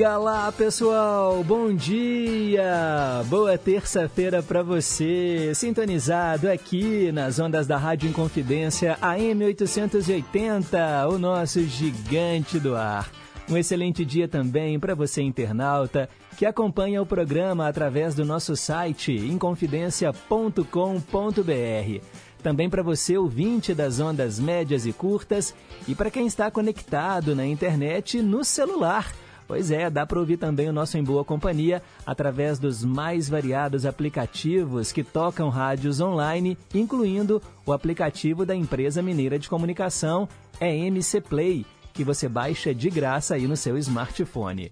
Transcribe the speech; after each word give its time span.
Diga 0.00 0.16
lá, 0.16 0.50
pessoal. 0.50 1.44
Bom 1.44 1.74
dia. 1.74 3.22
Boa 3.26 3.58
terça-feira 3.58 4.42
para 4.42 4.62
você. 4.62 5.52
Sintonizado 5.54 6.50
aqui 6.50 7.12
nas 7.12 7.38
ondas 7.38 7.66
da 7.66 7.76
Rádio 7.76 8.08
Inconfidência 8.08 8.96
AM 9.02 9.44
880, 9.44 11.06
o 11.06 11.18
nosso 11.18 11.62
gigante 11.64 12.58
do 12.58 12.76
ar. 12.76 13.10
Um 13.46 13.58
excelente 13.58 14.02
dia 14.02 14.26
também 14.26 14.80
para 14.80 14.94
você 14.94 15.20
internauta 15.20 16.08
que 16.34 16.46
acompanha 16.46 17.02
o 17.02 17.06
programa 17.06 17.68
através 17.68 18.14
do 18.14 18.24
nosso 18.24 18.56
site 18.56 19.12
inconfidencia.com.br. 19.12 22.04
Também 22.42 22.70
para 22.70 22.82
você, 22.82 23.18
ouvinte 23.18 23.74
das 23.74 24.00
ondas 24.00 24.40
médias 24.40 24.86
e 24.86 24.94
curtas, 24.94 25.54
e 25.86 25.94
para 25.94 26.10
quem 26.10 26.26
está 26.26 26.50
conectado 26.50 27.36
na 27.36 27.44
internet 27.44 28.22
no 28.22 28.42
celular. 28.42 29.12
Pois 29.50 29.72
é, 29.72 29.90
dá 29.90 30.06
para 30.06 30.20
ouvir 30.20 30.36
também 30.36 30.68
o 30.68 30.72
nosso 30.72 30.96
Em 30.96 31.02
Boa 31.02 31.24
Companhia 31.24 31.82
através 32.06 32.56
dos 32.56 32.84
mais 32.84 33.28
variados 33.28 33.84
aplicativos 33.84 34.92
que 34.92 35.02
tocam 35.02 35.48
rádios 35.48 36.00
online, 36.00 36.56
incluindo 36.72 37.42
o 37.66 37.72
aplicativo 37.72 38.46
da 38.46 38.54
empresa 38.54 39.02
mineira 39.02 39.40
de 39.40 39.48
comunicação, 39.48 40.28
EMC 40.60 41.22
Play, 41.22 41.66
que 41.92 42.04
você 42.04 42.28
baixa 42.28 42.72
de 42.72 42.88
graça 42.90 43.34
aí 43.34 43.48
no 43.48 43.56
seu 43.56 43.76
smartphone. 43.76 44.70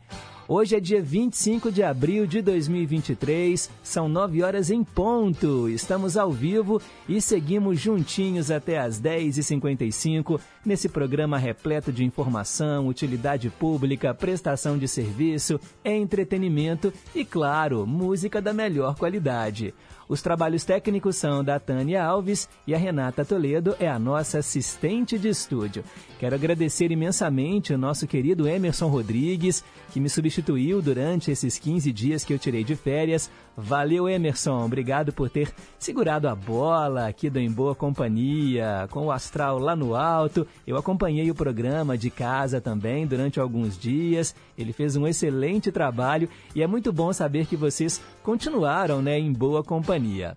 Hoje 0.51 0.77
é 0.77 0.81
dia 0.81 1.03
25 1.03 1.71
de 1.71 1.83
abril 1.83 2.27
de 2.27 2.41
2023, 2.41 3.71
são 3.83 4.09
9 4.09 4.43
horas 4.43 4.71
em 4.71 4.83
ponto. 4.83 5.69
Estamos 5.69 6.17
ao 6.17 6.33
vivo 6.33 6.81
e 7.07 7.21
seguimos 7.21 7.79
juntinhos 7.79 8.51
até 8.51 8.79
às 8.79 8.99
10h55 8.99 10.41
nesse 10.65 10.89
programa 10.89 11.37
repleto 11.37 11.93
de 11.93 12.03
informação, 12.03 12.89
utilidade 12.89 13.51
pública, 13.51 14.15
prestação 14.15 14.79
de 14.79 14.89
serviço, 14.89 15.61
entretenimento 15.85 16.95
e, 17.15 17.27
claro, 17.27 17.87
música 17.87 18.41
da 18.41 18.55
melhor 18.55 18.97
qualidade. 18.97 19.75
Os 20.09 20.23
trabalhos 20.23 20.65
técnicos 20.65 21.17
são 21.17 21.45
da 21.45 21.61
Tânia 21.61 22.03
Alves 22.03 22.49
e 22.67 22.75
a 22.75 22.79
Renata 22.79 23.27
Toledo 23.27 23.77
é 23.79 23.87
a 23.87 23.99
nossa 23.99 24.39
assistente 24.39 25.19
de 25.19 25.29
estúdio. 25.29 25.85
Quero 26.19 26.35
agradecer 26.35 26.91
imensamente 26.91 27.75
o 27.75 27.79
nosso 27.79 28.07
querido 28.07 28.49
Emerson 28.49 28.89
Rodrigues, 28.89 29.63
que 29.91 30.01
me 30.01 30.09
substituiu 30.09 30.83
durante 30.83 31.31
esses 31.31 31.59
15 31.59 31.93
dias 31.93 32.25
que 32.25 32.33
eu 32.33 32.39
tirei 32.39 32.63
de 32.63 32.77
férias. 32.77 33.31
Valeu, 33.57 34.09
Emerson. 34.09 34.65
Obrigado 34.65 35.13
por 35.13 35.29
ter 35.29 35.53
segurado 35.79 36.29
a 36.29 36.35
bola 36.35 37.09
aqui 37.09 37.29
do 37.29 37.39
Em 37.39 37.51
Boa 37.51 37.75
Companhia, 37.75 38.87
com 38.91 39.07
o 39.07 39.11
astral 39.11 39.59
lá 39.59 39.75
no 39.75 39.95
alto. 39.95 40.47
Eu 40.67 40.77
acompanhei 40.77 41.31
o 41.31 41.35
programa 41.35 41.97
de 41.97 42.11
casa 42.11 42.61
também 42.61 43.07
durante 43.07 43.41
alguns 43.41 43.79
dias. 43.79 44.35
Ele 44.57 44.73
fez 44.73 44.97
um 44.97 45.07
excelente 45.07 45.73
trabalho 45.73 46.29
e 46.55 46.63
é 46.63 46.67
muito 46.67 46.93
bom 46.93 47.13
saber 47.13 47.47
que 47.47 47.57
vocês 47.57 48.01
continuaram 48.23 49.03
né, 49.03 49.19
em 49.19 49.33
boa 49.33 49.65
companhia. 49.65 50.37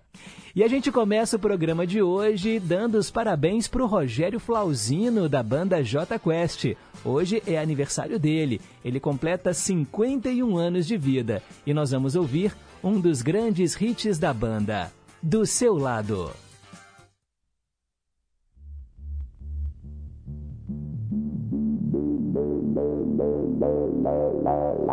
E 0.54 0.62
a 0.62 0.68
gente 0.68 0.92
começa 0.92 1.36
o 1.36 1.38
programa 1.38 1.86
de 1.86 2.02
hoje 2.02 2.60
dando 2.60 2.98
os 2.98 3.10
parabéns 3.10 3.66
para 3.66 3.82
o 3.82 3.86
Rogério 3.86 4.38
Flauzino, 4.38 5.26
da 5.26 5.42
banda 5.42 5.82
J 5.82 6.18
Quest. 6.18 6.76
Hoje 7.02 7.42
é 7.46 7.58
aniversário 7.58 8.18
dele. 8.18 8.60
Ele 8.84 9.00
completa 9.00 9.54
51 9.54 10.54
anos 10.58 10.86
de 10.86 10.98
vida. 10.98 11.42
E 11.66 11.72
nós 11.72 11.90
vamos 11.90 12.14
ouvir 12.14 12.54
um 12.84 13.00
dos 13.00 13.22
grandes 13.22 13.80
hits 13.80 14.18
da 14.18 14.34
banda, 14.34 14.92
Do 15.22 15.46
Seu 15.46 15.74
Lado. 15.74 16.30
Faz 24.86 24.91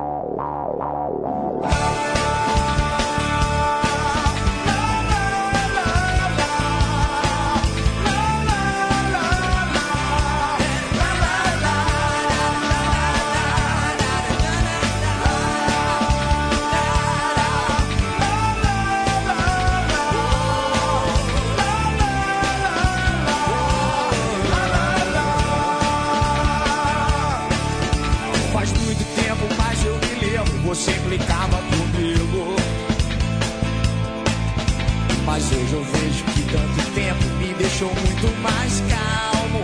deixou 37.79 37.95
muito 37.95 38.41
mais 38.41 38.83
calmo. 38.89 39.63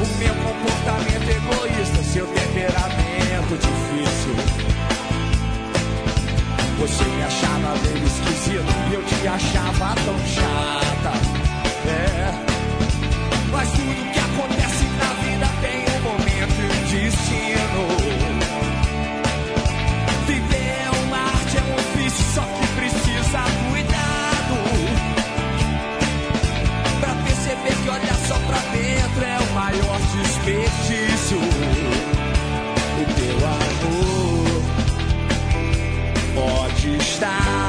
O 0.00 0.18
meu 0.18 0.34
comportamento 0.34 1.28
egoísta, 1.28 2.02
seu 2.02 2.26
temperamento 2.28 3.58
difícil. 3.58 4.34
Você 6.78 7.04
me 7.04 7.22
achava 7.22 7.74
meio 7.82 8.06
esquisito 8.06 8.90
e 8.90 8.94
eu 8.94 9.02
te 9.04 9.28
achava 9.28 9.94
tão 9.96 10.18
chata. 10.26 10.85
Maior 29.56 29.98
desperdício. 30.12 31.38
O 33.00 33.04
teu 33.16 33.38
amor 33.48 34.62
pode 36.34 36.96
estar 36.98 37.65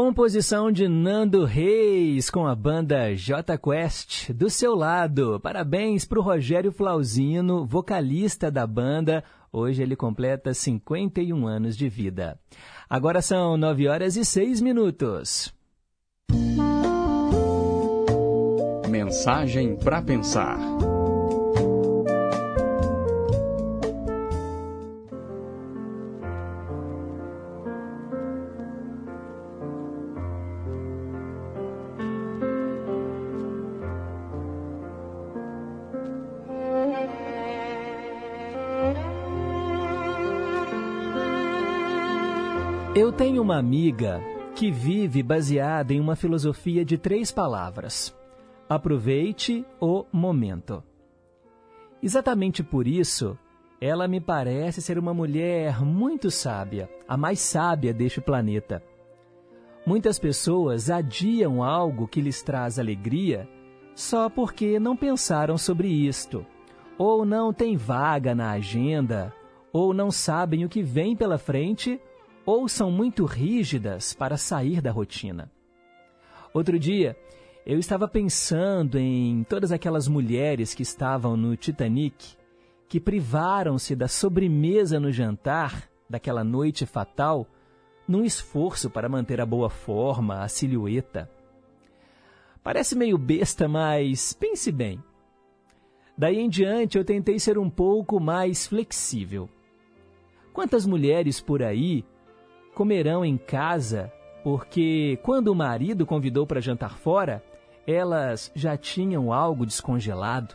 Composição 0.00 0.70
de 0.70 0.86
Nando 0.86 1.44
Reis 1.44 2.30
com 2.30 2.46
a 2.46 2.54
banda 2.54 3.16
J 3.16 3.58
Quest 3.58 4.30
do 4.30 4.48
seu 4.48 4.76
lado. 4.76 5.40
Parabéns 5.40 6.04
para 6.04 6.20
o 6.20 6.22
Rogério 6.22 6.70
Flauzino, 6.70 7.66
vocalista 7.66 8.48
da 8.48 8.64
banda. 8.64 9.24
Hoje 9.52 9.82
ele 9.82 9.96
completa 9.96 10.54
51 10.54 11.44
anos 11.48 11.76
de 11.76 11.88
vida. 11.88 12.38
Agora 12.88 13.20
são 13.20 13.56
9 13.56 13.88
horas 13.88 14.14
e 14.14 14.24
6 14.24 14.60
minutos. 14.60 15.52
Mensagem 18.88 19.74
para 19.74 20.00
pensar. 20.00 20.56
Tenho 43.18 43.42
uma 43.42 43.56
amiga 43.56 44.22
que 44.54 44.70
vive 44.70 45.24
baseada 45.24 45.92
em 45.92 45.98
uma 45.98 46.14
filosofia 46.14 46.84
de 46.84 46.96
três 46.96 47.32
palavras: 47.32 48.16
aproveite 48.68 49.66
o 49.80 50.04
momento. 50.12 50.84
Exatamente 52.00 52.62
por 52.62 52.86
isso, 52.86 53.36
ela 53.80 54.06
me 54.06 54.20
parece 54.20 54.80
ser 54.80 55.00
uma 55.00 55.12
mulher 55.12 55.84
muito 55.84 56.30
sábia, 56.30 56.88
a 57.08 57.16
mais 57.16 57.40
sábia 57.40 57.92
deste 57.92 58.20
planeta. 58.20 58.80
Muitas 59.84 60.16
pessoas 60.16 60.88
adiam 60.88 61.60
algo 61.60 62.06
que 62.06 62.20
lhes 62.20 62.40
traz 62.40 62.78
alegria 62.78 63.48
só 63.96 64.30
porque 64.30 64.78
não 64.78 64.96
pensaram 64.96 65.58
sobre 65.58 65.88
isto, 65.88 66.46
ou 66.96 67.26
não 67.26 67.52
tem 67.52 67.76
vaga 67.76 68.32
na 68.32 68.52
agenda, 68.52 69.34
ou 69.72 69.92
não 69.92 70.08
sabem 70.08 70.64
o 70.64 70.68
que 70.68 70.84
vem 70.84 71.16
pela 71.16 71.36
frente 71.36 72.00
ou 72.48 72.66
são 72.66 72.90
muito 72.90 73.26
rígidas 73.26 74.14
para 74.14 74.38
sair 74.38 74.80
da 74.80 74.90
rotina. 74.90 75.52
Outro 76.54 76.78
dia, 76.78 77.14
eu 77.66 77.78
estava 77.78 78.08
pensando 78.08 78.98
em 78.98 79.44
todas 79.44 79.70
aquelas 79.70 80.08
mulheres 80.08 80.72
que 80.72 80.82
estavam 80.82 81.36
no 81.36 81.54
Titanic, 81.58 82.38
que 82.88 82.98
privaram-se 82.98 83.94
da 83.94 84.08
sobremesa 84.08 84.98
no 84.98 85.12
jantar 85.12 85.90
daquela 86.08 86.42
noite 86.42 86.86
fatal, 86.86 87.46
num 88.08 88.24
esforço 88.24 88.88
para 88.88 89.10
manter 89.10 89.42
a 89.42 89.46
boa 89.46 89.68
forma, 89.68 90.40
a 90.40 90.48
silhueta. 90.48 91.30
Parece 92.62 92.96
meio 92.96 93.18
besta, 93.18 93.68
mas 93.68 94.32
pense 94.32 94.72
bem. 94.72 95.04
Daí 96.16 96.38
em 96.38 96.48
diante 96.48 96.96
eu 96.96 97.04
tentei 97.04 97.38
ser 97.38 97.58
um 97.58 97.68
pouco 97.68 98.18
mais 98.18 98.66
flexível. 98.66 99.50
Quantas 100.50 100.86
mulheres 100.86 101.42
por 101.42 101.62
aí 101.62 102.06
comerão 102.78 103.24
em 103.24 103.36
casa, 103.36 104.12
porque 104.44 105.18
quando 105.24 105.48
o 105.48 105.54
marido 105.54 106.06
convidou 106.06 106.46
para 106.46 106.60
jantar 106.60 106.96
fora, 106.96 107.42
elas 107.84 108.52
já 108.54 108.76
tinham 108.76 109.32
algo 109.32 109.66
descongelado. 109.66 110.54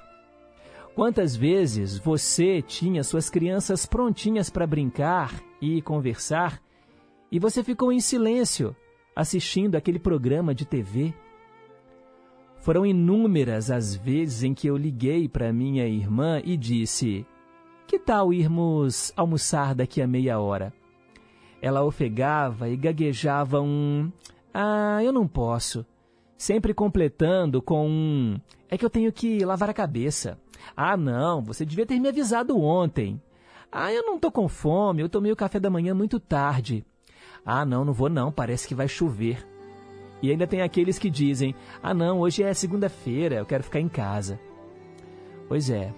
Quantas 0.96 1.36
vezes 1.36 1.98
você 1.98 2.62
tinha 2.62 3.04
suas 3.04 3.30
crianças 3.30 3.86
prontinhas 3.86 4.50
para 4.50 4.66
brincar 4.66 5.44
e 5.62 5.82
conversar 5.82 6.62
e 7.30 7.40
você 7.40 7.62
ficou 7.62 7.92
em 7.92 8.00
silêncio 8.00 8.74
assistindo 9.14 9.76
aquele 9.76 10.00
programa 10.00 10.56
de 10.56 10.66
TV? 10.66 11.14
Foram 12.62 12.86
inúmeras 12.86 13.70
as 13.70 13.96
vezes 13.96 14.44
em 14.44 14.54
que 14.54 14.68
eu 14.68 14.78
liguei 14.78 15.28
para 15.28 15.52
minha 15.52 15.86
irmã 15.86 16.42
e 16.42 16.56
disse: 16.56 17.26
Que 17.86 18.00
tal 18.00 18.32
irmos 18.32 19.12
almoçar 19.18 19.76
daqui 19.76 20.02
a 20.02 20.08
meia 20.08 20.40
hora? 20.40 20.72
Ela 21.64 21.82
ofegava 21.82 22.68
e 22.68 22.76
gaguejava 22.76 23.62
um 23.62 24.12
Ah, 24.54 25.02
eu 25.02 25.14
não 25.14 25.26
posso. 25.26 25.86
Sempre 26.38 26.74
completando 26.74 27.62
com 27.62 27.88
um 27.88 28.38
É 28.70 28.78
que 28.78 28.84
eu 28.84 28.90
tenho 28.90 29.14
que 29.14 29.46
lavar 29.46 29.70
a 29.70 29.74
cabeça. 29.74 30.38
Ah, 30.76 30.98
não, 30.98 31.42
você 31.42 31.66
devia 31.66 31.86
ter 31.86 31.98
me 32.02 32.10
avisado 32.10 32.60
ontem. 32.60 33.22
Ah, 33.72 33.94
eu 33.94 34.04
não 34.04 34.20
tô 34.20 34.30
com 34.30 34.50
fome, 34.50 35.02
eu 35.02 35.08
tomei 35.08 35.32
o 35.32 35.38
café 35.38 35.58
da 35.58 35.70
manhã 35.70 35.96
muito 35.96 36.20
tarde. 36.20 36.86
Ah, 37.46 37.64
não, 37.64 37.86
não 37.86 37.94
vou 37.94 38.10
não, 38.10 38.30
parece 38.30 38.68
que 38.68 38.76
vai 38.76 38.90
chover. 38.90 39.48
E 40.22 40.32
ainda 40.32 40.46
tem 40.46 40.62
aqueles 40.62 41.00
que 41.00 41.10
dizem: 41.10 41.56
Ah, 41.82 41.94
não, 41.94 42.20
hoje 42.20 42.44
é 42.44 42.54
segunda-feira, 42.54 43.36
eu 43.36 43.46
quero 43.46 43.64
ficar 43.64 43.80
em 43.80 43.88
casa. 43.88 44.38
Pois 45.48 45.70
é, 45.70 45.94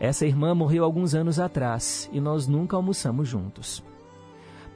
essa 0.00 0.26
irmã 0.26 0.56
morreu 0.56 0.82
alguns 0.82 1.14
anos 1.14 1.38
atrás 1.38 2.10
e 2.12 2.20
nós 2.20 2.48
nunca 2.48 2.74
almoçamos 2.74 3.28
juntos. 3.28 3.86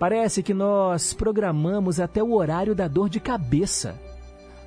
Parece 0.03 0.43
que 0.43 0.53
nós 0.53 1.13
programamos 1.13 2.01
até 2.01 2.21
o 2.21 2.33
horário 2.33 2.75
da 2.75 2.89
dor 2.89 3.09
de 3.09 3.21
cabeça. 3.21 3.95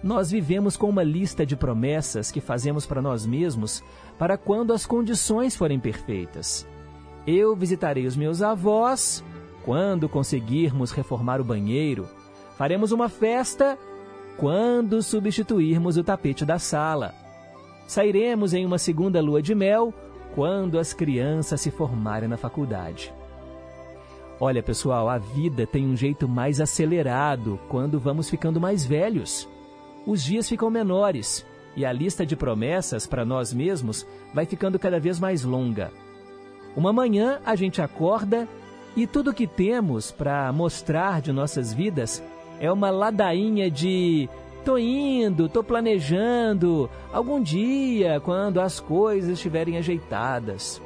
Nós 0.02 0.32
vivemos 0.32 0.78
com 0.78 0.88
uma 0.88 1.04
lista 1.04 1.46
de 1.46 1.58
promessas 1.58 2.32
que 2.32 2.40
fazemos 2.40 2.86
para 2.86 3.02
nós 3.02 3.26
mesmos 3.26 3.84
para 4.18 4.38
quando 4.38 4.72
as 4.72 4.86
condições 4.86 5.54
forem 5.54 5.78
perfeitas. 5.78 6.66
Eu 7.28 7.54
visitarei 7.54 8.06
os 8.06 8.16
meus 8.16 8.42
avós 8.42 9.22
quando 9.66 10.08
conseguirmos 10.08 10.92
reformar 10.92 11.42
o 11.42 11.44
banheiro. 11.44 12.08
Faremos 12.58 12.94
uma 12.94 13.10
festa 13.10 13.78
quando 14.38 15.04
substituirmos 15.04 15.98
o 15.98 16.04
tapete 16.06 16.46
da 16.46 16.58
sala. 16.58 17.14
Sairemos 17.86 18.54
em 18.54 18.66
uma 18.66 18.78
segunda 18.78 19.20
lua 19.20 19.42
de 19.42 19.54
mel 19.54 19.94
quando 20.34 20.80
as 20.80 20.94
crianças 20.94 21.60
se 21.60 21.72
formarem 21.72 22.30
na 22.30 22.38
faculdade. 22.38 23.14
Olha, 24.40 24.62
pessoal, 24.62 25.08
a 25.08 25.18
vida 25.18 25.66
tem 25.66 25.88
um 25.88 25.96
jeito 25.96 26.28
mais 26.28 26.60
acelerado 26.60 27.58
quando 27.70 28.00
vamos 28.00 28.30
ficando 28.30 28.60
mais 28.60 28.86
velhos. 28.86 29.48
Os 30.06 30.22
dias 30.22 30.50
ficam 30.50 30.70
menores 30.70 31.46
e 31.76 31.86
a 31.86 31.92
lista 31.94 32.26
de 32.26 32.36
promessas 32.36 33.08
para 33.08 33.24
nós 33.24 33.54
mesmos 33.54 34.06
vai 34.34 34.46
ficando 34.46 34.78
cada 34.78 35.00
vez 35.00 35.20
mais 35.20 35.44
longa. 35.44 35.90
Uma 36.76 36.92
manhã 36.92 37.40
a 37.46 37.56
gente 37.56 37.82
acorda 37.82 38.46
e 38.96 39.08
tudo 39.08 39.34
que 39.34 39.48
temos 39.48 40.12
para 40.12 40.52
mostrar 40.52 41.22
de 41.22 41.32
nossas 41.32 41.74
vidas 41.74 42.22
é 42.60 42.70
uma 42.70 42.90
ladainha 42.90 43.72
de 43.72 44.30
tô 44.66 44.78
indo, 44.78 45.48
tô 45.48 45.64
planejando, 45.64 46.90
algum 47.14 47.42
dia, 47.42 48.20
quando 48.20 48.60
as 48.60 48.82
coisas 48.82 49.32
estiverem 49.32 49.78
ajeitadas. 49.78 50.82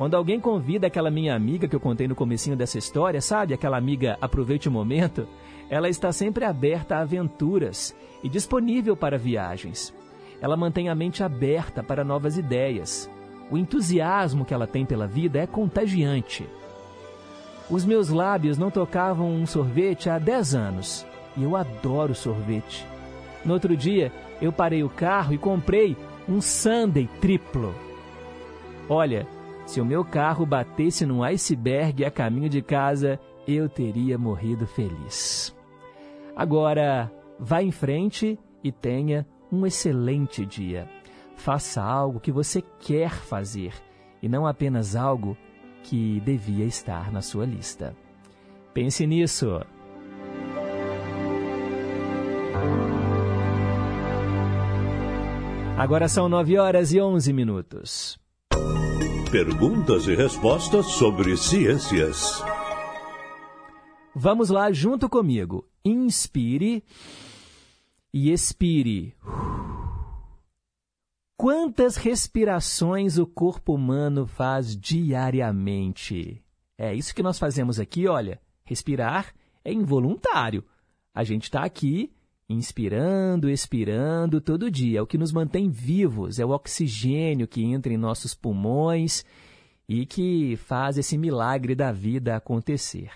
Quando 0.00 0.14
alguém 0.14 0.40
convida 0.40 0.86
aquela 0.86 1.10
minha 1.10 1.36
amiga 1.36 1.68
que 1.68 1.76
eu 1.76 1.78
contei 1.78 2.08
no 2.08 2.14
comecinho 2.14 2.56
dessa 2.56 2.78
história, 2.78 3.20
sabe? 3.20 3.52
Aquela 3.52 3.76
amiga 3.76 4.16
aproveite 4.18 4.66
o 4.66 4.72
momento, 4.72 5.28
ela 5.68 5.90
está 5.90 6.10
sempre 6.10 6.42
aberta 6.46 6.96
a 6.96 7.00
aventuras 7.00 7.94
e 8.24 8.28
disponível 8.30 8.96
para 8.96 9.18
viagens. 9.18 9.94
Ela 10.40 10.56
mantém 10.56 10.88
a 10.88 10.94
mente 10.94 11.22
aberta 11.22 11.82
para 11.82 12.02
novas 12.02 12.38
ideias. 12.38 13.10
O 13.50 13.58
entusiasmo 13.58 14.42
que 14.42 14.54
ela 14.54 14.66
tem 14.66 14.86
pela 14.86 15.06
vida 15.06 15.38
é 15.38 15.46
contagiante. 15.46 16.48
Os 17.68 17.84
meus 17.84 18.08
lábios 18.08 18.56
não 18.56 18.70
tocavam 18.70 19.30
um 19.30 19.44
sorvete 19.44 20.08
há 20.08 20.18
10 20.18 20.54
anos 20.54 21.06
e 21.36 21.42
eu 21.42 21.54
adoro 21.54 22.14
sorvete. 22.14 22.86
No 23.44 23.52
outro 23.52 23.76
dia, 23.76 24.10
eu 24.40 24.50
parei 24.50 24.82
o 24.82 24.88
carro 24.88 25.34
e 25.34 25.36
comprei 25.36 25.94
um 26.26 26.40
sundae 26.40 27.06
triplo. 27.20 27.74
Olha, 28.88 29.26
se 29.70 29.80
o 29.80 29.84
meu 29.84 30.04
carro 30.04 30.44
batesse 30.44 31.06
num 31.06 31.22
iceberg 31.22 32.04
a 32.04 32.10
caminho 32.10 32.48
de 32.48 32.60
casa, 32.60 33.20
eu 33.46 33.68
teria 33.68 34.18
morrido 34.18 34.66
feliz. 34.66 35.56
Agora, 36.34 37.08
vá 37.38 37.62
em 37.62 37.70
frente 37.70 38.36
e 38.64 38.72
tenha 38.72 39.24
um 39.50 39.64
excelente 39.64 40.44
dia. 40.44 40.88
Faça 41.36 41.80
algo 41.80 42.18
que 42.18 42.32
você 42.32 42.60
quer 42.80 43.10
fazer 43.12 43.72
e 44.20 44.28
não 44.28 44.44
apenas 44.44 44.96
algo 44.96 45.36
que 45.84 46.18
devia 46.18 46.64
estar 46.64 47.12
na 47.12 47.22
sua 47.22 47.46
lista. 47.46 47.94
Pense 48.74 49.06
nisso. 49.06 49.60
Agora 55.78 56.08
são 56.08 56.28
9 56.28 56.58
horas 56.58 56.92
e 56.92 57.00
11 57.00 57.32
minutos. 57.32 58.20
Perguntas 59.30 60.08
e 60.08 60.16
respostas 60.16 60.86
sobre 60.86 61.36
ciências. 61.36 62.42
Vamos 64.12 64.50
lá 64.50 64.72
junto 64.72 65.08
comigo. 65.08 65.68
Inspire 65.84 66.82
e 68.12 68.32
expire. 68.32 69.14
Quantas 71.36 71.94
respirações 71.94 73.18
o 73.18 73.26
corpo 73.26 73.72
humano 73.72 74.26
faz 74.26 74.76
diariamente? 74.76 76.44
É 76.76 76.92
isso 76.92 77.14
que 77.14 77.22
nós 77.22 77.38
fazemos 77.38 77.78
aqui, 77.78 78.08
olha. 78.08 78.40
Respirar 78.64 79.32
é 79.64 79.72
involuntário. 79.72 80.64
A 81.14 81.22
gente 81.22 81.44
está 81.44 81.62
aqui 81.62 82.12
inspirando, 82.50 83.48
expirando 83.48 84.40
todo 84.40 84.70
dia. 84.70 84.98
É 84.98 85.02
o 85.02 85.06
que 85.06 85.16
nos 85.16 85.32
mantém 85.32 85.70
vivos, 85.70 86.40
é 86.40 86.44
o 86.44 86.50
oxigênio 86.50 87.46
que 87.46 87.62
entra 87.62 87.92
em 87.92 87.96
nossos 87.96 88.34
pulmões 88.34 89.24
e 89.88 90.04
que 90.04 90.56
faz 90.56 90.98
esse 90.98 91.16
milagre 91.16 91.74
da 91.74 91.92
vida 91.92 92.34
acontecer. 92.34 93.10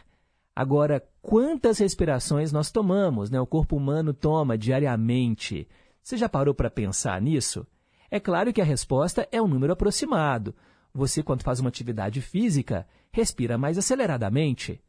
Agora, 0.55 1.05
quantas 1.21 1.79
respirações 1.79 2.53
nós 2.53 2.71
tomamos, 2.71 3.29
né? 3.29 3.41
O 3.41 3.47
corpo 3.47 3.77
humano 3.77 4.15
toma 4.15 4.57
diariamente. 4.57 5.67
Você 6.01 6.17
já 6.17 6.29
parou 6.29 6.55
para 6.55 6.71
pensar 6.71 7.21
nisso? 7.21 7.67
É 8.09 8.21
claro 8.21 8.53
que 8.53 8.61
a 8.61 8.65
resposta 8.65 9.29
é 9.33 9.43
um 9.43 9.49
número 9.49 9.73
aproximado. 9.73 10.55
Você, 10.93 11.25
quando 11.25 11.43
faz 11.43 11.59
uma 11.59 11.69
atividade 11.69 12.21
física, 12.21 12.87
respira 13.11 13.59
mais 13.59 13.77
aceleradamente. 13.79 14.81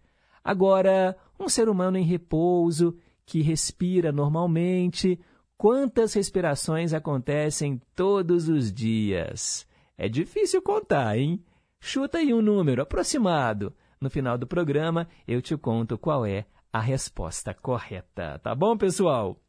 Agora, 0.44 1.18
um 1.40 1.50
ser 1.50 1.68
humano 1.68 1.98
em 1.98 2.04
repouso, 2.04 2.96
que 3.25 3.41
respira 3.41 4.12
normalmente, 4.12 5.20
quantas 5.58 6.13
respirações 6.13 6.94
acontecem 6.94 7.82
todos 7.96 8.48
os 8.50 8.72
dias? 8.72 9.67
É 9.98 10.08
difícil 10.08 10.62
contar, 10.62 11.17
hein? 11.17 11.44
Chuta 11.79 12.17
aí 12.17 12.34
um 12.34 12.41
número 12.41 12.82
aproximado. 12.82 13.74
No 14.00 14.10
final 14.10 14.38
do 14.38 14.46
programa, 14.46 15.08
eu 15.27 15.41
te 15.41 15.55
conto 15.55 15.98
qual 15.98 16.25
é 16.25 16.46
a 16.72 16.79
resposta 16.79 17.53
correta. 17.53 18.39
Tá 18.39 18.53
bom, 18.53 18.77
pessoal? 18.77 19.39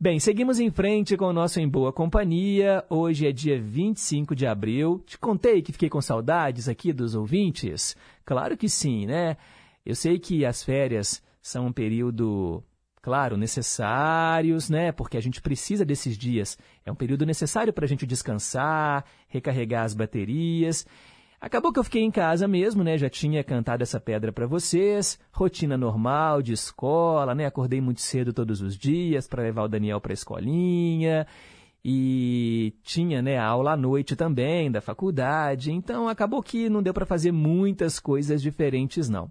Bem, 0.00 0.18
seguimos 0.18 0.58
em 0.58 0.70
frente 0.70 1.16
com 1.16 1.26
o 1.26 1.32
nosso 1.32 1.60
Em 1.60 1.68
Boa 1.68 1.92
Companhia. 1.92 2.84
Hoje 2.90 3.26
é 3.26 3.32
dia 3.32 3.60
25 3.60 4.34
de 4.34 4.46
abril. 4.46 5.00
Te 5.06 5.16
contei 5.16 5.62
que 5.62 5.72
fiquei 5.72 5.88
com 5.88 6.00
saudades 6.00 6.68
aqui 6.68 6.92
dos 6.92 7.14
ouvintes? 7.14 7.96
Claro 8.24 8.56
que 8.56 8.68
sim, 8.68 9.06
né? 9.06 9.36
Eu 9.86 9.94
sei 9.94 10.18
que 10.18 10.44
as 10.44 10.62
férias 10.62 11.22
são 11.40 11.66
um 11.66 11.72
período, 11.72 12.64
claro, 13.02 13.36
necessários, 13.36 14.70
né? 14.70 14.92
Porque 14.92 15.16
a 15.16 15.20
gente 15.20 15.42
precisa 15.42 15.84
desses 15.84 16.16
dias. 16.16 16.56
É 16.86 16.92
um 16.92 16.94
período 16.94 17.26
necessário 17.26 17.72
para 17.72 17.84
a 17.84 17.88
gente 17.88 18.06
descansar, 18.06 19.04
recarregar 19.28 19.84
as 19.84 19.92
baterias. 19.92 20.86
Acabou 21.40 21.72
que 21.72 21.80
eu 21.80 21.84
fiquei 21.84 22.02
em 22.02 22.10
casa 22.12 22.46
mesmo, 22.46 22.84
né? 22.84 22.96
Já 22.96 23.10
tinha 23.10 23.42
cantado 23.42 23.82
essa 23.82 23.98
pedra 23.98 24.32
para 24.32 24.46
vocês. 24.46 25.18
Rotina 25.32 25.76
normal 25.76 26.40
de 26.40 26.52
escola, 26.52 27.34
né? 27.34 27.44
Acordei 27.44 27.80
muito 27.80 28.00
cedo 28.00 28.32
todos 28.32 28.62
os 28.62 28.78
dias 28.78 29.26
para 29.26 29.42
levar 29.42 29.64
o 29.64 29.68
Daniel 29.68 30.00
para 30.00 30.12
a 30.12 30.14
escolinha. 30.14 31.26
E 31.84 32.76
tinha, 32.84 33.20
né, 33.20 33.36
aula 33.36 33.72
à 33.72 33.76
noite 33.76 34.14
também 34.14 34.70
da 34.70 34.80
faculdade. 34.80 35.72
Então 35.72 36.08
acabou 36.08 36.40
que 36.40 36.68
não 36.68 36.80
deu 36.80 36.94
para 36.94 37.04
fazer 37.04 37.32
muitas 37.32 37.98
coisas 37.98 38.40
diferentes 38.40 39.08
não. 39.08 39.28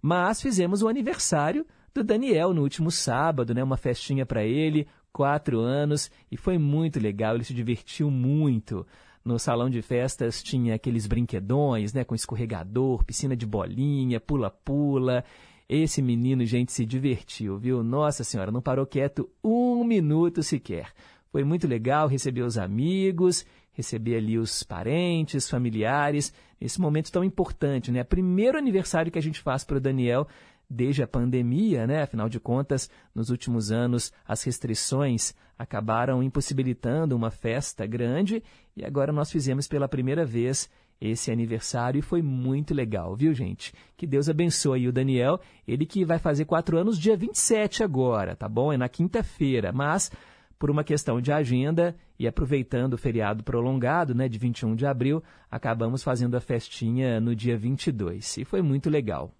Mas 0.00 0.40
fizemos 0.40 0.80
o 0.80 0.88
aniversário 0.88 1.66
do 1.94 2.04
Daniel 2.04 2.54
no 2.54 2.62
último 2.62 2.90
sábado, 2.90 3.54
né? 3.54 3.62
Uma 3.62 3.76
festinha 3.76 4.24
para 4.24 4.44
ele, 4.44 4.86
quatro 5.12 5.60
anos, 5.60 6.10
e 6.30 6.36
foi 6.36 6.58
muito 6.58 7.00
legal. 7.00 7.34
Ele 7.34 7.44
se 7.44 7.54
divertiu 7.54 8.10
muito. 8.10 8.86
No 9.24 9.38
salão 9.38 9.68
de 9.68 9.82
festas 9.82 10.42
tinha 10.42 10.74
aqueles 10.74 11.06
brinquedões, 11.06 11.92
né, 11.92 12.04
com 12.04 12.14
escorregador, 12.14 13.04
piscina 13.04 13.36
de 13.36 13.44
bolinha, 13.44 14.18
pula-pula. 14.18 15.22
Esse 15.68 16.00
menino, 16.00 16.44
gente, 16.46 16.72
se 16.72 16.86
divertiu, 16.86 17.58
viu? 17.58 17.82
Nossa 17.82 18.24
Senhora, 18.24 18.50
não 18.50 18.62
parou 18.62 18.86
quieto 18.86 19.28
um 19.44 19.84
minuto 19.84 20.42
sequer. 20.42 20.92
Foi 21.30 21.44
muito 21.44 21.68
legal 21.68 22.08
receber 22.08 22.42
os 22.42 22.58
amigos, 22.58 23.44
receber 23.72 24.16
ali 24.16 24.38
os 24.38 24.62
parentes, 24.62 25.48
familiares, 25.48 26.32
nesse 26.60 26.80
momento 26.80 27.12
tão 27.12 27.22
importante, 27.22 27.92
né? 27.92 28.02
Primeiro 28.02 28.58
aniversário 28.58 29.12
que 29.12 29.18
a 29.18 29.22
gente 29.22 29.40
faz 29.40 29.64
para 29.64 29.76
o 29.76 29.80
Daniel 29.80 30.26
desde 30.70 31.02
a 31.02 31.08
pandemia, 31.08 31.84
né? 31.86 32.02
Afinal 32.02 32.28
de 32.28 32.38
contas, 32.38 32.88
nos 33.12 33.28
últimos 33.28 33.72
anos, 33.72 34.12
as 34.24 34.44
restrições 34.44 35.34
acabaram 35.58 36.22
impossibilitando 36.22 37.16
uma 37.16 37.30
festa 37.30 37.84
grande 37.84 38.42
e 38.76 38.84
agora 38.84 39.12
nós 39.12 39.30
fizemos 39.30 39.66
pela 39.66 39.88
primeira 39.88 40.24
vez 40.24 40.70
esse 41.00 41.32
aniversário 41.32 41.98
e 41.98 42.02
foi 42.02 42.22
muito 42.22 42.72
legal, 42.72 43.16
viu, 43.16 43.34
gente? 43.34 43.72
Que 43.96 44.06
Deus 44.06 44.28
abençoe 44.28 44.86
o 44.86 44.92
Daniel, 44.92 45.40
ele 45.66 45.86
que 45.86 46.04
vai 46.04 46.18
fazer 46.18 46.44
quatro 46.44 46.78
anos 46.78 46.98
dia 46.98 47.16
27 47.16 47.82
agora, 47.82 48.36
tá 48.36 48.48
bom? 48.48 48.72
É 48.72 48.76
na 48.76 48.88
quinta-feira, 48.88 49.72
mas 49.72 50.10
por 50.58 50.70
uma 50.70 50.84
questão 50.84 51.20
de 51.20 51.32
agenda 51.32 51.96
e 52.18 52.28
aproveitando 52.28 52.92
o 52.92 52.98
feriado 52.98 53.42
prolongado, 53.42 54.14
né, 54.14 54.28
de 54.28 54.38
21 54.38 54.76
de 54.76 54.86
abril, 54.86 55.22
acabamos 55.50 56.02
fazendo 56.02 56.36
a 56.36 56.40
festinha 56.40 57.18
no 57.18 57.34
dia 57.34 57.56
22 57.56 58.36
e 58.36 58.44
foi 58.44 58.60
muito 58.60 58.90
legal. 58.90 59.34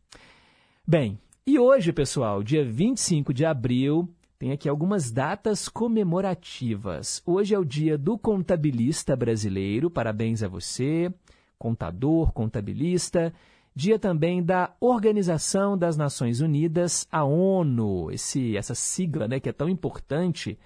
Bem, 0.87 1.21
e 1.47 1.59
hoje, 1.59 1.93
pessoal, 1.93 2.43
dia 2.43 2.65
25 2.65 3.33
de 3.33 3.45
abril, 3.45 4.09
tem 4.39 4.51
aqui 4.51 4.69
algumas 4.69 5.13
datas 5.13 5.69
comemorativas. 5.69 7.23
Hoje 7.25 7.55
é 7.55 7.59
o 7.59 7.65
dia 7.65 7.97
do 7.97 8.19
contabilista 8.19 9.15
brasileiro, 9.15 9.91
parabéns 9.91 10.43
a 10.43 10.49
você, 10.49 11.13
contador, 11.59 12.33
contabilista. 12.33 13.33
Dia 13.73 14.01
também 14.01 14.43
da 14.43 14.75
Organização 14.81 15.79
das 15.79 15.97
Nações 15.97 16.41
Unidas, 16.41 17.07
a 17.13 17.23
ONU, 17.23 18.11
esse, 18.11 18.57
essa 18.57 18.75
sigla 18.75 19.29
né, 19.29 19.39
que 19.39 19.49
é 19.49 19.53
tão 19.53 19.69
importante. 19.69 20.59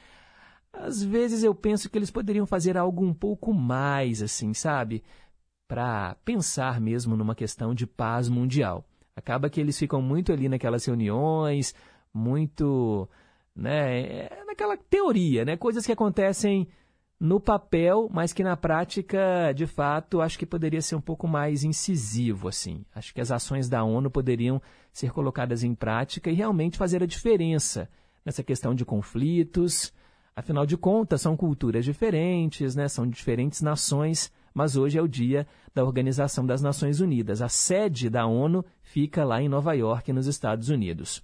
Às 0.72 1.02
vezes 1.02 1.42
eu 1.42 1.54
penso 1.54 1.90
que 1.90 1.98
eles 1.98 2.10
poderiam 2.10 2.46
fazer 2.46 2.78
algo 2.78 3.04
um 3.04 3.12
pouco 3.12 3.52
mais, 3.52 4.22
assim, 4.22 4.54
sabe? 4.54 5.02
Para 5.68 6.16
pensar 6.24 6.80
mesmo 6.80 7.14
numa 7.14 7.34
questão 7.34 7.74
de 7.74 7.86
paz 7.86 8.28
mundial. 8.28 8.86
Acaba 9.16 9.48
que 9.48 9.60
eles 9.60 9.78
ficam 9.78 10.02
muito 10.02 10.32
ali 10.32 10.48
naquelas 10.48 10.84
reuniões, 10.84 11.74
muito, 12.12 13.08
né, 13.54 14.26
é 14.26 14.44
naquela 14.46 14.76
teoria, 14.76 15.44
né, 15.44 15.56
coisas 15.56 15.86
que 15.86 15.92
acontecem 15.92 16.68
no 17.18 17.40
papel, 17.40 18.08
mas 18.12 18.32
que 18.32 18.42
na 18.42 18.56
prática, 18.56 19.52
de 19.54 19.66
fato, 19.66 20.20
acho 20.20 20.38
que 20.38 20.44
poderia 20.44 20.82
ser 20.82 20.96
um 20.96 21.00
pouco 21.00 21.26
mais 21.26 21.64
incisivo, 21.64 22.48
assim. 22.48 22.84
Acho 22.94 23.14
que 23.14 23.20
as 23.20 23.30
ações 23.30 23.68
da 23.68 23.82
ONU 23.82 24.10
poderiam 24.10 24.60
ser 24.92 25.10
colocadas 25.10 25.62
em 25.62 25.74
prática 25.74 26.30
e 26.30 26.34
realmente 26.34 26.76
fazer 26.76 27.02
a 27.02 27.06
diferença 27.06 27.88
nessa 28.24 28.42
questão 28.42 28.74
de 28.74 28.84
conflitos. 28.84 29.92
Afinal 30.36 30.66
de 30.66 30.76
contas, 30.76 31.20
são 31.20 31.36
culturas 31.36 31.84
diferentes, 31.84 32.74
né? 32.74 32.88
São 32.88 33.08
diferentes 33.08 33.62
nações 33.62 34.32
mas 34.54 34.76
hoje 34.76 34.96
é 34.96 35.02
o 35.02 35.08
dia 35.08 35.46
da 35.74 35.84
Organização 35.84 36.46
das 36.46 36.62
Nações 36.62 37.00
Unidas. 37.00 37.42
A 37.42 37.48
sede 37.48 38.08
da 38.08 38.24
ONU 38.24 38.64
fica 38.82 39.24
lá 39.24 39.42
em 39.42 39.48
Nova 39.48 39.74
York, 39.74 40.12
nos 40.12 40.28
Estados 40.28 40.68
Unidos. 40.68 41.22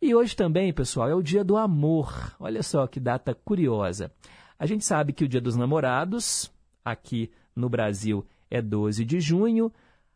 E 0.00 0.14
hoje 0.14 0.36
também, 0.36 0.72
pessoal, 0.72 1.08
é 1.08 1.14
o 1.14 1.22
dia 1.22 1.42
do 1.42 1.56
amor. 1.56 2.36
Olha 2.38 2.62
só 2.62 2.86
que 2.86 3.00
data 3.00 3.34
curiosa. 3.34 4.12
A 4.58 4.66
gente 4.66 4.84
sabe 4.84 5.12
que 5.12 5.24
o 5.24 5.28
dia 5.28 5.40
dos 5.40 5.56
namorados, 5.56 6.52
aqui 6.84 7.30
no 7.56 7.68
Brasil, 7.68 8.24
é 8.50 8.60
12 8.60 9.04
de 9.04 9.18
junho, 9.18 9.72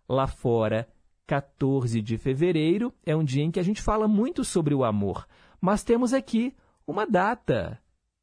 lá 0.09 0.27
fora, 0.27 0.87
14 1.27 2.03
de 2.03 2.19
fevereiro, 2.19 2.93
é 3.05 3.17
um 3.17 3.25
dia 3.25 3.43
em 3.43 3.51
que 3.51 3.59
a 3.59 3.63
gente 3.63 3.81
fala 3.81 4.07
muito 4.07 4.45
sobre 4.45 4.75
o 4.75 4.85
amor. 4.85 5.27
Mas 5.61 5.83
temos 5.83 6.13
aqui 6.13 6.55
uma 6.87 7.07
data 7.07 7.81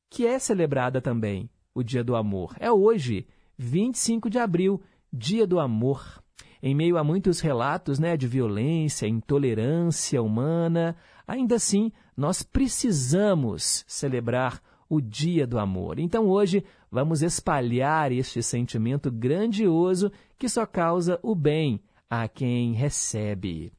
que 0.10 0.26
é 0.28 0.38
celebrada 0.38 1.02
também, 1.02 1.50
o 1.74 1.84
dia 1.84 2.04
do 2.04 2.16
amor. 2.16 2.56
É 2.60 2.72
hoje, 2.72 3.28
25 3.60 4.30
de 4.30 4.40
abril, 4.40 4.82
Dia 5.12 5.46
do 5.46 5.60
Amor. 5.60 6.24
Em 6.64 6.74
meio 6.74 6.98
a 6.98 7.04
muitos 7.04 7.42
relatos 7.42 8.00
né, 8.00 8.16
de 8.16 8.26
violência, 8.26 9.06
intolerância 9.06 10.22
humana, 10.22 10.96
ainda 11.28 11.56
assim 11.56 11.92
nós 12.16 12.42
precisamos 12.42 13.84
celebrar 13.86 14.62
o 14.88 15.02
Dia 15.02 15.46
do 15.46 15.60
Amor. 15.60 16.00
Então 16.00 16.28
hoje 16.28 16.64
vamos 16.90 17.22
espalhar 17.22 18.14
este 18.14 18.42
sentimento 18.42 19.12
grandioso 19.12 20.10
que 20.38 20.48
só 20.48 20.66
causa 20.66 21.20
o 21.22 21.36
bem 21.36 21.82
a 22.10 22.30
quem 22.30 22.74
recebe. 22.74 23.74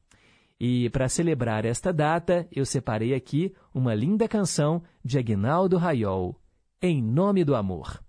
E 0.59 0.91
para 0.91 1.09
celebrar 1.09 1.65
esta 1.65 1.91
data, 1.91 2.47
eu 2.51 2.67
separei 2.67 3.15
aqui 3.15 3.51
uma 3.73 3.95
linda 3.95 4.27
canção 4.27 4.83
de 5.03 5.17
Agnaldo 5.17 5.75
Raiol, 5.75 6.39
Em 6.79 7.01
Nome 7.01 7.43
do 7.43 7.55
Amor. 7.55 7.99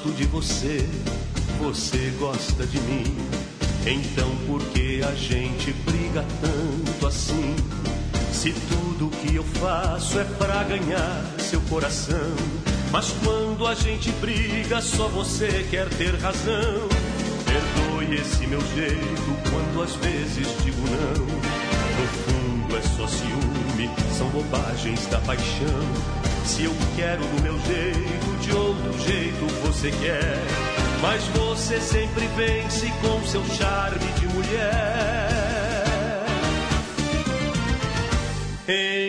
Gosto 0.00 0.12
de 0.12 0.24
você, 0.24 0.88
você 1.58 2.12
gosta 2.18 2.66
de 2.66 2.80
mim. 2.80 3.04
Então 3.86 4.30
por 4.46 4.62
que 4.70 5.02
a 5.02 5.14
gente 5.14 5.72
briga 5.84 6.24
tanto 6.40 7.06
assim? 7.06 7.54
Se 8.32 8.52
tudo 8.52 9.10
que 9.18 9.34
eu 9.34 9.44
faço 9.44 10.18
é 10.18 10.24
pra 10.24 10.64
ganhar 10.64 11.24
seu 11.38 11.60
coração. 11.62 12.34
Mas 12.90 13.12
quando 13.22 13.66
a 13.66 13.74
gente 13.74 14.10
briga, 14.12 14.80
só 14.80 15.06
você 15.08 15.66
quer 15.70 15.88
ter 15.90 16.14
razão. 16.16 16.88
Perdoe 17.44 18.14
esse 18.14 18.46
meu 18.46 18.60
jeito 18.74 19.50
quando 19.50 19.82
às 19.82 19.94
vezes 19.96 20.46
digo 20.64 20.82
não. 20.88 21.26
No 21.26 22.06
fundo 22.24 22.76
é 22.76 22.82
só 22.82 23.06
ciúme, 23.06 23.90
são 24.16 24.28
bobagens 24.30 25.06
da 25.06 25.18
paixão. 25.20 26.19
Se 26.44 26.64
eu 26.64 26.72
quero 26.96 27.22
do 27.22 27.42
meu 27.42 27.58
jeito, 27.60 28.38
de 28.40 28.52
outro 28.52 28.98
jeito 29.00 29.46
você 29.62 29.90
quer. 29.90 30.38
Mas 31.00 31.22
você 31.28 31.80
sempre 31.80 32.26
vence 32.36 32.90
com 33.00 33.22
seu 33.26 33.44
charme 33.56 34.06
de 34.18 34.26
mulher. 34.28 35.40
Em 38.68 38.99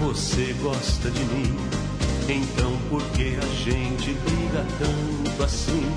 você 0.00 0.54
gosta 0.62 1.10
de 1.10 1.24
mim. 1.24 1.56
Então 2.28 2.76
por 2.88 3.02
que 3.12 3.36
a 3.36 3.46
gente 3.64 4.12
briga 4.12 4.64
tanto 4.78 5.42
assim? 5.42 5.94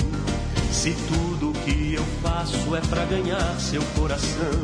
Se 0.72 0.96
tudo 1.08 1.54
que 1.64 1.94
eu 1.94 2.04
faço 2.24 2.76
é 2.76 2.82
pra 2.82 3.06
ganhar 3.06 3.60
seu 3.60 3.82
coração. 3.96 4.60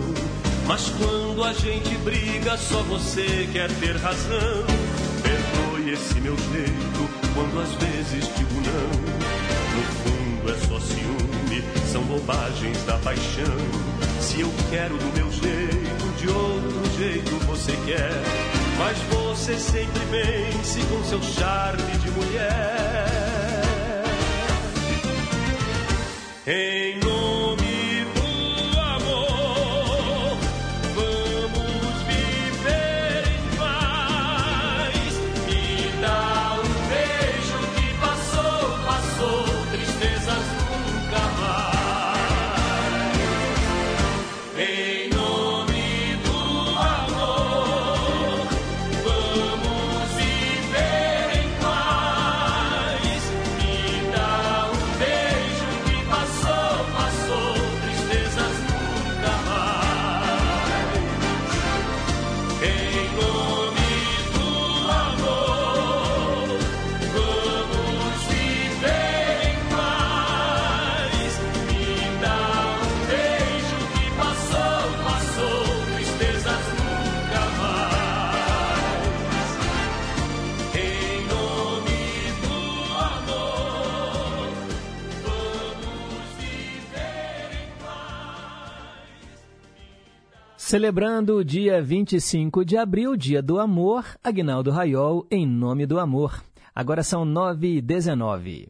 Mas 0.66 0.90
quando 0.98 1.44
a 1.44 1.54
gente 1.54 1.96
briga, 1.98 2.58
só 2.58 2.82
você 2.84 3.48
quer 3.54 3.70
ter 3.80 3.96
razão. 3.98 4.66
Perdoe 5.22 5.92
esse 5.92 6.20
meu 6.22 6.36
jeito 6.36 7.10
quando 7.34 7.62
às 7.62 7.72
vezes 7.74 8.30
digo 8.36 8.56
não. 8.56 9.18
No 9.76 9.84
fundo 10.04 10.52
é 10.52 10.68
só 10.68 10.80
ciúme, 10.80 11.64
são 11.92 12.04
bobagens 12.04 12.84
da 12.86 12.98
paixão. 13.00 13.58
Se 14.20 14.42
eu 14.42 14.52
quero 14.70 14.98
do 14.98 15.18
meu 15.18 15.32
jeito, 15.32 16.18
de 16.18 16.28
outro 16.28 16.98
jeito 16.98 17.46
você 17.46 17.74
quer. 17.86 18.57
Mas 18.78 18.98
você 19.00 19.58
sempre 19.58 20.00
vence 20.06 20.80
com 20.86 21.04
seu 21.04 21.22
charme 21.22 21.98
de 21.98 22.12
mulher. 22.12 23.08
Celebrando 90.68 91.38
o 91.38 91.46
dia 91.46 91.82
25 91.82 92.66
de 92.66 92.76
abril, 92.76 93.16
dia 93.16 93.42
do 93.42 93.58
amor, 93.58 94.04
Agnaldo 94.22 94.70
Raiol, 94.70 95.26
em 95.32 95.48
nome 95.48 95.86
do 95.86 95.98
amor. 95.98 96.44
Agora 96.76 97.04
são 97.04 97.24
9 97.24 97.78
e 97.78 97.82
19. 97.82 98.68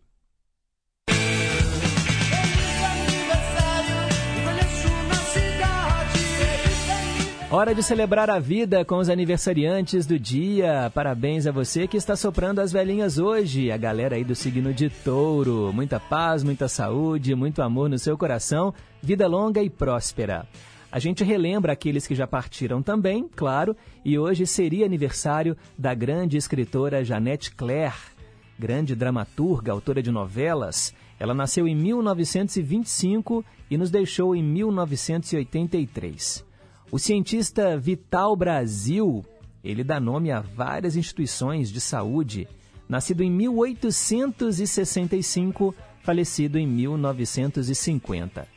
Hora 7.50 7.74
de 7.74 7.82
celebrar 7.82 8.30
a 8.30 8.38
vida 8.38 8.86
com 8.86 8.98
os 8.98 9.10
aniversariantes 9.10 10.06
do 10.06 10.20
dia. 10.20 10.92
Parabéns 10.94 11.48
a 11.48 11.52
você 11.52 11.88
que 11.88 11.98
está 11.98 12.16
soprando 12.16 12.60
as 12.60 12.72
velhinhas 12.72 13.18
hoje. 13.18 13.72
A 13.72 13.78
galera 13.78 14.18
aí 14.18 14.24
do 14.24 14.36
signo 14.36 14.72
de 14.72 14.88
touro. 14.88 15.74
Muita 15.74 16.00
paz, 16.00 16.44
muita 16.44 16.68
saúde, 16.68 17.34
muito 17.34 17.64
amor 17.64 17.90
no 17.90 17.98
seu 17.98 18.16
coração. 18.16 18.72
Vida 19.02 19.26
longa 19.26 19.64
e 19.64 19.70
próspera. 19.72 20.46
A 20.92 21.00
gente 21.00 21.24
relembra 21.24 21.72
aqueles 21.74 22.08
que 22.08 22.16
já 22.16 22.26
partiram 22.26 22.82
também, 22.82 23.30
claro, 23.36 23.78
e 24.06 24.18
hoje 24.18 24.48
seria 24.48 24.86
aniversário 24.86 25.58
da 25.78 25.94
grande 25.94 26.38
escritora 26.38 27.04
Janete 27.04 27.54
Claire, 27.54 28.16
grande 28.58 28.96
dramaturga, 28.96 29.74
autora 29.74 30.02
de 30.02 30.12
novelas. 30.12 30.96
Ela 31.20 31.34
nasceu 31.34 31.68
em 31.68 31.76
1925 31.76 33.44
e 33.70 33.78
nos 33.78 33.92
deixou 33.92 34.34
em 34.34 34.42
1983. 34.42 36.46
O 36.90 36.98
cientista 36.98 37.78
Vital 37.78 38.34
Brasil, 38.36 39.26
ele 39.62 39.84
dá 39.84 40.00
nome 40.00 40.32
a 40.32 40.40
várias 40.40 40.96
instituições 40.96 41.70
de 41.70 41.82
saúde. 41.82 42.48
Nascido 42.88 43.24
em 43.24 43.30
1865, 43.30 45.76
falecido 46.02 46.58
em 46.58 46.66
1950. 46.66 48.57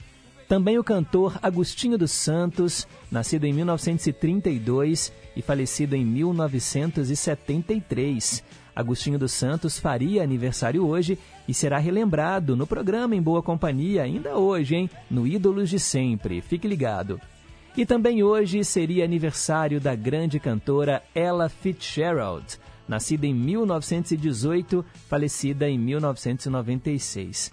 Também 0.50 0.76
o 0.80 0.82
cantor 0.82 1.38
Agostinho 1.40 1.96
dos 1.96 2.10
Santos, 2.10 2.84
nascido 3.08 3.44
em 3.44 3.52
1932 3.52 5.12
e 5.36 5.42
falecido 5.42 5.94
em 5.94 6.04
1973. 6.04 8.42
Agostinho 8.74 9.16
dos 9.16 9.30
Santos 9.30 9.78
faria 9.78 10.24
aniversário 10.24 10.84
hoje 10.84 11.16
e 11.46 11.54
será 11.54 11.78
relembrado 11.78 12.56
no 12.56 12.66
programa 12.66 13.14
Em 13.14 13.22
Boa 13.22 13.44
Companhia, 13.44 14.02
ainda 14.02 14.36
hoje, 14.36 14.74
hein? 14.74 14.90
No 15.08 15.24
Ídolos 15.24 15.70
de 15.70 15.78
Sempre. 15.78 16.40
Fique 16.40 16.66
ligado. 16.66 17.20
E 17.76 17.86
também 17.86 18.24
hoje 18.24 18.64
seria 18.64 19.04
aniversário 19.04 19.80
da 19.80 19.94
grande 19.94 20.40
cantora 20.40 21.00
Ella 21.14 21.48
Fitzgerald, 21.48 22.58
nascida 22.88 23.24
em 23.24 23.32
1918, 23.32 24.84
falecida 25.08 25.70
em 25.70 25.78
1996. 25.78 27.52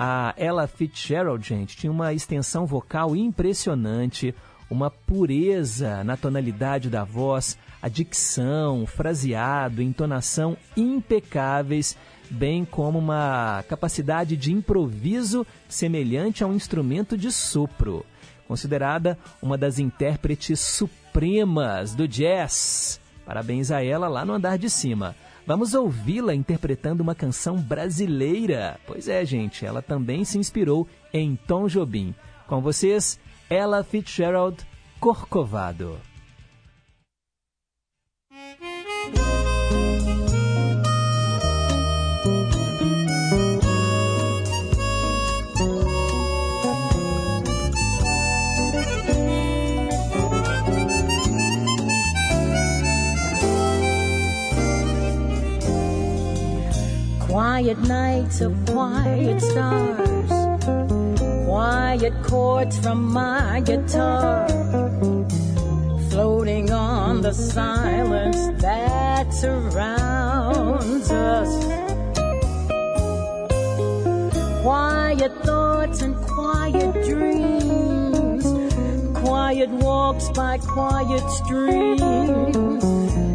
A 0.00 0.32
Ella 0.36 0.68
Fitzgerald, 0.68 1.44
gente, 1.44 1.76
tinha 1.76 1.90
uma 1.90 2.14
extensão 2.14 2.64
vocal 2.64 3.16
impressionante, 3.16 4.32
uma 4.70 4.90
pureza 4.90 6.04
na 6.04 6.16
tonalidade 6.16 6.88
da 6.88 7.02
voz, 7.02 7.58
a 7.82 7.88
dicção, 7.88 8.86
fraseado, 8.86 9.82
entonação 9.82 10.56
impecáveis, 10.76 11.96
bem 12.30 12.64
como 12.64 12.98
uma 12.98 13.64
capacidade 13.68 14.36
de 14.36 14.52
improviso 14.52 15.44
semelhante 15.68 16.44
a 16.44 16.46
um 16.46 16.54
instrumento 16.54 17.16
de 17.16 17.32
sopro 17.32 18.06
considerada 18.46 19.18
uma 19.42 19.58
das 19.58 19.78
intérpretes 19.78 20.58
obras-primas 21.18 21.94
do 21.94 22.06
jazz. 22.06 23.00
Parabéns 23.26 23.70
a 23.70 23.82
ela 23.82 24.08
lá 24.08 24.24
no 24.24 24.32
andar 24.32 24.56
de 24.56 24.70
cima. 24.70 25.16
Vamos 25.48 25.72
ouvi-la 25.72 26.34
interpretando 26.34 27.00
uma 27.00 27.14
canção 27.14 27.56
brasileira. 27.56 28.78
Pois 28.86 29.08
é, 29.08 29.24
gente, 29.24 29.64
ela 29.64 29.80
também 29.80 30.22
se 30.22 30.36
inspirou 30.36 30.86
em 31.10 31.36
Tom 31.36 31.66
Jobim. 31.66 32.14
Com 32.46 32.60
vocês, 32.60 33.18
Ella 33.48 33.82
Fitzgerald, 33.82 34.58
Corcovado. 35.00 35.96
Quiet 57.58 57.78
nights 57.88 58.40
of 58.40 58.54
quiet 58.66 59.40
stars, 59.40 60.30
quiet 61.44 62.14
chords 62.22 62.78
from 62.78 63.12
my 63.12 63.60
guitar, 63.64 64.46
floating 66.08 66.70
on 66.70 67.20
the 67.20 67.32
silence 67.32 68.62
that 68.62 69.34
surrounds 69.34 71.10
us. 71.10 71.50
Quiet 74.62 75.32
thoughts 75.42 76.02
and 76.02 76.14
quiet 76.14 76.92
dreams, 77.04 78.44
quiet 79.18 79.70
walks 79.70 80.28
by 80.28 80.58
quiet 80.58 81.28
streams, 81.42 82.84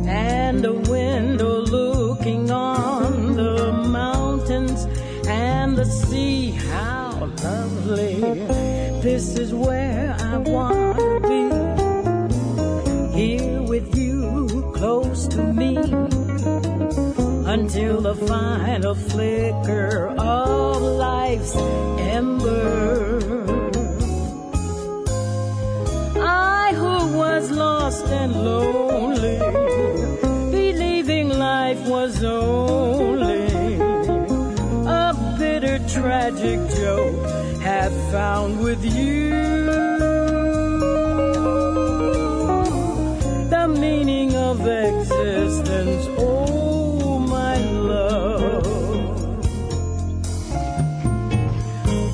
and 0.07 0.63
a 0.63 0.71
window 0.71 1.59
looking 1.59 2.49
on 2.51 2.82
lovely! 7.43 8.21
This 9.01 9.35
is 9.37 9.53
where 9.53 10.15
I 10.19 10.37
want 10.37 10.97
to 10.97 11.19
be. 11.31 11.43
Here 13.17 13.61
with 13.61 13.95
you, 13.97 14.71
close 14.75 15.27
to 15.27 15.43
me, 15.43 15.75
until 17.55 18.01
the 18.01 18.15
final 18.27 18.95
flicker 18.95 20.07
of 20.17 20.81
life's 20.81 21.55
ember. 22.15 23.19
I 26.19 26.73
who 26.73 27.17
was 27.17 27.51
lost 27.51 28.05
and 28.07 28.33
lonely, 28.33 29.37
believing 30.51 31.29
life 31.29 31.81
was 31.87 32.23
only 32.23 33.45
a 34.87 35.13
bitter, 35.37 35.79
tragic 35.89 36.59
found 38.13 38.59
with 38.59 38.85
you 38.85 39.31
the 43.49 43.65
meaning 43.67 44.35
of 44.35 44.61
existence. 44.67 46.05
Oh, 46.19 47.17
my 47.17 47.57
love. 47.89 48.67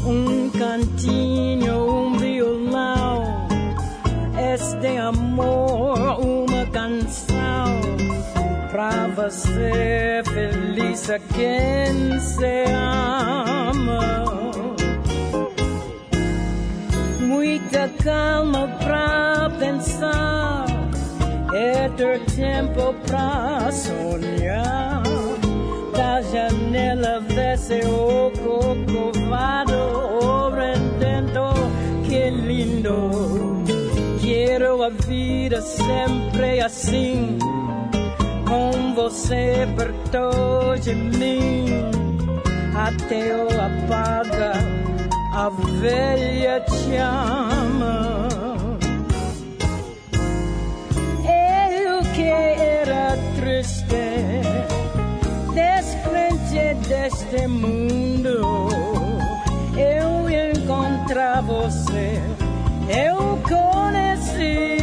Un 0.07 0.49
cantinho, 0.51 1.75
un 2.05 2.17
violão, 2.17 3.47
este 4.53 4.95
amor, 4.95 6.17
uma 6.21 6.65
canção 6.71 7.81
pra 8.71 9.07
você 9.17 10.23
feliz 10.23 11.09
a 11.09 11.19
quem 11.19 12.17
se 12.21 12.63
ama. 12.71 13.48
Calma 18.09 18.67
pra 18.79 19.51
pensar, 19.59 20.65
é 21.53 21.89
ter 21.89 22.19
tempo 22.25 22.93
pra 23.05 23.71
sonhar. 23.71 25.03
Da 25.95 26.21
janela 26.21 27.19
vê-se 27.27 27.81
o 27.85 28.31
cocovado, 28.43 29.73
o 30.23 30.49
rendendo, 30.49 31.53
que 32.07 32.31
lindo. 32.31 33.63
Quero 34.19 34.81
a 34.83 34.89
vida 34.89 35.61
sempre 35.61 36.61
assim, 36.61 37.37
com 38.47 38.95
você 38.95 39.67
perto 39.77 40.79
de 40.81 40.95
mim, 40.95 41.67
até 42.75 43.35
o 43.35 43.47
apaga 43.49 44.88
a 45.31 45.49
velha 45.49 46.65
chama. 46.67 48.19
Eu 51.25 52.01
que 52.13 52.23
era 52.23 53.15
triste, 53.35 54.41
descrente 55.53 56.87
deste 56.87 57.47
mundo, 57.47 58.69
eu 59.77 60.29
encontrar 60.29 61.41
você, 61.41 62.21
eu 62.87 63.39
conheci. 63.47 64.77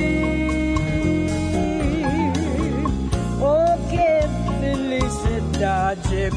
Oh, 3.40 3.76
que 3.88 4.08
felicidade, 4.60 6.30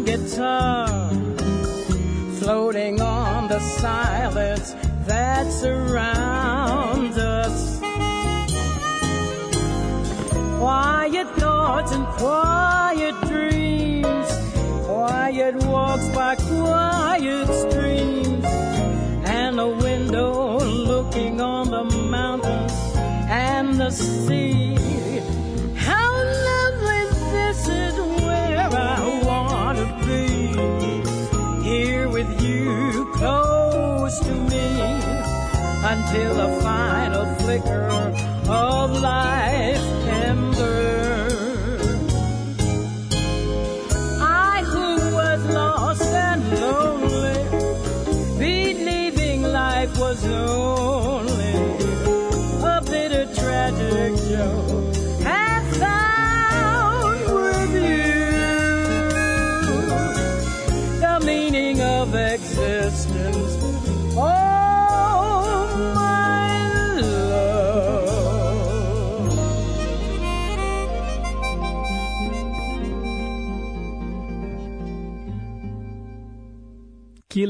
guitar, 0.00 1.10
floating 2.38 3.00
on 3.00 3.48
the 3.48 3.60
silence 3.60 4.74
that 5.06 5.50
surrounds 5.52 7.16
us. 7.18 7.78
Quiet 10.58 11.28
thoughts 11.36 11.92
and 11.92 12.06
quiet 12.06 13.14
dreams, 13.22 14.28
quiet 14.84 15.54
walks 15.64 16.08
by 16.08 16.36
quiet 16.36 17.48
streams, 17.70 18.44
and 19.24 19.60
a 19.60 19.68
window 19.68 20.58
looking 20.60 21.40
on 21.40 21.70
the 21.70 21.84
mountains 21.84 22.72
and 23.28 23.80
the 23.80 23.90
sea. 23.90 24.59
Until 36.12 36.34
the 36.34 36.60
final 36.60 37.24
flicker 37.36 37.86
of 38.48 39.00
life 39.00 39.39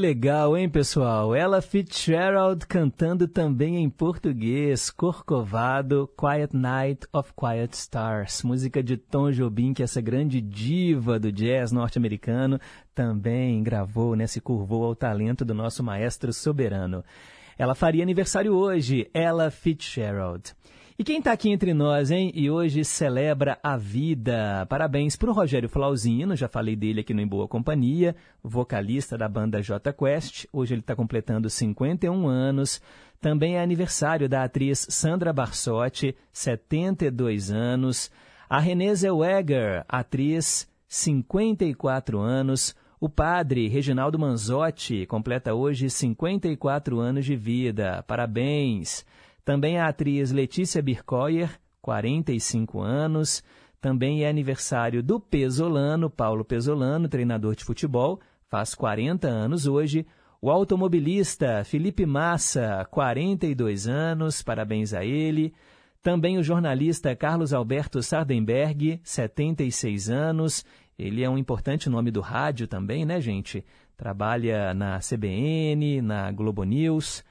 legal, 0.01 0.57
hein, 0.57 0.67
pessoal? 0.67 1.35
Ella 1.35 1.61
Fitzgerald 1.61 2.65
cantando 2.65 3.27
também 3.27 3.77
em 3.77 3.87
português, 3.87 4.89
Corcovado, 4.89 6.09
Quiet 6.17 6.57
Night 6.57 7.05
of 7.13 7.31
Quiet 7.39 7.71
Stars, 7.75 8.41
música 8.41 8.81
de 8.81 8.97
Tom 8.97 9.29
Jobim, 9.29 9.75
que 9.75 9.83
essa 9.83 10.01
grande 10.01 10.41
diva 10.41 11.19
do 11.19 11.31
jazz 11.31 11.71
norte-americano 11.71 12.59
também 12.95 13.61
gravou, 13.61 14.15
né, 14.15 14.25
se 14.25 14.41
curvou 14.41 14.85
ao 14.85 14.95
talento 14.95 15.45
do 15.45 15.53
nosso 15.53 15.83
maestro 15.83 16.33
soberano. 16.33 17.03
Ela 17.55 17.75
faria 17.75 18.01
aniversário 18.01 18.55
hoje, 18.55 19.07
Ella 19.13 19.51
Fitzgerald. 19.51 20.55
E 21.01 21.03
quem 21.03 21.17
está 21.17 21.31
aqui 21.31 21.49
entre 21.49 21.73
nós, 21.73 22.11
hein? 22.11 22.31
E 22.35 22.47
hoje 22.47 22.85
celebra 22.85 23.57
a 23.63 23.75
vida. 23.75 24.67
Parabéns 24.69 25.15
para 25.15 25.31
o 25.31 25.33
Rogério 25.33 25.67
Flauzino, 25.67 26.35
já 26.35 26.47
falei 26.47 26.75
dele 26.75 27.01
aqui 27.01 27.11
no 27.11 27.19
Em 27.19 27.27
Boa 27.27 27.47
Companhia, 27.47 28.15
vocalista 28.43 29.17
da 29.17 29.27
banda 29.27 29.63
J 29.63 29.91
Quest. 29.93 30.45
Hoje 30.53 30.75
ele 30.75 30.81
está 30.81 30.95
completando 30.95 31.49
51 31.49 32.27
anos. 32.27 32.79
Também 33.19 33.55
é 33.55 33.63
aniversário 33.63 34.29
da 34.29 34.43
atriz 34.43 34.85
Sandra 34.91 35.33
Barsotti, 35.33 36.15
72 36.31 37.49
anos. 37.49 38.11
A 38.47 38.59
Renée 38.59 38.93
Zellweger, 38.93 39.83
atriz, 39.89 40.69
54 40.87 42.19
anos. 42.19 42.75
O 42.99 43.09
padre 43.09 43.67
Reginaldo 43.67 44.19
Manzotti 44.19 45.07
completa 45.07 45.55
hoje 45.55 45.89
54 45.89 46.99
anos 46.99 47.25
de 47.25 47.35
vida. 47.35 48.05
Parabéns! 48.07 49.03
Também 49.43 49.79
a 49.79 49.87
atriz 49.87 50.31
Letícia 50.31 50.81
Bircoyer, 50.81 51.59
45 51.81 52.79
anos. 52.81 53.43
Também 53.79 54.23
é 54.23 54.29
aniversário 54.29 55.01
do 55.01 55.19
Pesolano, 55.19 56.09
Paulo 56.09 56.45
Pesolano, 56.45 57.09
treinador 57.09 57.55
de 57.55 57.63
futebol, 57.63 58.19
faz 58.47 58.75
40 58.75 59.27
anos 59.27 59.65
hoje. 59.65 60.05
O 60.39 60.49
automobilista 60.49 61.63
Felipe 61.63 62.05
Massa, 62.05 62.85
42 62.91 63.87
anos, 63.87 64.43
parabéns 64.43 64.93
a 64.93 65.03
ele. 65.03 65.53
Também 66.03 66.37
o 66.37 66.43
jornalista 66.43 67.15
Carlos 67.15 67.53
Alberto 67.53 68.01
Sardenberg, 68.01 68.99
76 69.03 70.09
anos. 70.09 70.65
Ele 70.97 71.23
é 71.23 71.29
um 71.29 71.37
importante 71.37 71.89
nome 71.89 72.11
do 72.11 72.21
rádio 72.21 72.67
também, 72.67 73.05
né, 73.05 73.21
gente? 73.21 73.63
Trabalha 73.97 74.73
na 74.73 74.99
CBN, 74.99 76.01
na 76.01 76.31
Globo 76.31 76.63
News. 76.63 77.23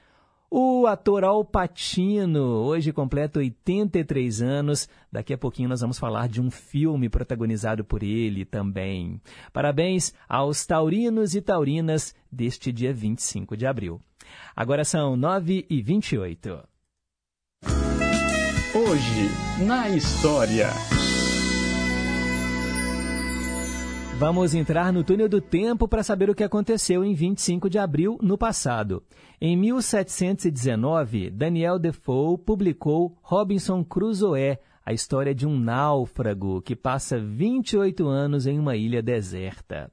O 0.52 0.88
ator 0.88 1.22
Al 1.22 1.44
Pacino 1.44 2.42
hoje 2.42 2.92
completa 2.92 3.38
83 3.38 4.42
anos. 4.42 4.88
Daqui 5.10 5.32
a 5.32 5.38
pouquinho 5.38 5.68
nós 5.68 5.80
vamos 5.80 5.96
falar 5.96 6.28
de 6.28 6.40
um 6.40 6.50
filme 6.50 7.08
protagonizado 7.08 7.84
por 7.84 8.02
ele 8.02 8.44
também. 8.44 9.20
Parabéns 9.52 10.12
aos 10.28 10.66
taurinos 10.66 11.36
e 11.36 11.40
taurinas 11.40 12.16
deste 12.32 12.72
dia 12.72 12.92
25 12.92 13.56
de 13.56 13.64
abril. 13.64 14.00
Agora 14.56 14.84
são 14.84 15.16
9 15.16 15.66
e 15.70 15.80
28. 15.80 16.68
Hoje, 18.74 19.64
na 19.64 19.88
história. 19.88 20.68
Vamos 24.20 24.54
entrar 24.54 24.92
no 24.92 25.02
túnel 25.02 25.30
do 25.30 25.40
tempo 25.40 25.88
para 25.88 26.02
saber 26.02 26.28
o 26.28 26.34
que 26.34 26.44
aconteceu 26.44 27.02
em 27.02 27.14
25 27.14 27.70
de 27.70 27.78
abril 27.78 28.18
no 28.20 28.36
passado. 28.36 29.02
Em 29.40 29.56
1719, 29.56 31.30
Daniel 31.30 31.78
Defoe 31.78 32.36
publicou 32.36 33.16
Robinson 33.22 33.82
Crusoe, 33.82 34.58
a 34.84 34.92
história 34.92 35.34
de 35.34 35.46
um 35.46 35.58
náufrago 35.58 36.60
que 36.60 36.76
passa 36.76 37.18
28 37.18 38.06
anos 38.06 38.46
em 38.46 38.58
uma 38.58 38.76
ilha 38.76 39.02
deserta. 39.02 39.90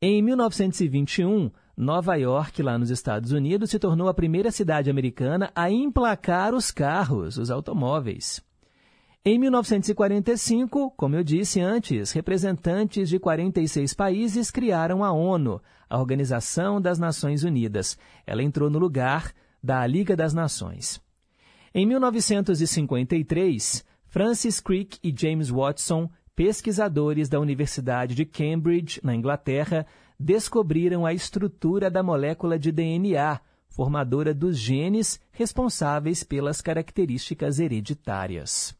Em 0.00 0.22
1921, 0.22 1.50
Nova 1.76 2.14
York, 2.14 2.62
lá 2.62 2.78
nos 2.78 2.90
Estados 2.90 3.32
Unidos, 3.32 3.70
se 3.70 3.80
tornou 3.80 4.08
a 4.08 4.14
primeira 4.14 4.52
cidade 4.52 4.88
americana 4.88 5.50
a 5.56 5.68
emplacar 5.68 6.54
os 6.54 6.70
carros, 6.70 7.36
os 7.36 7.50
automóveis. 7.50 8.48
Em 9.22 9.38
1945, 9.38 10.92
como 10.92 11.14
eu 11.14 11.22
disse 11.22 11.60
antes, 11.60 12.10
representantes 12.10 13.06
de 13.06 13.18
46 13.18 13.92
países 13.92 14.50
criaram 14.50 15.04
a 15.04 15.12
ONU, 15.12 15.60
a 15.90 15.98
Organização 15.98 16.80
das 16.80 16.98
Nações 16.98 17.44
Unidas. 17.44 17.98
Ela 18.26 18.42
entrou 18.42 18.70
no 18.70 18.78
lugar 18.78 19.34
da 19.62 19.86
Liga 19.86 20.16
das 20.16 20.32
Nações. 20.32 21.02
Em 21.74 21.84
1953, 21.84 23.84
Francis 24.06 24.58
Crick 24.58 24.98
e 25.04 25.14
James 25.14 25.50
Watson, 25.50 26.08
pesquisadores 26.34 27.28
da 27.28 27.38
Universidade 27.38 28.14
de 28.14 28.24
Cambridge, 28.24 29.02
na 29.04 29.14
Inglaterra, 29.14 29.86
descobriram 30.18 31.04
a 31.04 31.12
estrutura 31.12 31.90
da 31.90 32.02
molécula 32.02 32.58
de 32.58 32.72
DNA, 32.72 33.38
formadora 33.68 34.32
dos 34.32 34.56
genes 34.56 35.20
responsáveis 35.30 36.24
pelas 36.24 36.62
características 36.62 37.60
hereditárias. 37.60 38.79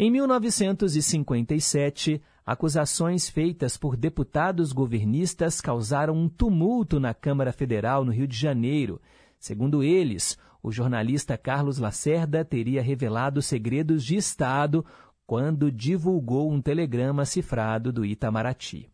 Em 0.00 0.12
1957, 0.12 2.22
acusações 2.46 3.28
feitas 3.28 3.76
por 3.76 3.96
deputados 3.96 4.72
governistas 4.72 5.60
causaram 5.60 6.14
um 6.14 6.28
tumulto 6.28 7.00
na 7.00 7.12
Câmara 7.12 7.52
Federal 7.52 8.04
no 8.04 8.12
Rio 8.12 8.28
de 8.28 8.36
Janeiro. 8.36 9.00
Segundo 9.40 9.82
eles, 9.82 10.38
o 10.62 10.70
jornalista 10.70 11.36
Carlos 11.36 11.78
Lacerda 11.78 12.44
teria 12.44 12.80
revelado 12.80 13.42
segredos 13.42 14.04
de 14.04 14.14
Estado 14.14 14.86
quando 15.26 15.68
divulgou 15.68 16.48
um 16.48 16.62
telegrama 16.62 17.24
cifrado 17.24 17.92
do 17.92 18.04
Itamaraty. 18.04 18.88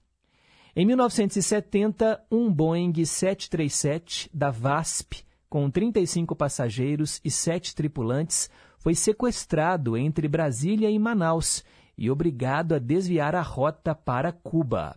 Em 0.74 0.86
1970, 0.86 2.24
um 2.30 2.50
Boeing 2.50 3.04
737 3.04 4.30
da 4.32 4.50
VASP, 4.50 5.22
com 5.50 5.70
35 5.70 6.34
passageiros 6.34 7.20
e 7.22 7.30
7 7.30 7.74
tripulantes, 7.74 8.48
foi 8.84 8.94
sequestrado 8.94 9.96
entre 9.96 10.28
Brasília 10.28 10.90
e 10.90 10.98
Manaus 10.98 11.64
e 11.96 12.10
obrigado 12.10 12.74
a 12.74 12.78
desviar 12.78 13.34
a 13.34 13.40
rota 13.40 13.94
para 13.94 14.30
Cuba. 14.30 14.94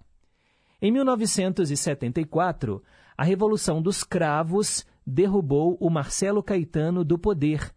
Em 0.82 0.91
1974, 0.91 2.84
a 3.17 3.23
Revolução 3.23 3.82
dos 3.82 4.04
Cravos 4.04 4.86
derrubou 5.06 5.78
o 5.80 5.89
Marcelo 5.89 6.43
Caetano 6.43 7.06
do 7.06 7.17
poder, 7.17 7.73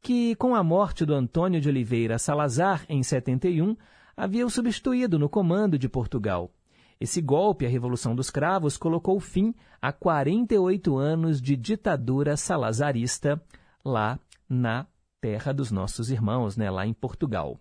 que, 0.00 0.34
com 0.36 0.54
a 0.54 0.64
morte 0.64 1.04
do 1.04 1.12
Antônio 1.12 1.60
de 1.60 1.68
Oliveira 1.68 2.18
Salazar 2.18 2.86
em 2.88 3.02
71, 3.02 3.76
havia 4.16 4.46
o 4.46 4.50
substituído 4.50 5.18
no 5.18 5.28
comando 5.28 5.78
de 5.78 5.90
Portugal. 5.90 6.50
Esse 6.98 7.20
golpe, 7.20 7.66
a 7.66 7.68
Revolução 7.68 8.14
dos 8.14 8.30
Cravos, 8.30 8.78
colocou 8.78 9.20
fim 9.20 9.54
a 9.80 9.92
48 9.92 10.96
anos 10.96 11.38
de 11.38 11.54
ditadura 11.54 12.34
salazarista 12.34 13.38
lá 13.84 14.18
na 14.48 14.86
terra 15.20 15.52
dos 15.52 15.70
nossos 15.70 16.10
irmãos, 16.10 16.56
né, 16.56 16.70
lá 16.70 16.86
em 16.86 16.94
Portugal. 16.94 17.60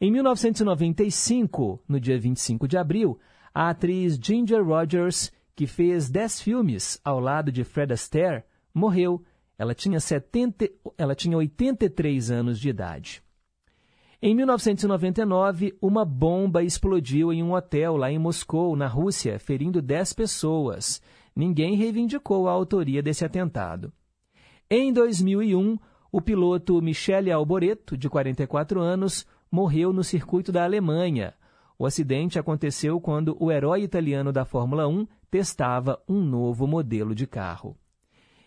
Em 0.00 0.10
1995, 0.10 1.82
no 1.86 2.00
dia 2.00 2.18
25 2.18 2.66
de 2.66 2.78
abril, 2.78 3.18
a 3.54 3.68
atriz 3.68 4.18
Ginger 4.20 4.64
Rogers, 4.64 5.30
que 5.54 5.66
fez 5.66 6.08
10 6.08 6.40
filmes 6.40 7.00
ao 7.04 7.20
lado 7.20 7.52
de 7.52 7.64
Fred 7.64 7.92
Astaire, 7.92 8.44
morreu. 8.72 9.22
Ela 9.58 9.74
tinha, 9.74 10.00
70, 10.00 10.70
ela 10.96 11.14
tinha 11.14 11.36
83 11.36 12.30
anos 12.30 12.58
de 12.58 12.70
idade. 12.70 13.22
Em 14.22 14.34
1999, 14.34 15.76
uma 15.80 16.04
bomba 16.04 16.62
explodiu 16.62 17.32
em 17.32 17.42
um 17.42 17.52
hotel 17.52 17.96
lá 17.96 18.10
em 18.10 18.18
Moscou, 18.18 18.74
na 18.76 18.86
Rússia, 18.86 19.38
ferindo 19.38 19.82
10 19.82 20.14
pessoas. 20.14 21.02
Ninguém 21.36 21.74
reivindicou 21.74 22.48
a 22.48 22.52
autoria 22.52 23.02
desse 23.02 23.24
atentado. 23.24 23.92
Em 24.70 24.92
2001, 24.92 25.78
o 26.12 26.20
piloto 26.20 26.80
Michele 26.82 27.30
Alboreto, 27.30 27.96
de 27.96 28.08
44 28.08 28.80
anos, 28.80 29.26
morreu 29.50 29.92
no 29.92 30.02
circuito 30.02 30.50
da 30.50 30.64
Alemanha. 30.64 31.34
O 31.78 31.86
acidente 31.86 32.38
aconteceu 32.38 33.00
quando 33.00 33.36
o 33.40 33.50
herói 33.50 33.82
italiano 33.82 34.32
da 34.32 34.44
Fórmula 34.44 34.86
1 34.86 35.06
testava 35.30 36.02
um 36.08 36.20
novo 36.20 36.66
modelo 36.66 37.14
de 37.14 37.26
carro. 37.26 37.76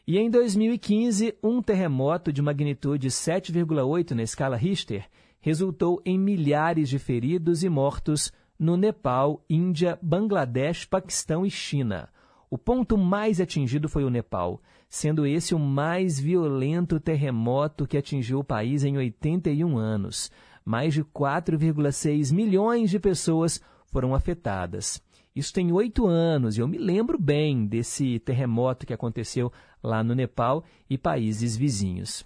E 0.05 0.17
em 0.17 0.29
2015, 0.29 1.37
um 1.41 1.61
terremoto 1.61 2.31
de 2.31 2.41
magnitude 2.41 3.07
7,8 3.07 4.11
na 4.11 4.23
escala 4.23 4.57
Richter 4.57 5.05
resultou 5.39 6.01
em 6.05 6.19
milhares 6.19 6.89
de 6.89 6.99
feridos 6.99 7.63
e 7.63 7.69
mortos 7.69 8.31
no 8.59 8.77
Nepal, 8.77 9.43
Índia, 9.49 9.97
Bangladesh, 10.01 10.85
Paquistão 10.85 11.45
e 11.45 11.49
China. 11.49 12.09
O 12.49 12.57
ponto 12.57 12.97
mais 12.97 13.41
atingido 13.41 13.89
foi 13.89 14.03
o 14.03 14.09
Nepal, 14.09 14.61
sendo 14.93 15.25
esse 15.25 15.55
o 15.55 15.59
mais 15.59 16.19
violento 16.19 16.99
terremoto 16.99 17.87
que 17.87 17.97
atingiu 17.97 18.37
o 18.37 18.43
país 18.43 18.83
em 18.83 18.95
81 18.95 19.75
anos. 19.75 20.31
Mais 20.63 20.93
de 20.93 21.03
4,6 21.03 22.31
milhões 22.31 22.91
de 22.91 22.99
pessoas 22.99 23.59
foram 23.87 24.13
afetadas. 24.13 25.01
Isso 25.35 25.51
tem 25.51 25.71
oito 25.71 26.05
anos 26.05 26.55
e 26.55 26.61
eu 26.61 26.67
me 26.67 26.77
lembro 26.77 27.19
bem 27.19 27.65
desse 27.65 28.19
terremoto 28.19 28.85
que 28.85 28.93
aconteceu 28.93 29.51
lá 29.81 30.03
no 30.03 30.13
Nepal 30.13 30.63
e 30.87 30.95
países 30.95 31.57
vizinhos. 31.57 32.23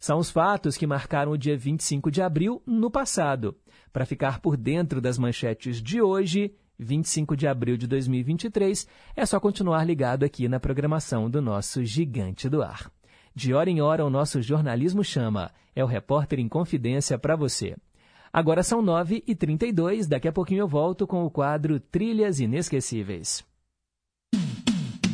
São 0.00 0.18
os 0.18 0.30
fatos 0.30 0.74
que 0.74 0.86
marcaram 0.86 1.32
o 1.32 1.38
dia 1.38 1.54
25 1.56 2.10
de 2.10 2.22
abril 2.22 2.62
no 2.64 2.90
passado. 2.90 3.54
Para 3.92 4.06
ficar 4.06 4.40
por 4.40 4.56
dentro 4.56 5.02
das 5.02 5.18
manchetes 5.18 5.82
de 5.82 6.00
hoje, 6.00 6.54
25 6.78 7.36
de 7.36 7.46
abril 7.46 7.76
de 7.76 7.86
2023, 7.86 8.86
é 9.14 9.26
só 9.26 9.40
continuar 9.40 9.84
ligado 9.84 10.24
aqui 10.24 10.48
na 10.48 10.60
programação 10.60 11.30
do 11.30 11.40
nosso 11.40 11.84
Gigante 11.84 12.48
do 12.48 12.62
Ar. 12.62 12.90
De 13.34 13.52
hora 13.52 13.68
em 13.68 13.80
hora, 13.80 14.04
o 14.04 14.10
nosso 14.10 14.40
jornalismo 14.40 15.04
chama. 15.04 15.50
É 15.74 15.84
o 15.84 15.86
repórter 15.86 16.38
em 16.38 16.48
confidência 16.48 17.18
para 17.18 17.36
você. 17.36 17.76
Agora 18.32 18.62
são 18.62 18.82
9h32, 18.82 20.08
daqui 20.08 20.28
a 20.28 20.32
pouquinho 20.32 20.60
eu 20.60 20.68
volto 20.68 21.06
com 21.06 21.24
o 21.24 21.30
quadro 21.30 21.78
Trilhas 21.78 22.40
Inesquecíveis. 22.40 23.44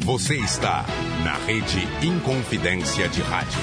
Você 0.04 0.36
está 0.36 0.84
na 1.24 1.34
rede 1.46 1.78
Inconfidência 2.04 3.08
de 3.08 3.22
Rádio. 3.22 3.60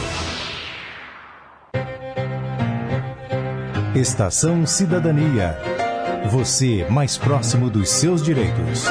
Estação 3.96 4.66
Cidadania. 4.66 5.79
Você 6.28 6.86
mais 6.90 7.18
próximo 7.18 7.70
dos 7.70 7.90
seus 7.90 8.24
direitos. 8.24 8.86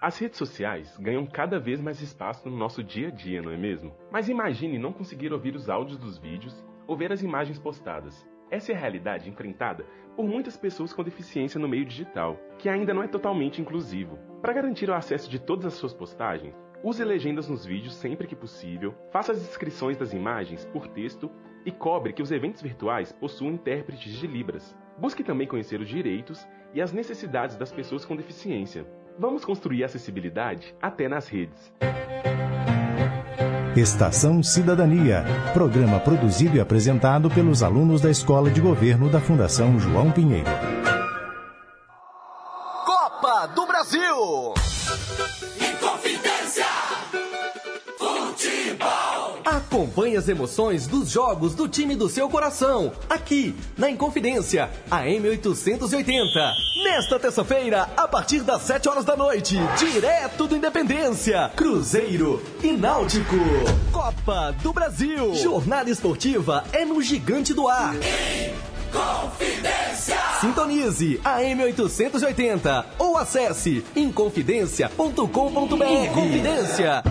As 0.00 0.18
redes 0.18 0.36
sociais 0.36 0.94
ganham 0.98 1.24
cada 1.24 1.58
vez 1.58 1.80
mais 1.80 2.02
espaço 2.02 2.48
no 2.48 2.56
nosso 2.56 2.82
dia 2.82 3.08
a 3.08 3.10
dia, 3.10 3.40
não 3.40 3.50
é 3.50 3.56
mesmo? 3.56 3.94
Mas 4.10 4.28
imagine 4.28 4.78
não 4.78 4.92
conseguir 4.92 5.32
ouvir 5.32 5.54
os 5.54 5.70
áudios 5.70 5.98
dos 5.98 6.18
vídeos 6.18 6.64
ou 6.86 6.96
ver 6.96 7.12
as 7.12 7.22
imagens 7.22 7.58
postadas. 7.58 8.26
Essa 8.50 8.72
é 8.72 8.74
a 8.74 8.78
realidade 8.78 9.30
enfrentada 9.30 9.86
por 10.14 10.26
muitas 10.26 10.56
pessoas 10.56 10.92
com 10.92 11.02
deficiência 11.02 11.58
no 11.58 11.68
meio 11.68 11.84
digital, 11.84 12.36
que 12.58 12.68
ainda 12.68 12.92
não 12.92 13.02
é 13.02 13.08
totalmente 13.08 13.62
inclusivo. 13.62 14.18
Para 14.42 14.52
garantir 14.52 14.90
o 14.90 14.94
acesso 14.94 15.30
de 15.30 15.38
todas 15.38 15.64
as 15.66 15.74
suas 15.74 15.94
postagens, 15.94 16.54
use 16.82 17.02
legendas 17.02 17.48
nos 17.48 17.64
vídeos 17.64 17.94
sempre 17.94 18.26
que 18.26 18.36
possível, 18.36 18.94
faça 19.10 19.32
as 19.32 19.40
descrições 19.40 19.96
das 19.96 20.12
imagens 20.12 20.64
por 20.66 20.88
texto 20.88 21.30
e 21.64 21.72
cobre 21.72 22.12
que 22.12 22.22
os 22.22 22.30
eventos 22.30 22.60
virtuais 22.60 23.12
possuam 23.12 23.52
intérpretes 23.52 24.12
de 24.12 24.26
Libras. 24.26 24.76
Busque 24.98 25.22
também 25.22 25.46
conhecer 25.46 25.80
os 25.80 25.88
direitos 25.88 26.46
e 26.72 26.80
as 26.80 26.92
necessidades 26.92 27.56
das 27.56 27.70
pessoas 27.70 28.04
com 28.04 28.16
deficiência. 28.16 28.86
Vamos 29.18 29.44
construir 29.44 29.84
acessibilidade 29.84 30.74
até 30.80 31.08
nas 31.08 31.28
redes. 31.28 31.72
Estação 33.76 34.42
Cidadania, 34.42 35.22
programa 35.52 36.00
produzido 36.00 36.56
e 36.56 36.60
apresentado 36.60 37.28
pelos 37.28 37.62
alunos 37.62 38.00
da 38.00 38.10
Escola 38.10 38.50
de 38.50 38.60
Governo 38.60 39.10
da 39.10 39.20
Fundação 39.20 39.78
João 39.78 40.10
Pinheiro. 40.10 40.48
Copa 42.86 43.46
do 43.48 43.66
Brasil! 43.66 44.54
Acompanhe 49.76 50.16
as 50.16 50.26
emoções 50.26 50.86
dos 50.86 51.10
jogos 51.10 51.54
do 51.54 51.68
time 51.68 51.94
do 51.94 52.08
seu 52.08 52.30
coração, 52.30 52.92
aqui 53.10 53.54
na 53.76 53.90
Inconfidência, 53.90 54.70
a 54.90 55.02
M880. 55.02 56.54
Nesta 56.82 57.18
terça-feira, 57.18 57.86
a 57.94 58.08
partir 58.08 58.40
das 58.40 58.62
7 58.62 58.88
horas 58.88 59.04
da 59.04 59.14
noite, 59.14 59.54
direto 59.78 60.46
do 60.46 60.56
Independência, 60.56 61.50
Cruzeiro 61.54 62.42
e 62.62 62.72
Náutico. 62.72 63.36
Copa 63.92 64.56
do 64.62 64.72
Brasil. 64.72 65.34
Jornada 65.34 65.90
esportiva 65.90 66.64
é 66.72 66.86
no 66.86 67.02
Gigante 67.02 67.52
do 67.52 67.68
Ar. 67.68 67.94
Confidência! 68.90 70.16
Sintonize 70.40 71.20
a 71.22 71.40
M880 71.42 72.86
ou 72.98 73.18
acesse 73.18 73.84
inconfidencia.com.br. 73.94 75.84
Inconfidência. 75.84 77.02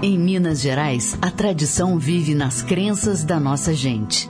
Em 0.00 0.16
Minas 0.16 0.60
Gerais, 0.60 1.18
a 1.20 1.28
tradição 1.28 1.98
vive 1.98 2.32
nas 2.32 2.62
crenças 2.62 3.24
da 3.24 3.40
nossa 3.40 3.74
gente. 3.74 4.28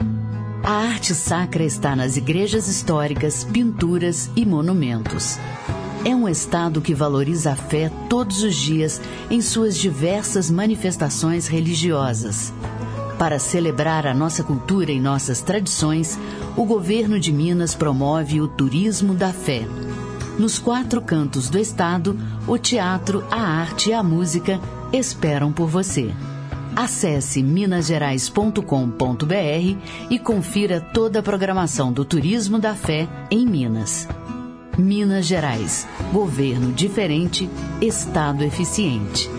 A 0.63 0.71
arte 0.71 1.13
sacra 1.13 1.63
está 1.63 1.95
nas 1.95 2.17
igrejas 2.17 2.67
históricas, 2.67 3.43
pinturas 3.43 4.31
e 4.35 4.47
monumentos. 4.47 5.37
É 6.03 6.15
um 6.15 6.27
estado 6.27 6.81
que 6.81 6.95
valoriza 6.95 7.51
a 7.51 7.55
fé 7.55 7.91
todos 8.09 8.41
os 8.41 8.55
dias 8.55 8.99
em 9.29 9.43
suas 9.43 9.77
diversas 9.77 10.49
manifestações 10.49 11.47
religiosas. 11.47 12.51
Para 13.19 13.37
celebrar 13.37 14.07
a 14.07 14.13
nossa 14.13 14.43
cultura 14.43 14.91
e 14.91 14.99
nossas 14.99 15.39
tradições, 15.39 16.17
o 16.57 16.65
governo 16.65 17.19
de 17.19 17.31
Minas 17.31 17.75
promove 17.75 18.41
o 18.41 18.47
turismo 18.47 19.13
da 19.13 19.31
fé. 19.31 19.67
Nos 20.39 20.57
quatro 20.57 20.99
cantos 20.99 21.47
do 21.47 21.59
estado, 21.59 22.17
o 22.47 22.57
teatro, 22.57 23.23
a 23.29 23.39
arte 23.39 23.89
e 23.91 23.93
a 23.93 24.01
música 24.01 24.59
esperam 24.93 25.51
por 25.51 25.67
você. 25.67 26.13
Acesse 26.75 27.43
minasgerais.com.br 27.43 29.77
e 30.09 30.19
confira 30.19 30.79
toda 30.79 31.19
a 31.19 31.23
programação 31.23 31.91
do 31.91 32.05
Turismo 32.05 32.59
da 32.59 32.75
Fé 32.75 33.07
em 33.29 33.45
Minas. 33.45 34.07
Minas 34.77 35.25
Gerais. 35.25 35.87
Governo 36.13 36.71
diferente, 36.71 37.49
Estado 37.81 38.43
eficiente. 38.43 39.38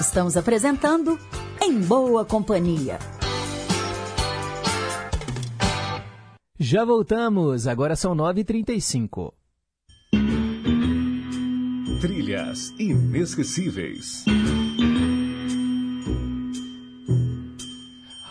Estamos 0.00 0.36
apresentando 0.36 1.18
Em 1.60 1.80
Boa 1.80 2.24
Companhia. 2.24 3.00
Já 6.56 6.84
voltamos, 6.84 7.66
agora 7.66 7.96
são 7.96 8.14
9h35. 8.14 9.32
Trilhas 12.00 12.70
inesquecíveis. 12.78 14.24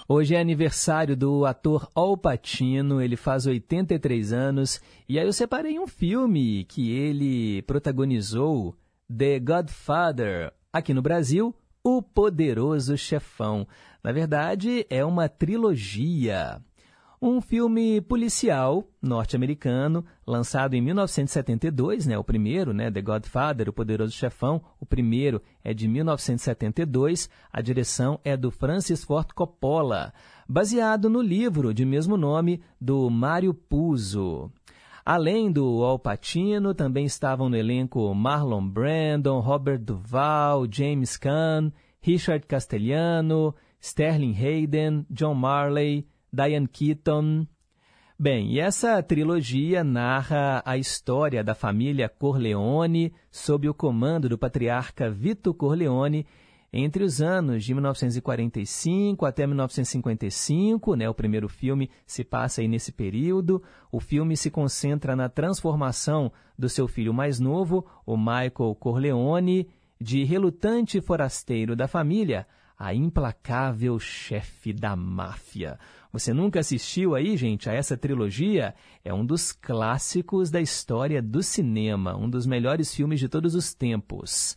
Hoje 0.07 0.35
é 0.35 0.39
aniversário 0.39 1.17
do 1.17 1.45
ator 1.45 1.91
Al 1.93 2.15
Pacino, 2.15 3.01
ele 3.01 3.17
faz 3.17 3.45
83 3.45 4.31
anos, 4.31 4.79
e 5.09 5.19
aí 5.19 5.25
eu 5.25 5.33
separei 5.33 5.77
um 5.77 5.85
filme 5.85 6.63
que 6.63 6.91
ele 6.91 7.61
protagonizou, 7.63 8.73
The 9.09 9.39
Godfather, 9.39 10.53
aqui 10.77 10.93
no 10.93 11.01
Brasil, 11.01 11.53
O 11.83 12.01
Poderoso 12.01 12.97
Chefão. 12.97 13.67
Na 14.03 14.11
verdade, 14.11 14.85
é 14.89 15.03
uma 15.03 15.27
trilogia. 15.27 16.61
Um 17.19 17.41
filme 17.41 17.99
policial 17.99 18.87
norte-americano, 19.01 20.05
lançado 20.25 20.75
em 20.75 20.81
1972, 20.81 22.05
né, 22.05 22.15
o 22.15 22.23
primeiro, 22.23 22.73
né, 22.73 22.91
The 22.91 23.01
Godfather, 23.01 23.69
O 23.69 23.73
Poderoso 23.73 24.11
Chefão, 24.11 24.61
o 24.79 24.85
primeiro 24.85 25.41
é 25.63 25.73
de 25.73 25.87
1972, 25.87 27.27
a 27.51 27.59
direção 27.59 28.19
é 28.23 28.37
do 28.37 28.51
Francis 28.51 29.03
Ford 29.03 29.33
Coppola, 29.33 30.13
baseado 30.47 31.09
no 31.09 31.21
livro 31.21 31.73
de 31.73 31.85
mesmo 31.85 32.17
nome 32.17 32.61
do 32.79 33.09
Mário 33.09 33.51
Puzo. 33.51 34.51
Além 35.09 35.49
do 35.49 35.85
Al 35.85 35.97
Pacino, 35.97 36.73
também 36.73 37.05
estavam 37.05 37.47
no 37.47 37.55
elenco 37.55 38.13
Marlon 38.13 38.67
Brandon, 38.67 39.39
Robert 39.39 39.79
Duvall, 39.79 40.67
James 40.69 41.15
Caan, 41.15 41.71
Richard 42.01 42.45
Castellano, 42.45 43.55
Sterling 43.81 44.35
Hayden, 44.37 45.05
John 45.09 45.35
Marley, 45.35 46.05
Diane 46.29 46.67
Keaton. 46.67 47.47
Bem, 48.19 48.51
e 48.51 48.59
essa 48.59 49.01
trilogia 49.01 49.81
narra 49.81 50.61
a 50.65 50.77
história 50.77 51.41
da 51.41 51.55
família 51.55 52.09
Corleone 52.09 53.13
sob 53.31 53.69
o 53.69 53.73
comando 53.73 54.27
do 54.27 54.37
patriarca 54.37 55.09
Vito 55.09 55.53
Corleone 55.53 56.25
entre 56.71 57.03
os 57.03 57.21
anos 57.21 57.63
de 57.63 57.73
1945 57.73 59.25
até 59.25 59.47
1955, 59.47 60.95
né, 60.95 61.09
o 61.09 61.13
primeiro 61.13 61.47
filme 61.47 61.89
se 62.05 62.23
passa 62.23 62.61
aí 62.61 62.67
nesse 62.67 62.91
período. 62.91 63.63
O 63.91 63.99
filme 63.99 64.35
se 64.35 64.51
concentra 64.51 65.15
na 65.15 65.29
transformação 65.29 66.31
do 66.57 66.67
seu 66.67 66.87
filho 66.87 67.13
mais 67.13 67.39
novo, 67.39 67.85
o 68.05 68.17
Michael 68.17 68.75
Corleone, 68.79 69.69
de 69.99 70.23
relutante 70.23 70.99
forasteiro 71.01 71.75
da 71.75 71.87
família 71.87 72.45
a 72.77 72.93
implacável 72.93 73.97
chefe 73.97 74.71
da 74.71 74.95
máfia. 74.95 75.79
Você 76.13 76.31
nunca 76.31 76.59
assistiu 76.59 77.15
aí, 77.15 77.35
gente, 77.35 77.69
a 77.69 77.73
essa 77.73 77.97
trilogia? 77.97 78.75
É 79.03 79.13
um 79.13 79.25
dos 79.25 79.51
clássicos 79.51 80.51
da 80.51 80.61
história 80.61 81.21
do 81.21 81.41
cinema, 81.41 82.15
um 82.15 82.29
dos 82.29 82.45
melhores 82.45 82.93
filmes 82.93 83.19
de 83.19 83.27
todos 83.27 83.55
os 83.55 83.73
tempos. 83.73 84.55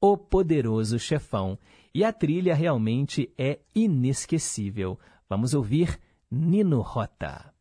O 0.00 0.16
Poderoso 0.16 0.98
Chefão. 0.98 1.58
E 1.92 2.04
a 2.04 2.12
trilha 2.12 2.54
realmente 2.54 3.32
é 3.36 3.58
inesquecível. 3.74 4.98
Vamos 5.28 5.54
ouvir 5.54 5.98
Nino 6.30 6.80
Rota. 6.80 7.57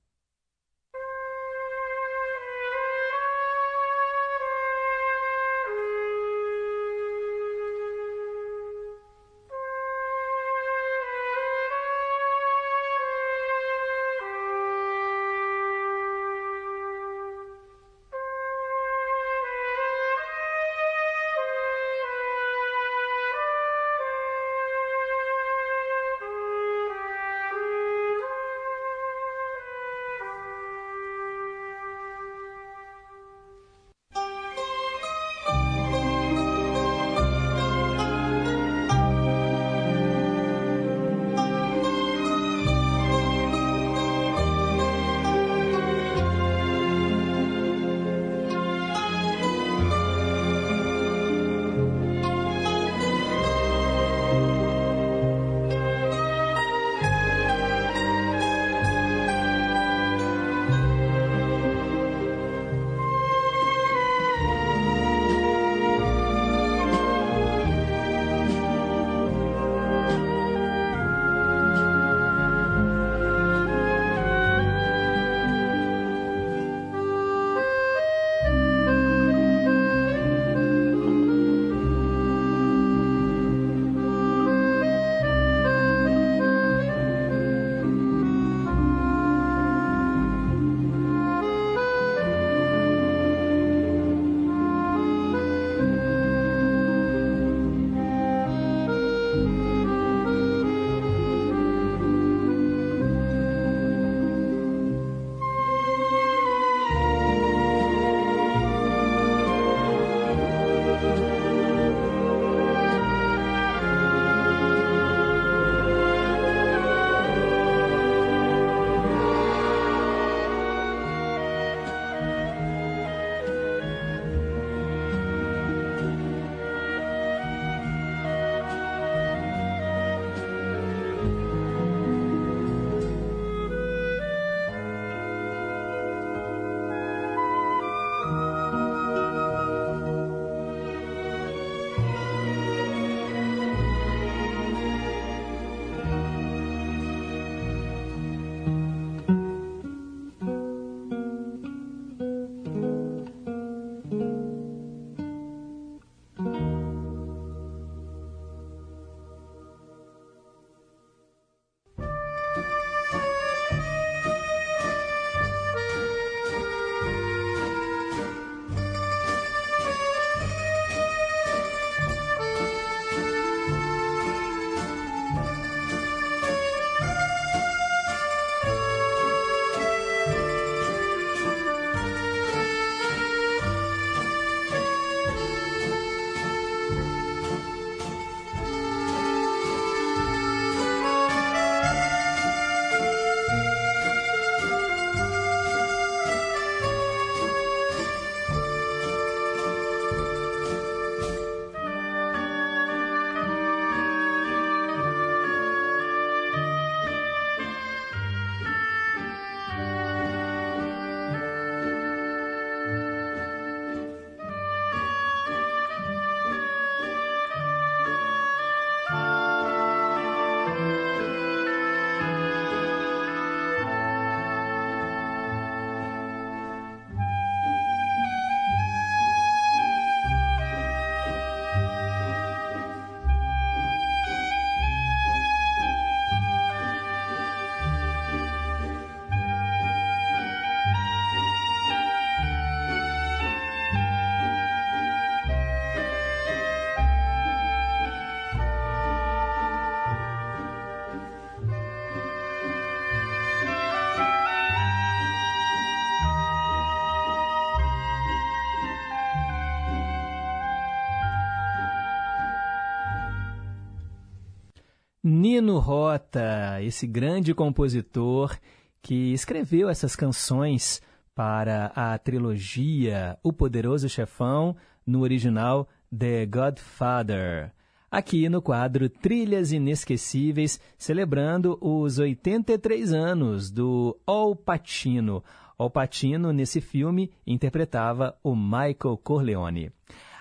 Nino 265.29 265.77
Rota, 265.77 266.81
esse 266.81 267.05
grande 267.05 267.53
compositor 267.53 268.57
que 269.01 269.33
escreveu 269.33 269.89
essas 269.89 270.15
canções 270.15 271.01
para 271.35 271.87
a 271.87 272.17
trilogia 272.17 273.37
O 273.43 273.51
Poderoso 273.51 274.07
Chefão, 274.07 274.73
no 275.05 275.23
original 275.23 275.89
The 276.17 276.45
Godfather. 276.45 277.73
Aqui 278.09 278.47
no 278.47 278.61
quadro 278.61 279.09
Trilhas 279.09 279.73
Inesquecíveis, 279.73 280.79
celebrando 280.97 281.77
os 281.81 282.19
83 282.19 283.11
anos 283.11 283.69
do 283.69 284.17
Al 284.25 284.55
Pacino. 284.55 285.43
Al 285.77 285.89
Pacino, 285.89 286.53
nesse 286.53 286.79
filme, 286.79 287.29
interpretava 287.45 288.33
o 288.41 288.55
Michael 288.55 289.19
Corleone. 289.21 289.91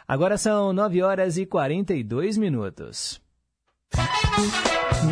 Agora 0.07 0.39
são 0.39 0.72
9 0.72 1.03
horas 1.03 1.37
e 1.39 1.45
42 1.45 2.39
minutos. 2.39 3.25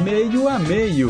Meio 0.03 0.49
a 0.49 0.59
meio. 0.59 1.09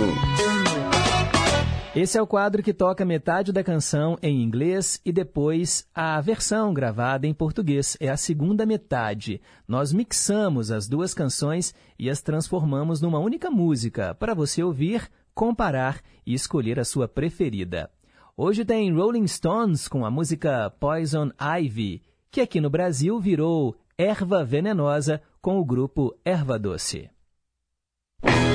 Esse 1.97 2.17
é 2.17 2.23
o 2.23 2.27
quadro 2.27 2.63
que 2.63 2.73
toca 2.73 3.05
metade 3.05 3.53
da 3.53 3.65
canção 3.65 4.17
em 4.23 4.43
inglês 4.43 5.01
e 5.05 5.11
depois 5.11 5.85
a 5.93 6.21
versão 6.21 6.73
gravada 6.73 7.27
em 7.27 7.35
português. 7.35 7.97
É 7.99 8.09
a 8.09 8.17
segunda 8.17 8.65
metade. 8.65 9.41
Nós 9.67 9.93
mixamos 9.93 10.71
as 10.71 10.87
duas 10.87 11.13
canções 11.13 11.75
e 11.99 12.09
as 12.09 12.23
transformamos 12.23 13.01
numa 13.01 13.19
única 13.19 13.51
música 13.51 14.15
para 14.15 14.35
você 14.35 14.63
ouvir, 14.63 15.09
comparar 15.35 16.01
e 16.25 16.35
escolher 16.35 16.79
a 16.79 16.85
sua 16.85 17.09
preferida. 17.09 17.91
Hoje 18.37 18.65
tem 18.65 18.93
Rolling 18.93 19.27
Stones 19.27 19.89
com 19.89 20.05
a 20.05 20.11
música 20.11 20.71
Poison 20.79 21.31
Ivy, 21.41 22.03
que 22.31 22.41
aqui 22.41 22.61
no 22.61 22.71
Brasil 22.71 23.19
virou 23.19 23.77
Erva 23.99 24.45
Venenosa 24.45 25.21
com 25.41 25.59
o 25.59 25.65
grupo 25.65 26.17
Erva 26.25 26.59
Doce. 26.59 27.14
you 28.25 28.45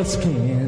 elas 0.00 0.16
quem. 0.16 0.32
É? 0.52 0.59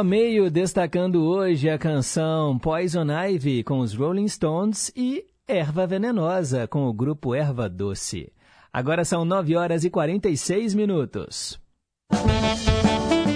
A 0.00 0.04
meio, 0.04 0.50
destacando 0.50 1.24
hoje 1.24 1.68
a 1.68 1.76
canção 1.76 2.58
Poison 2.58 3.04
Ivy 3.04 3.62
com 3.62 3.80
os 3.80 3.92
Rolling 3.92 4.28
Stones 4.28 4.90
e 4.96 5.26
Erva 5.46 5.86
Venenosa 5.86 6.66
com 6.66 6.86
o 6.86 6.92
grupo 6.92 7.34
Erva 7.34 7.68
Doce. 7.68 8.32
Agora 8.72 9.04
são 9.04 9.26
9 9.26 9.56
horas 9.56 9.84
e 9.84 9.90
46 9.90 10.74
minutos. 10.74 11.60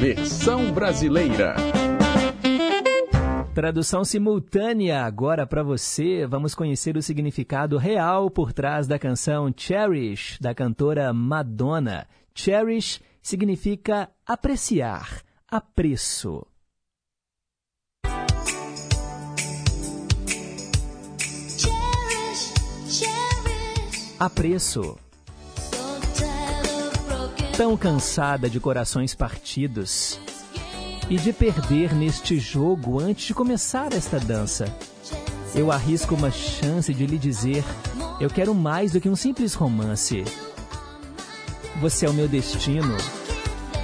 Versão 0.00 0.72
brasileira. 0.72 1.54
Tradução 3.54 4.02
simultânea 4.02 5.04
agora 5.04 5.46
para 5.46 5.62
você. 5.62 6.26
Vamos 6.26 6.54
conhecer 6.54 6.96
o 6.96 7.02
significado 7.02 7.76
real 7.76 8.30
por 8.30 8.54
trás 8.54 8.86
da 8.86 8.98
canção 8.98 9.52
Cherish, 9.54 10.38
da 10.40 10.54
cantora 10.54 11.12
Madonna. 11.12 12.06
Cherish 12.34 13.02
significa 13.20 14.08
apreciar, 14.26 15.20
apreço. 15.46 16.46
Apreço. 24.24 24.96
Tão 27.58 27.76
cansada 27.76 28.48
de 28.48 28.58
corações 28.58 29.14
partidos 29.14 30.18
e 31.10 31.18
de 31.18 31.30
perder 31.30 31.94
neste 31.94 32.38
jogo 32.38 32.98
antes 32.98 33.26
de 33.26 33.34
começar 33.34 33.92
esta 33.92 34.18
dança. 34.18 34.64
Eu 35.54 35.70
arrisco 35.70 36.14
uma 36.14 36.30
chance 36.30 36.94
de 36.94 37.04
lhe 37.04 37.18
dizer: 37.18 37.62
eu 38.18 38.30
quero 38.30 38.54
mais 38.54 38.92
do 38.92 39.00
que 39.00 39.10
um 39.10 39.14
simples 39.14 39.52
romance. 39.52 40.24
Você 41.82 42.06
é 42.06 42.08
o 42.08 42.14
meu 42.14 42.26
destino. 42.26 42.96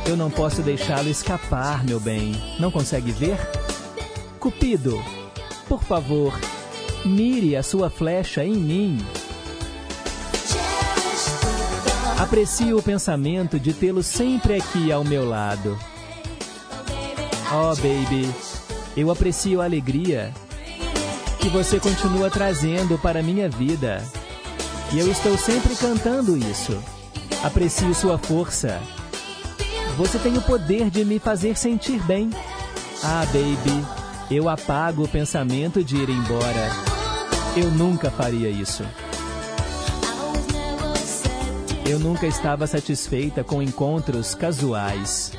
Eu 0.06 0.16
não 0.16 0.30
posso 0.30 0.62
deixá-lo 0.62 1.10
escapar, 1.10 1.84
meu 1.84 2.00
bem. 2.00 2.32
Não 2.58 2.70
consegue 2.70 3.12
ver? 3.12 3.36
Cupido, 4.38 4.98
por 5.68 5.82
favor, 5.82 6.32
mire 7.04 7.56
a 7.56 7.62
sua 7.62 7.90
flecha 7.90 8.42
em 8.42 8.54
mim. 8.54 8.98
Aprecio 12.20 12.76
o 12.76 12.82
pensamento 12.82 13.58
de 13.58 13.72
tê-lo 13.72 14.02
sempre 14.02 14.54
aqui 14.54 14.92
ao 14.92 15.02
meu 15.02 15.26
lado. 15.26 15.78
Oh, 17.50 17.74
baby, 17.76 18.30
eu 18.94 19.10
aprecio 19.10 19.62
a 19.62 19.64
alegria 19.64 20.30
que 21.40 21.48
você 21.48 21.80
continua 21.80 22.28
trazendo 22.28 22.98
para 22.98 23.20
a 23.20 23.22
minha 23.22 23.48
vida. 23.48 24.04
E 24.92 24.98
eu 24.98 25.10
estou 25.10 25.38
sempre 25.38 25.74
cantando 25.74 26.36
isso. 26.36 26.78
Aprecio 27.42 27.94
sua 27.94 28.18
força. 28.18 28.78
Você 29.96 30.18
tem 30.18 30.36
o 30.36 30.42
poder 30.42 30.90
de 30.90 31.06
me 31.06 31.18
fazer 31.18 31.56
sentir 31.56 32.02
bem. 32.02 32.28
Ah, 33.02 33.24
baby, 33.28 33.82
eu 34.30 34.46
apago 34.46 35.04
o 35.04 35.08
pensamento 35.08 35.82
de 35.82 35.96
ir 35.96 36.10
embora. 36.10 36.68
Eu 37.56 37.70
nunca 37.70 38.10
faria 38.10 38.50
isso. 38.50 38.84
Eu 41.90 41.98
nunca 41.98 42.24
estava 42.24 42.68
satisfeita 42.68 43.42
com 43.42 43.60
encontros 43.60 44.32
casuais. 44.32 45.32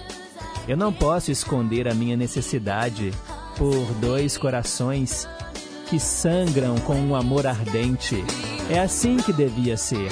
Eu 0.67 0.75
não 0.75 0.91
posso 0.91 1.31
esconder 1.31 1.87
a 1.87 1.93
minha 1.93 2.17
necessidade 2.17 3.13
por 3.57 3.85
dois 4.01 4.37
corações 4.37 5.29
que 5.87 5.97
sangram 5.97 6.75
com 6.79 6.95
um 6.95 7.15
amor 7.15 7.47
ardente. 7.47 8.21
É 8.69 8.81
assim 8.81 9.15
que 9.15 9.31
devia 9.31 9.77
ser. 9.77 10.11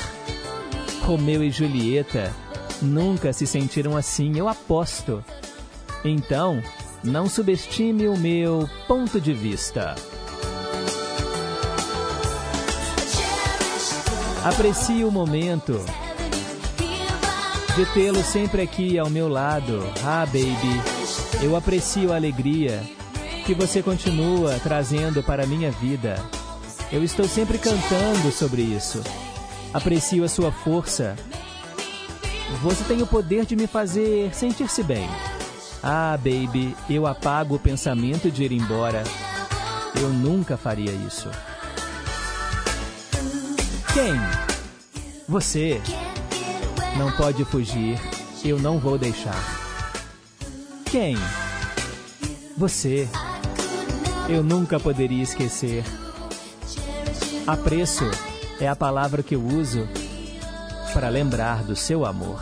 Romeu 1.02 1.44
e 1.44 1.52
Julieta 1.52 2.34
nunca 2.82 3.34
se 3.34 3.46
sentiram 3.46 3.98
assim, 3.98 4.40
eu 4.40 4.48
aposto. 4.48 5.22
Então, 6.06 6.64
não 7.04 7.28
subestime 7.28 8.08
o 8.08 8.16
meu 8.16 8.70
ponto 8.88 9.20
de 9.20 9.34
vista. 9.34 9.94
Aprecie 14.46 15.04
o 15.04 15.12
momento 15.12 15.84
de 17.80 17.86
tê-lo 17.94 18.22
sempre 18.22 18.62
aqui 18.62 19.00
ao 19.00 19.10
meu 19.10 19.30
lado. 19.30 19.82
Ah, 20.04 20.26
baby, 20.26 20.82
eu 21.42 21.56
aprecio 21.56 22.12
a 22.12 22.18
alegria 22.18 22.84
que 23.46 23.54
você 23.54 23.82
continua 23.82 24.60
trazendo 24.62 25.24
para 25.24 25.46
a 25.46 25.48
minha 25.48 25.72
vida. 25.72 26.22
Eu 26.92 27.02
estou 27.06 27.26
sempre 27.26 27.58
cantando 27.58 28.34
sobre 28.34 28.64
isso. 28.64 29.02
Aprecio 29.74 30.26
a 30.26 30.28
sua 30.28 30.52
força. 30.52 31.16
Você 32.62 32.84
tem 32.84 33.02
o 33.02 33.08
poder 33.08 33.46
de 33.46 33.56
me 33.56 33.66
fazer 33.66 34.36
sentir-se 34.36 34.84
bem. 34.84 35.10
Ah, 35.82 36.18
baby, 36.18 36.76
eu 36.90 37.08
apago 37.08 37.56
o 37.56 37.60
pensamento 37.60 38.30
de 38.30 38.44
ir 38.44 38.52
embora. 38.52 39.06
Eu 39.96 40.10
nunca 40.10 40.58
faria 40.58 40.92
isso. 40.92 41.30
Quem? 43.94 44.16
Você. 45.30 45.82
Não 47.00 47.10
pode 47.14 47.46
fugir. 47.46 47.98
Eu 48.44 48.60
não 48.60 48.78
vou 48.78 48.98
deixar. 48.98 49.42
Quem? 50.84 51.16
Você. 52.58 53.08
Eu 54.28 54.44
nunca 54.44 54.78
poderia 54.82 55.24
esquecer. 55.24 55.86
Apreço 57.48 58.04
é 58.60 58.68
a 58.68 58.76
palavra 58.76 59.24
que 59.24 59.34
eu 59.34 59.42
uso 59.42 59.88
para 60.92 61.08
lembrar 61.08 61.64
do 61.64 61.74
seu 61.74 62.06
amor. 62.06 62.42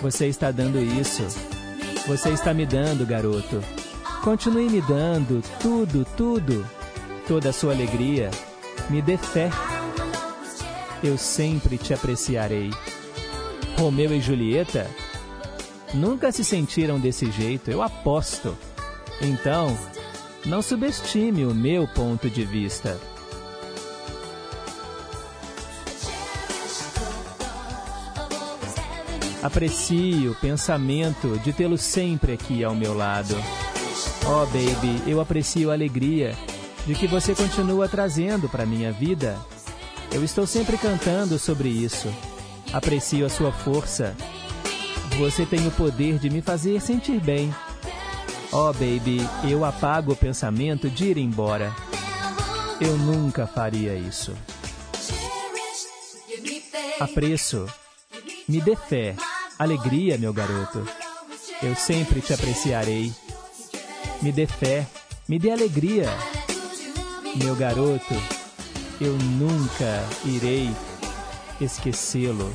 Você 0.00 0.26
está 0.26 0.50
dando 0.50 0.78
isso. 0.78 1.22
Você 2.06 2.30
está 2.30 2.54
me 2.54 2.64
dando, 2.64 3.04
garoto. 3.04 3.62
Continue 4.24 4.70
me 4.70 4.80
dando 4.80 5.42
tudo, 5.60 6.06
tudo. 6.16 6.66
Toda 7.28 7.50
a 7.50 7.52
sua 7.52 7.74
alegria. 7.74 8.30
Me 8.88 9.02
dê 9.02 9.18
fé 9.18 9.50
eu 11.02 11.18
sempre 11.18 11.76
te 11.76 11.92
apreciarei. 11.92 12.70
Romeu 13.78 14.14
e 14.14 14.20
Julieta 14.20 14.88
nunca 15.94 16.30
se 16.30 16.44
sentiram 16.44 16.98
desse 17.00 17.30
jeito, 17.30 17.70
eu 17.70 17.82
aposto. 17.82 18.56
Então, 19.20 19.76
não 20.44 20.62
subestime 20.62 21.44
o 21.44 21.54
meu 21.54 21.86
ponto 21.86 22.28
de 22.30 22.44
vista. 22.44 22.98
Aprecio 29.42 30.30
o 30.30 30.34
pensamento 30.36 31.36
de 31.38 31.52
tê-lo 31.52 31.76
sempre 31.76 32.32
aqui 32.32 32.62
ao 32.62 32.76
meu 32.76 32.94
lado. 32.94 33.34
Oh, 34.24 34.46
baby, 34.46 35.02
eu 35.10 35.20
aprecio 35.20 35.70
a 35.70 35.74
alegria 35.74 36.36
de 36.86 36.94
que 36.94 37.08
você 37.08 37.34
continua 37.34 37.88
trazendo 37.88 38.48
para 38.48 38.64
minha 38.64 38.92
vida 38.92 39.36
eu 40.12 40.22
estou 40.22 40.46
sempre 40.46 40.76
cantando 40.76 41.38
sobre 41.38 41.68
isso. 41.68 42.08
Aprecio 42.72 43.26
a 43.26 43.28
sua 43.28 43.52
força. 43.52 44.16
Você 45.18 45.44
tem 45.44 45.66
o 45.66 45.70
poder 45.70 46.18
de 46.18 46.30
me 46.30 46.40
fazer 46.40 46.80
sentir 46.80 47.20
bem. 47.20 47.54
Oh, 48.50 48.72
baby, 48.72 49.20
eu 49.48 49.64
apago 49.64 50.12
o 50.12 50.16
pensamento 50.16 50.90
de 50.90 51.06
ir 51.06 51.18
embora. 51.18 51.74
Eu 52.80 52.96
nunca 52.98 53.46
faria 53.46 53.94
isso. 53.94 54.34
Apreço. 57.00 57.66
Me 58.48 58.60
dê 58.60 58.76
fé. 58.76 59.16
Alegria, 59.58 60.18
meu 60.18 60.32
garoto. 60.32 60.86
Eu 61.62 61.74
sempre 61.74 62.20
te 62.20 62.34
apreciarei. 62.34 63.12
Me 64.20 64.32
dê 64.32 64.46
fé. 64.46 64.86
Me 65.28 65.38
dê 65.38 65.50
alegria. 65.50 66.08
Meu 67.36 67.54
garoto, 67.54 68.14
eu 69.02 69.16
nunca 69.18 70.04
irei 70.24 70.68
esquecê-lo. 71.60 72.52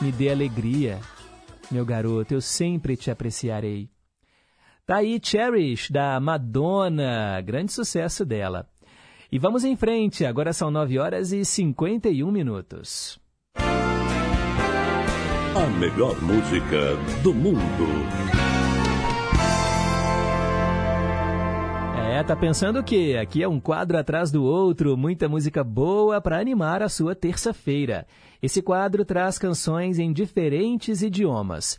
Me 0.00 0.12
dê 0.12 0.30
alegria, 0.30 1.00
meu 1.70 1.84
garoto, 1.84 2.34
eu 2.34 2.40
sempre 2.40 2.96
te 2.96 3.10
apreciarei. 3.10 3.88
Tá 4.86 4.96
aí 4.96 5.18
Cherish, 5.22 5.90
da 5.90 6.20
Madonna, 6.20 7.40
grande 7.40 7.72
sucesso 7.72 8.24
dela. 8.24 8.68
E 9.30 9.38
vamos 9.38 9.64
em 9.64 9.76
frente, 9.76 10.24
agora 10.24 10.52
são 10.52 10.70
9 10.70 10.98
horas 10.98 11.32
e 11.32 11.44
51 11.44 12.30
minutos. 12.30 13.18
A 15.54 15.66
melhor 15.78 16.20
música 16.22 16.96
do 17.22 17.34
mundo. 17.34 18.37
É, 22.18 22.24
tá 22.24 22.34
pensando 22.34 22.80
o 22.80 22.82
quê? 22.82 23.16
Aqui 23.22 23.44
é 23.44 23.48
um 23.48 23.60
quadro 23.60 23.96
atrás 23.96 24.32
do 24.32 24.42
outro, 24.42 24.96
muita 24.96 25.28
música 25.28 25.62
boa 25.62 26.20
para 26.20 26.40
animar 26.40 26.82
a 26.82 26.88
sua 26.88 27.14
terça-feira. 27.14 28.08
Esse 28.42 28.60
quadro 28.60 29.04
traz 29.04 29.38
canções 29.38 30.00
em 30.00 30.12
diferentes 30.12 31.00
idiomas. 31.00 31.78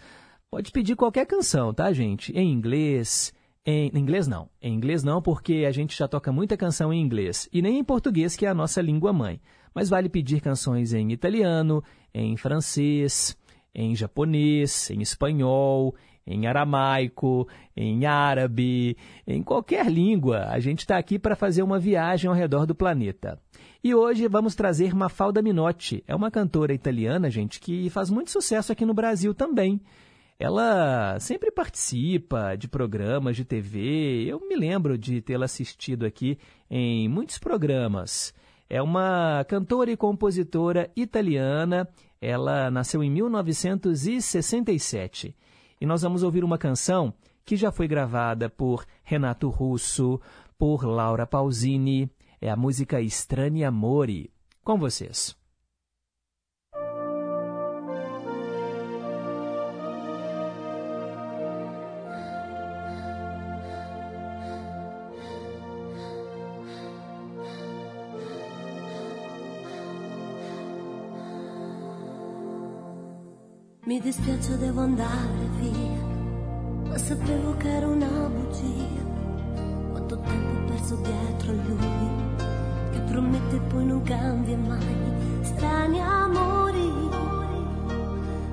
Pode 0.50 0.72
pedir 0.72 0.96
qualquer 0.96 1.26
canção, 1.26 1.74
tá, 1.74 1.92
gente? 1.92 2.32
Em 2.32 2.54
inglês, 2.54 3.34
em, 3.66 3.92
inglês 3.94 4.30
não. 4.30 4.50
Em 4.62 4.74
inglês 4.74 5.04
não, 5.04 5.22
porque 5.22 5.66
a 5.68 5.74
gente 5.74 5.98
já 5.98 6.08
toca 6.08 6.32
muita 6.32 6.56
canção 6.56 6.94
em 6.94 7.02
inglês. 7.02 7.50
E 7.52 7.62
nem 7.62 7.78
em 7.78 7.84
português, 7.84 8.38
que 8.38 8.46
é 8.46 8.50
a 8.50 8.54
nossa 8.54 8.82
língua 8.82 9.12
mãe. 9.12 9.42
Mas 9.76 9.90
vale 9.90 10.08
pedir 10.08 10.40
canções 10.40 10.94
em 10.94 11.12
italiano, 11.12 11.84
em 12.14 12.38
francês, 12.38 13.36
em 13.76 13.94
japonês, 13.94 14.90
em 14.90 15.02
espanhol, 15.02 15.94
em 16.26 16.48
aramaico, 16.48 17.48
em 17.76 18.06
árabe, 18.06 18.98
em 19.26 19.42
qualquer 19.42 19.88
língua. 19.88 20.46
A 20.50 20.60
gente 20.60 20.80
está 20.80 20.98
aqui 20.98 21.18
para 21.18 21.36
fazer 21.36 21.64
uma 21.64 21.80
viagem 21.80 22.30
ao 22.30 22.36
redor 22.36 22.66
do 22.66 22.76
planeta. 22.76 23.40
E 23.84 23.96
hoje 23.96 24.28
vamos 24.28 24.56
trazer 24.56 24.94
Mafalda 24.94 25.42
Minotti. 25.42 26.04
É 26.08 26.16
uma 26.16 26.30
cantora 26.30 26.74
italiana, 26.74 27.30
gente, 27.30 27.60
que 27.60 27.90
faz 27.90 28.10
muito 28.10 28.32
sucesso 28.32 28.72
aqui 28.72 28.86
no 28.86 28.94
Brasil 28.94 29.34
também. 29.34 29.82
Ela 30.40 31.20
sempre 31.20 31.52
participa 31.52 32.56
de 32.56 32.68
programas 32.68 33.36
de 33.36 33.44
TV. 33.44 34.24
Eu 34.26 34.40
me 34.40 34.56
lembro 34.56 34.98
de 34.98 35.22
tê-la 35.22 35.46
assistido 35.46 36.06
aqui 36.06 36.40
em 36.70 37.10
muitos 37.10 37.38
programas. 37.38 38.34
É 38.70 38.82
uma 38.82 39.44
cantora 39.50 39.92
e 39.92 39.98
compositora 39.98 40.90
italiana. 40.96 41.90
Ela 42.22 42.72
nasceu 42.72 43.04
em 43.04 43.12
1967. 43.12 45.36
E 45.80 45.86
nós 45.86 46.02
vamos 46.02 46.24
ouvir 46.24 46.44
uma 46.44 46.58
canção 46.58 47.14
que 47.46 47.56
já 47.56 47.72
foi 47.72 47.88
gravada 47.88 48.50
por 48.50 48.86
Renato 49.04 49.50
Russo, 49.50 50.20
por 50.58 50.84
Laura 50.84 51.26
Pausini. 51.26 52.12
É 52.42 52.50
a 52.50 52.56
música 52.56 53.02
Strani 53.02 53.64
Amori. 53.64 54.30
Com 54.64 54.78
vocês. 54.78 55.39
Mi 73.90 74.00
dispiace, 74.00 74.56
devo 74.60 74.82
andare 74.82 75.50
via, 75.60 76.04
ma 76.90 76.96
sapevo 76.96 77.58
che 77.58 77.70
era 77.70 77.88
una 77.88 78.30
bugia. 78.30 79.02
Quanto 79.90 80.20
tempo 80.20 80.60
ho 80.60 80.66
perso 80.68 80.96
dietro 80.98 81.50
a 81.50 81.56
lui, 81.56 82.38
che 82.92 83.00
promette 83.00 83.60
poi 83.62 83.86
non 83.88 84.04
cambia 84.04 84.58
mai. 84.58 85.42
Strani 85.42 86.02
amori 86.02 86.92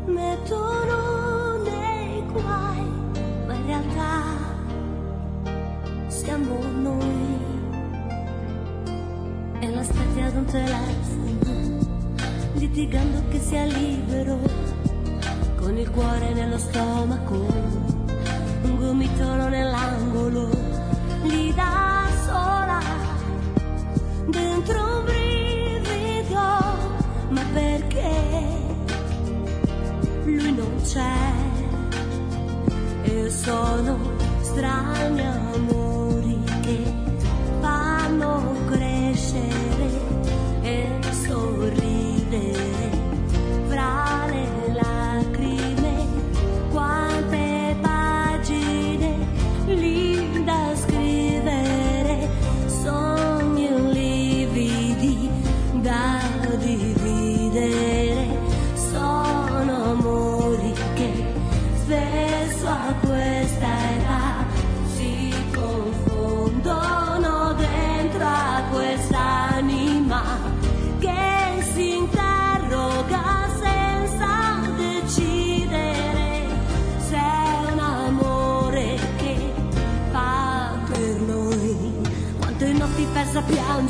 mettono 0.06 1.62
nei 1.64 2.22
guai, 2.32 2.90
ma 3.46 3.52
in 3.52 3.66
realtà 3.66 4.22
siamo 6.06 6.58
noi. 6.80 7.38
E 9.60 9.70
l'aspetti 9.70 10.18
ad 10.18 10.34
un 10.34 10.44
telefono, 10.46 11.78
litigando 12.54 13.22
che 13.28 13.38
sia 13.38 13.64
libero 13.66 14.65
con 15.66 15.76
il 15.78 15.90
cuore 15.90 16.32
nello 16.32 16.58
stomaco, 16.58 17.34
un 17.34 18.76
gomitolo 18.76 19.48
nell'angolo, 19.48 20.48
lì 21.22 21.52
da 21.54 22.06
sola, 22.24 22.80
dentro 24.28 24.98
un 24.98 25.04
brivido, 25.04 26.38
ma 27.30 27.42
perché 27.52 28.10
lui 30.24 30.54
non 30.54 30.72
c'è? 30.84 31.32
E 33.02 33.28
sono 33.28 33.98
strani 34.42 35.20
amori 35.20 36.44
che 36.60 36.94
fanno 37.60 38.54
crescere 38.66 39.65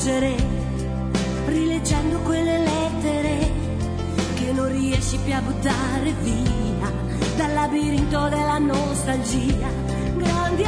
piangere, 0.07 0.37
rileggendo 1.47 2.19
quelle 2.21 2.59
lettere 2.59 3.51
che 4.37 4.53
non 4.53 4.69
riesci 4.71 5.19
più 5.25 5.35
a 5.35 5.41
buttare 5.41 6.15
via 6.23 6.93
dal 7.37 7.53
labirinto 7.53 8.29
della 8.29 8.59
nostalgia. 8.59 9.69
Grandi 10.17 10.65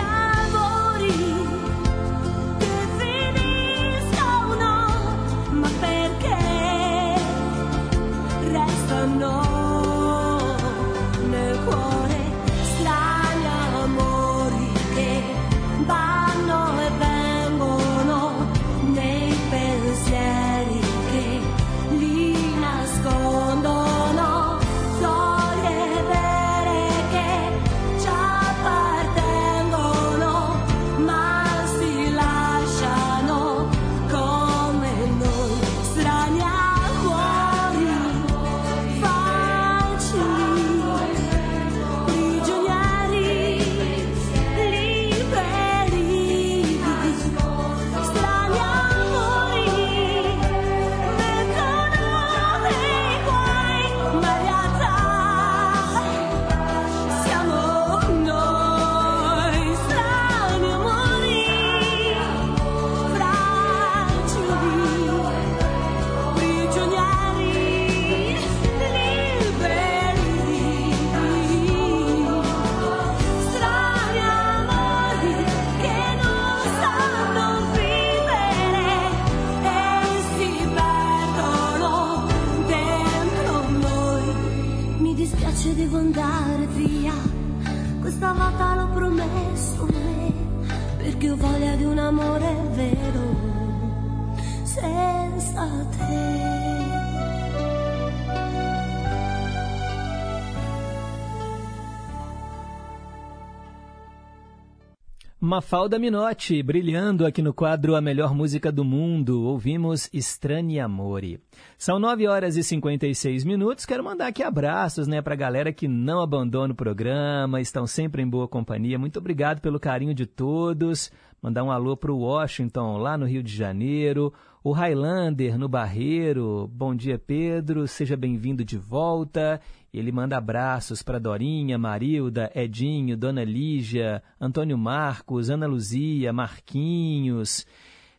Mafalda 105.49 105.99
Minotti, 105.99 106.63
brilhando 106.63 107.25
aqui 107.25 107.41
no 107.41 107.55
quadro 107.55 107.97
A 107.97 108.03
Melhor 108.03 108.35
Música 108.35 108.71
do 108.71 108.85
Mundo, 108.85 109.45
ouvimos 109.45 110.07
Strani 110.13 110.79
Amore. 110.79 111.41
São 111.79 111.99
9 111.99 112.29
horas 112.29 112.55
e 112.59 112.63
56 112.63 113.45
minutos, 113.45 113.87
quero 113.87 114.05
mandar 114.05 114.27
aqui 114.27 114.43
abraços 114.43 115.09
né, 115.09 115.23
para 115.23 115.33
a 115.33 115.39
galera 115.39 115.73
que 115.73 115.89
não 115.89 116.21
abandona 116.21 116.75
o 116.75 116.77
programa, 116.77 117.63
estão 117.63 117.87
sempre 117.87 118.21
em 118.21 118.29
boa 118.29 118.47
companhia, 118.47 118.99
muito 118.99 119.19
obrigado 119.19 119.63
pelo 119.63 119.81
carinho 119.81 120.13
de 120.13 120.27
todos, 120.27 121.11
mandar 121.41 121.65
um 121.65 121.71
alô 121.71 121.97
para 121.97 122.13
o 122.13 122.19
Washington, 122.19 122.99
lá 122.99 123.17
no 123.17 123.25
Rio 123.25 123.43
de 123.43 123.57
Janeiro, 123.57 124.31
o 124.63 124.73
Highlander 124.73 125.59
no 125.59 125.67
Barreiro, 125.67 126.71
bom 126.71 126.95
dia 126.95 127.19
Pedro, 127.19 127.89
seja 127.89 128.19
bem-vindo 128.19 128.63
de 128.63 128.77
volta, 128.77 129.63
Ele 129.93 130.13
manda 130.13 130.37
abraços 130.37 131.03
para 131.03 131.19
Dorinha, 131.19 131.79
Marilda, 131.79 132.51
Edinho, 132.55 133.17
Dona 133.17 133.43
Lígia, 133.43 134.23
Antônio 134.41 134.77
Marcos, 134.77 135.49
Ana 135.49 135.67
Luzia, 135.67 136.33
Marquinhos. 136.33 137.67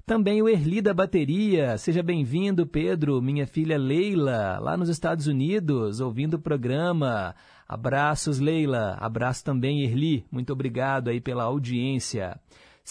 Também 0.05 0.41
o 0.41 0.49
Erli 0.49 0.81
da 0.81 0.91
Bateria. 0.93 1.77
Seja 1.77 2.01
bem-vindo, 2.01 2.65
Pedro, 2.65 3.21
minha 3.21 3.45
filha 3.45 3.77
Leila, 3.77 4.57
lá 4.59 4.75
nos 4.75 4.89
Estados 4.89 5.27
Unidos, 5.27 5.99
ouvindo 5.99 6.33
o 6.33 6.39
programa. 6.39 7.35
Abraços, 7.67 8.39
Leila. 8.39 8.97
Abraço 8.99 9.45
também, 9.45 9.83
Erli. 9.83 10.25
Muito 10.31 10.51
obrigado 10.51 11.09
aí 11.09 11.21
pela 11.21 11.43
audiência. 11.43 12.39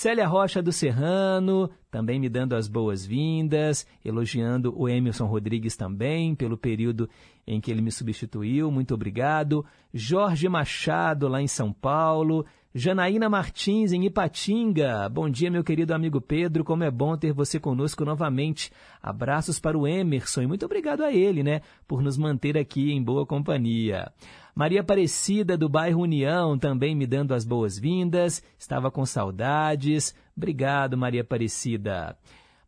Célia 0.00 0.28
Rocha 0.28 0.62
do 0.62 0.70
Serrano, 0.70 1.68
também 1.90 2.20
me 2.20 2.28
dando 2.28 2.54
as 2.54 2.68
boas-vindas, 2.68 3.84
elogiando 4.04 4.72
o 4.80 4.88
Emerson 4.88 5.26
Rodrigues 5.26 5.76
também 5.76 6.36
pelo 6.36 6.56
período 6.56 7.10
em 7.44 7.60
que 7.60 7.68
ele 7.68 7.82
me 7.82 7.90
substituiu, 7.90 8.70
muito 8.70 8.94
obrigado. 8.94 9.66
Jorge 9.92 10.48
Machado, 10.48 11.26
lá 11.26 11.42
em 11.42 11.48
São 11.48 11.72
Paulo. 11.72 12.46
Janaína 12.74 13.30
Martins, 13.30 13.92
em 13.92 14.04
Ipatinga. 14.04 15.08
Bom 15.08 15.30
dia, 15.30 15.50
meu 15.50 15.64
querido 15.64 15.94
amigo 15.94 16.20
Pedro. 16.20 16.62
Como 16.62 16.84
é 16.84 16.90
bom 16.90 17.16
ter 17.16 17.32
você 17.32 17.58
conosco 17.58 18.04
novamente. 18.04 18.70
Abraços 19.02 19.58
para 19.58 19.76
o 19.76 19.86
Emerson 19.86 20.42
e 20.42 20.46
muito 20.46 20.66
obrigado 20.66 21.02
a 21.02 21.10
ele, 21.10 21.42
né, 21.42 21.62
por 21.86 22.02
nos 22.02 22.18
manter 22.18 22.58
aqui 22.58 22.92
em 22.92 23.02
boa 23.02 23.24
companhia. 23.24 24.12
Maria 24.54 24.82
Aparecida, 24.82 25.56
do 25.56 25.68
bairro 25.68 26.02
União, 26.02 26.58
também 26.58 26.94
me 26.94 27.06
dando 27.06 27.32
as 27.32 27.44
boas-vindas. 27.44 28.42
Estava 28.58 28.90
com 28.90 29.06
saudades. 29.06 30.14
Obrigado, 30.36 30.96
Maria 30.98 31.22
Aparecida. 31.22 32.18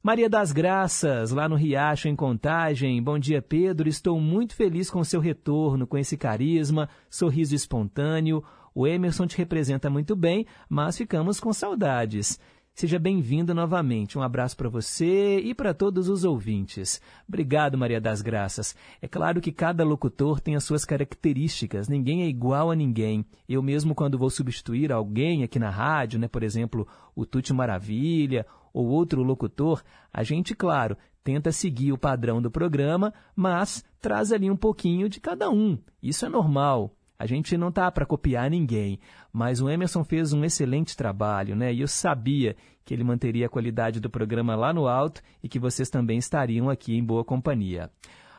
Maria 0.02 0.30
das 0.30 0.50
Graças, 0.50 1.30
lá 1.30 1.46
no 1.46 1.56
Riacho, 1.56 2.08
em 2.08 2.16
Contagem. 2.16 3.02
Bom 3.02 3.18
dia, 3.18 3.42
Pedro. 3.42 3.86
Estou 3.86 4.18
muito 4.18 4.54
feliz 4.54 4.88
com 4.88 5.04
seu 5.04 5.20
retorno, 5.20 5.86
com 5.86 5.98
esse 5.98 6.16
carisma, 6.16 6.88
sorriso 7.10 7.54
espontâneo. 7.54 8.42
O 8.74 8.86
Emerson 8.86 9.26
te 9.26 9.36
representa 9.36 9.90
muito 9.90 10.14
bem, 10.14 10.46
mas 10.68 10.96
ficamos 10.96 11.40
com 11.40 11.52
saudades. 11.52 12.38
Seja 12.72 12.98
bem-vindo 12.98 13.52
novamente. 13.52 14.16
Um 14.16 14.22
abraço 14.22 14.56
para 14.56 14.68
você 14.68 15.38
e 15.40 15.54
para 15.54 15.74
todos 15.74 16.08
os 16.08 16.24
ouvintes. 16.24 17.00
Obrigado, 17.28 17.76
Maria 17.76 18.00
das 18.00 18.22
Graças. 18.22 18.74
É 19.02 19.08
claro 19.08 19.40
que 19.40 19.52
cada 19.52 19.84
locutor 19.84 20.40
tem 20.40 20.56
as 20.56 20.64
suas 20.64 20.84
características, 20.84 21.88
ninguém 21.88 22.22
é 22.22 22.26
igual 22.26 22.70
a 22.70 22.76
ninguém. 22.76 23.24
Eu 23.48 23.62
mesmo, 23.62 23.94
quando 23.94 24.16
vou 24.16 24.30
substituir 24.30 24.92
alguém 24.92 25.42
aqui 25.42 25.58
na 25.58 25.68
rádio, 25.68 26.18
né, 26.18 26.26
por 26.26 26.42
exemplo, 26.42 26.88
o 27.14 27.26
Tuti 27.26 27.52
Maravilha 27.52 28.46
ou 28.72 28.86
outro 28.86 29.22
locutor, 29.22 29.82
a 30.12 30.22
gente, 30.22 30.54
claro, 30.54 30.96
tenta 31.22 31.52
seguir 31.52 31.92
o 31.92 31.98
padrão 31.98 32.40
do 32.40 32.50
programa, 32.50 33.12
mas 33.36 33.84
traz 34.00 34.32
ali 34.32 34.50
um 34.50 34.56
pouquinho 34.56 35.08
de 35.08 35.20
cada 35.20 35.50
um. 35.50 35.76
Isso 36.02 36.24
é 36.24 36.28
normal. 36.28 36.96
A 37.20 37.26
gente 37.26 37.54
não 37.54 37.70
tá 37.70 37.92
para 37.92 38.06
copiar 38.06 38.48
ninguém, 38.48 38.98
mas 39.30 39.60
o 39.60 39.68
Emerson 39.68 40.02
fez 40.02 40.32
um 40.32 40.42
excelente 40.42 40.96
trabalho, 40.96 41.54
né? 41.54 41.70
E 41.70 41.82
eu 41.82 41.86
sabia 41.86 42.56
que 42.82 42.94
ele 42.94 43.04
manteria 43.04 43.44
a 43.44 43.48
qualidade 43.50 44.00
do 44.00 44.08
programa 44.08 44.56
lá 44.56 44.72
no 44.72 44.88
alto 44.88 45.20
e 45.42 45.46
que 45.46 45.58
vocês 45.58 45.90
também 45.90 46.16
estariam 46.16 46.70
aqui 46.70 46.96
em 46.96 47.04
boa 47.04 47.22
companhia. 47.22 47.90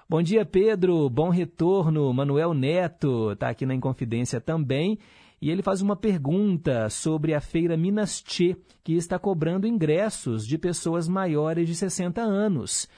Bom 0.10 0.20
dia, 0.24 0.44
Pedro. 0.44 1.08
Bom 1.12 1.30
retorno. 1.30 2.12
Manuel 2.12 2.56
Neto 2.56 3.34
está 3.34 3.50
aqui 3.50 3.68
na 3.68 3.76
Inconfidência 3.76 4.42
também. 4.42 4.98
E 5.40 5.52
ele 5.52 5.62
faz 5.62 5.84
uma 5.84 5.96
pergunta 5.96 6.90
sobre 6.90 7.36
a 7.36 7.40
feira 7.40 7.78
Minas 7.78 8.20
Tchê, 8.20 8.58
que 8.84 8.94
está 8.94 9.20
cobrando 9.20 9.68
ingressos 9.68 10.44
de 10.44 10.58
pessoas 10.58 11.08
maiores 11.08 11.68
de 11.68 11.76
60 11.76 12.20
anos. 12.20 12.90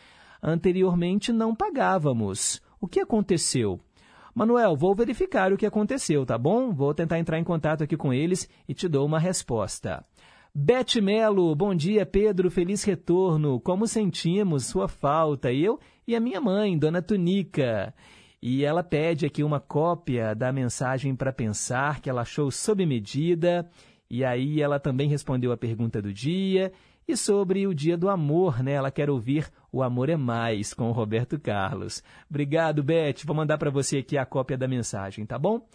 Anteriormente 0.42 1.34
não 1.34 1.54
pagávamos. 1.54 2.62
O 2.80 2.88
que 2.88 3.02
aconteceu? 3.02 3.82
Manuel, 4.36 4.76
vou 4.76 4.96
verificar 4.96 5.54
o 5.54 5.58
que 5.58 5.66
aconteceu, 5.66 6.26
tá 6.26 6.40
bom? 6.40 6.74
Vou 6.74 6.92
tentar 6.92 7.20
entrar 7.20 7.38
em 7.38 7.44
contato 7.44 7.84
aqui 7.84 7.96
com 7.96 8.12
eles 8.12 8.50
e 8.68 8.74
te 8.74 8.88
dou 8.88 9.06
uma 9.06 9.20
resposta. 9.20 10.04
Bete 10.56 11.00
Melo, 11.00 11.56
bom 11.56 11.76
dia, 11.76 12.04
Pedro, 12.04 12.50
feliz 12.50 12.84
retorno. 12.84 13.60
Como 13.60 13.86
sentimos 13.86 14.66
sua 14.66 14.88
falta? 14.88 15.54
Eu 15.54 15.80
e 16.08 16.16
a 16.16 16.20
minha 16.20 16.42
mãe, 16.42 16.76
Dona 16.76 17.00
Tunica. 17.00 17.94
E 18.42 18.66
ela 18.66 18.84
pede 18.84 19.26
aqui 19.28 19.44
uma 19.44 19.60
cópia 19.60 20.34
da 20.34 20.52
mensagem 20.52 21.16
para 21.16 21.32
pensar 21.32 22.02
que 22.02 22.10
ela 22.10 22.22
achou 22.22 22.50
sob 22.50 22.84
medida. 22.88 23.70
E 24.10 24.26
aí 24.26 24.62
ela 24.62 24.80
também 24.80 25.08
respondeu 25.08 25.52
a 25.52 25.58
pergunta 25.58 26.02
do 26.02 26.12
dia 26.12 26.72
e 27.08 27.18
sobre 27.18 27.68
o 27.68 27.74
Dia 27.74 27.97
do 27.97 28.10
Amor, 28.10 28.64
né? 28.64 28.74
Ela 28.74 28.91
quer 28.91 29.10
ouvir 29.10 29.47
O 29.72 29.84
Amor 29.84 30.10
é 30.10 30.16
Mais 30.16 30.74
com 30.74 30.89
o 30.89 30.93
Roberto 30.93 31.39
Carlos. 31.39 32.04
Obrigado, 32.30 32.84
Beth. 32.84 33.26
Vou 33.26 33.36
mandar 33.36 33.58
para 33.58 33.70
você 33.70 33.97
aqui 33.97 34.18
a 34.18 34.26
cópia 34.26 34.58
da 34.58 34.68
mensagem, 34.68 35.26
tá 35.26 35.38
bom? 35.38 35.66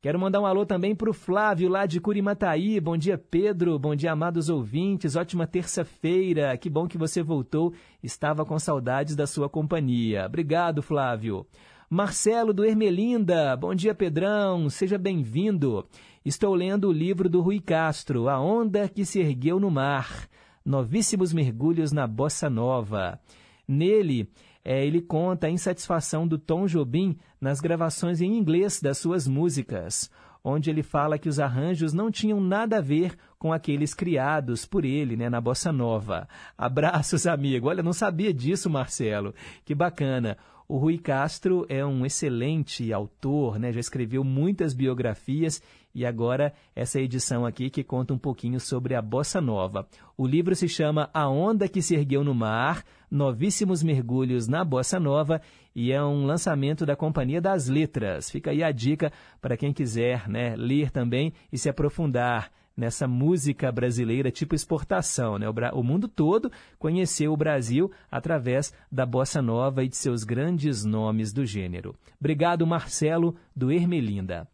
Quero 0.00 0.18
mandar 0.18 0.40
um 0.40 0.46
alô 0.46 0.64
também 0.64 0.94
para 0.94 1.10
o 1.10 1.12
Flávio, 1.12 1.68
lá 1.68 1.84
de 1.84 2.00
Curimataí. 2.00 2.78
Bom 2.78 2.96
dia, 2.96 3.18
Pedro. 3.18 3.76
Bom 3.80 3.96
dia, 3.96 4.12
amados 4.12 4.48
ouvintes. 4.48 5.16
Ótima 5.16 5.44
terça-feira. 5.44 6.56
Que 6.56 6.70
bom 6.70 6.86
que 6.86 6.96
você 6.96 7.20
voltou. 7.20 7.74
Estava 8.00 8.44
com 8.44 8.56
saudades 8.60 9.16
da 9.16 9.26
sua 9.26 9.48
companhia. 9.48 10.26
Obrigado, 10.26 10.82
Flávio. 10.82 11.44
Marcelo 11.90 12.52
do 12.52 12.64
Ermelinda. 12.64 13.56
Bom 13.56 13.74
dia, 13.74 13.92
Pedrão. 13.92 14.70
Seja 14.70 14.96
bem-vindo. 14.96 15.84
Estou 16.24 16.54
lendo 16.54 16.88
o 16.88 16.92
livro 16.92 17.28
do 17.28 17.40
Rui 17.40 17.58
Castro, 17.58 18.28
A 18.28 18.38
Onda 18.40 18.88
que 18.88 19.04
se 19.04 19.18
Ergueu 19.18 19.58
no 19.58 19.70
Mar 19.70 20.28
novíssimos 20.64 21.32
mergulhos 21.32 21.92
na 21.92 22.06
bossa 22.06 22.48
nova. 22.50 23.20
Nele, 23.66 24.30
é, 24.64 24.84
ele 24.84 25.00
conta 25.00 25.46
a 25.46 25.50
insatisfação 25.50 26.26
do 26.26 26.38
Tom 26.38 26.66
Jobim 26.66 27.16
nas 27.40 27.60
gravações 27.60 28.20
em 28.20 28.36
inglês 28.36 28.80
das 28.80 28.98
suas 28.98 29.26
músicas, 29.26 30.10
onde 30.42 30.70
ele 30.70 30.82
fala 30.82 31.18
que 31.18 31.28
os 31.28 31.40
arranjos 31.40 31.92
não 31.92 32.10
tinham 32.10 32.40
nada 32.40 32.78
a 32.78 32.80
ver 32.80 33.16
com 33.38 33.52
aqueles 33.52 33.94
criados 33.94 34.66
por 34.66 34.84
ele 34.84 35.16
né, 35.16 35.28
na 35.28 35.40
bossa 35.40 35.72
nova. 35.72 36.28
Abraços, 36.56 37.24
amigo. 37.28 37.68
Olha, 37.68 37.82
não 37.82 37.92
sabia 37.92 38.32
disso, 38.32 38.68
Marcelo. 38.68 39.34
Que 39.64 39.74
bacana. 39.74 40.36
O 40.70 40.76
Rui 40.76 40.98
Castro 40.98 41.64
é 41.66 41.82
um 41.82 42.04
excelente 42.04 42.92
autor, 42.92 43.58
né? 43.58 43.72
já 43.72 43.80
escreveu 43.80 44.22
muitas 44.22 44.74
biografias 44.74 45.62
e 45.94 46.04
agora 46.04 46.52
essa 46.76 47.00
edição 47.00 47.46
aqui 47.46 47.70
que 47.70 47.82
conta 47.82 48.12
um 48.12 48.18
pouquinho 48.18 48.60
sobre 48.60 48.94
a 48.94 49.00
bossa 49.00 49.40
nova. 49.40 49.88
O 50.14 50.26
livro 50.26 50.54
se 50.54 50.68
chama 50.68 51.08
A 51.14 51.26
Onda 51.26 51.68
que 51.68 51.80
se 51.80 51.94
ergueu 51.94 52.22
no 52.22 52.34
mar, 52.34 52.84
novíssimos 53.10 53.82
mergulhos 53.82 54.46
na 54.46 54.62
bossa 54.62 55.00
nova 55.00 55.40
e 55.74 55.90
é 55.90 56.04
um 56.04 56.26
lançamento 56.26 56.84
da 56.84 56.94
Companhia 56.94 57.40
das 57.40 57.66
Letras. 57.66 58.30
Fica 58.30 58.50
aí 58.50 58.62
a 58.62 58.70
dica 58.70 59.10
para 59.40 59.56
quem 59.56 59.72
quiser, 59.72 60.28
né, 60.28 60.54
ler 60.54 60.90
também 60.90 61.32
e 61.50 61.56
se 61.56 61.70
aprofundar 61.70 62.52
nessa 62.78 63.08
música 63.08 63.72
brasileira 63.72 64.30
tipo 64.30 64.54
exportação. 64.54 65.36
Né? 65.36 65.48
O, 65.48 65.80
o, 65.80 65.82
mundo 65.82 66.06
todo 66.06 66.50
conheceu 66.78 67.32
o 67.32 67.36
Brasil 67.36 67.90
através 68.08 68.72
da 68.90 69.04
bossa 69.04 69.42
nova 69.42 69.82
e 69.82 69.88
de 69.88 69.96
seus 69.96 70.22
grandes 70.22 70.84
nomes 70.84 71.32
do 71.32 71.44
gênero. 71.44 71.92
Obrigado, 72.20 72.64
Marcelo, 72.64 73.34
do 73.54 73.72
Ermelinda. 73.72 74.46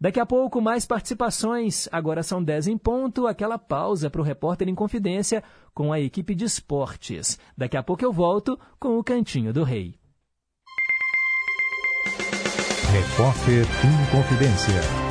Daqui 0.00 0.20
a 0.20 0.26
pouco, 0.26 0.60
mais 0.60 0.86
participações. 0.86 1.88
Agora 1.92 2.22
são 2.22 2.42
10 2.42 2.68
em 2.68 2.78
ponto, 2.78 3.26
aquela 3.26 3.58
pausa 3.58 4.08
para 4.08 4.20
o 4.20 4.24
repórter 4.24 4.68
em 4.68 4.74
confidência 4.74 5.42
com 5.74 5.92
a 5.92 6.00
equipe 6.00 6.34
de 6.34 6.44
esportes. 6.44 7.38
Daqui 7.56 7.76
a 7.76 7.82
pouco 7.82 8.04
eu 8.04 8.12
volto 8.12 8.58
com 8.78 8.98
o 8.98 9.04
Cantinho 9.04 9.52
do 9.52 9.64
Rei. 9.64 9.94
Repórter 12.92 13.64
em 13.64 14.10
confidência. 14.10 15.05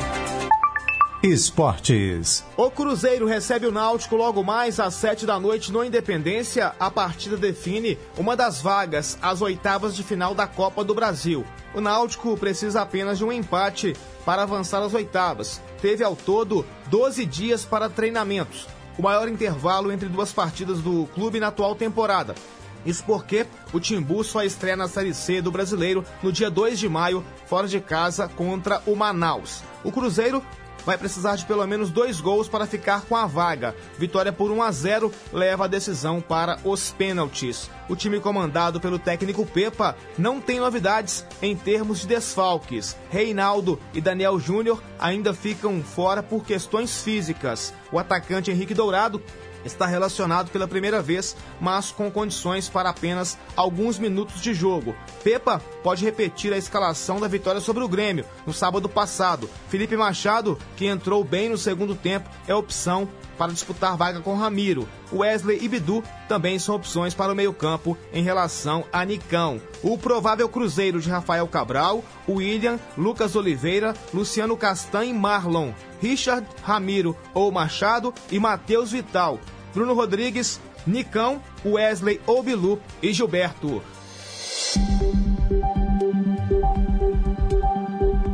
Esportes. 1.26 2.44
O 2.56 2.70
Cruzeiro 2.70 3.26
recebe 3.26 3.66
o 3.66 3.72
Náutico 3.72 4.14
logo 4.14 4.44
mais 4.44 4.78
às 4.78 4.94
sete 4.94 5.26
da 5.26 5.40
noite 5.40 5.72
no 5.72 5.84
Independência. 5.84 6.72
A 6.78 6.88
partida 6.88 7.36
define 7.36 7.98
uma 8.16 8.36
das 8.36 8.62
vagas 8.62 9.18
às 9.20 9.42
oitavas 9.42 9.96
de 9.96 10.04
final 10.04 10.36
da 10.36 10.46
Copa 10.46 10.84
do 10.84 10.94
Brasil. 10.94 11.44
O 11.74 11.80
Náutico 11.80 12.36
precisa 12.36 12.82
apenas 12.82 13.18
de 13.18 13.24
um 13.24 13.32
empate 13.32 13.96
para 14.24 14.42
avançar 14.42 14.80
às 14.82 14.94
oitavas. 14.94 15.60
Teve 15.82 16.04
ao 16.04 16.14
todo 16.14 16.64
12 16.90 17.26
dias 17.26 17.64
para 17.64 17.90
treinamentos, 17.90 18.68
o 18.96 19.02
maior 19.02 19.28
intervalo 19.28 19.90
entre 19.90 20.08
duas 20.08 20.32
partidas 20.32 20.78
do 20.78 21.08
clube 21.12 21.40
na 21.40 21.48
atual 21.48 21.74
temporada. 21.74 22.36
Isso 22.84 23.02
porque 23.04 23.44
o 23.72 23.80
Timbu 23.80 24.22
só 24.22 24.44
estreia 24.44 24.76
na 24.76 24.86
Série 24.86 25.12
C 25.12 25.42
do 25.42 25.50
Brasileiro 25.50 26.04
no 26.22 26.30
dia 26.30 26.48
2 26.48 26.78
de 26.78 26.88
maio, 26.88 27.24
fora 27.46 27.66
de 27.66 27.80
casa, 27.80 28.28
contra 28.28 28.80
o 28.86 28.94
Manaus. 28.94 29.64
O 29.82 29.90
Cruzeiro 29.90 30.40
vai 30.86 30.96
precisar 30.96 31.34
de 31.34 31.44
pelo 31.44 31.66
menos 31.66 31.90
dois 31.90 32.20
gols 32.20 32.48
para 32.48 32.64
ficar 32.64 33.02
com 33.02 33.16
a 33.16 33.26
vaga. 33.26 33.74
Vitória 33.98 34.32
por 34.32 34.52
1 34.52 34.62
a 34.62 34.70
0 34.70 35.12
leva 35.32 35.64
a 35.64 35.68
decisão 35.68 36.20
para 36.20 36.58
os 36.64 36.92
pênaltis. 36.92 37.68
o 37.88 37.96
time 37.96 38.20
comandado 38.20 38.80
pelo 38.80 38.98
técnico 38.98 39.44
Pepa 39.44 39.96
não 40.16 40.40
tem 40.40 40.60
novidades 40.60 41.24
em 41.42 41.56
termos 41.56 42.00
de 42.00 42.06
desfalques. 42.06 42.96
Reinaldo 43.10 43.78
e 43.92 44.00
Daniel 44.00 44.38
Júnior 44.38 44.82
ainda 44.98 45.34
ficam 45.34 45.82
fora 45.82 46.22
por 46.22 46.44
questões 46.44 47.02
físicas. 47.02 47.74
O 47.90 47.98
atacante 47.98 48.50
Henrique 48.50 48.74
Dourado 48.74 49.20
está 49.66 49.86
relacionado 49.86 50.50
pela 50.50 50.68
primeira 50.68 51.02
vez, 51.02 51.36
mas 51.60 51.90
com 51.90 52.10
condições 52.10 52.68
para 52.68 52.90
apenas 52.90 53.38
alguns 53.56 53.98
minutos 53.98 54.40
de 54.40 54.54
jogo. 54.54 54.94
Pepa 55.22 55.60
pode 55.82 56.04
repetir 56.04 56.52
a 56.52 56.58
escalação 56.58 57.20
da 57.20 57.28
vitória 57.28 57.60
sobre 57.60 57.82
o 57.82 57.88
Grêmio 57.88 58.24
no 58.46 58.52
sábado 58.52 58.88
passado. 58.88 59.50
Felipe 59.68 59.96
Machado, 59.96 60.58
que 60.76 60.86
entrou 60.86 61.22
bem 61.24 61.48
no 61.48 61.58
segundo 61.58 61.94
tempo, 61.94 62.30
é 62.46 62.54
opção 62.54 63.08
para 63.36 63.52
disputar 63.52 63.96
vaga 63.96 64.20
com 64.20 64.34
Ramiro. 64.34 64.88
Wesley 65.12 65.58
e 65.62 65.68
Bidu 65.68 66.02
também 66.28 66.58
são 66.58 66.74
opções 66.74 67.14
para 67.14 67.32
o 67.32 67.36
meio-campo 67.36 67.96
em 68.12 68.22
relação 68.22 68.84
a 68.92 69.04
Nicão. 69.04 69.60
O 69.82 69.96
provável 69.96 70.48
cruzeiro 70.48 71.00
de 71.00 71.08
Rafael 71.08 71.46
Cabral, 71.46 72.02
William, 72.28 72.78
Lucas 72.96 73.36
Oliveira, 73.36 73.94
Luciano 74.12 74.56
Castanho 74.56 75.10
e 75.10 75.14
Marlon, 75.14 75.72
Richard, 76.00 76.46
Ramiro 76.62 77.16
ou 77.34 77.52
Machado 77.52 78.12
e 78.30 78.38
Matheus 78.38 78.90
Vital. 78.90 79.38
Bruno 79.76 79.92
Rodrigues, 79.92 80.58
Nicão, 80.86 81.42
Wesley 81.62 82.18
Obilu 82.26 82.80
e 83.02 83.12
Gilberto. 83.12 83.82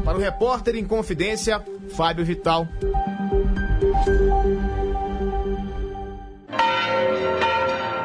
Para 0.05 0.16
o 0.16 0.20
repórter 0.20 0.76
em 0.76 0.84
confidência, 0.84 1.61
Fábio 1.97 2.24
Vital. 2.24 2.68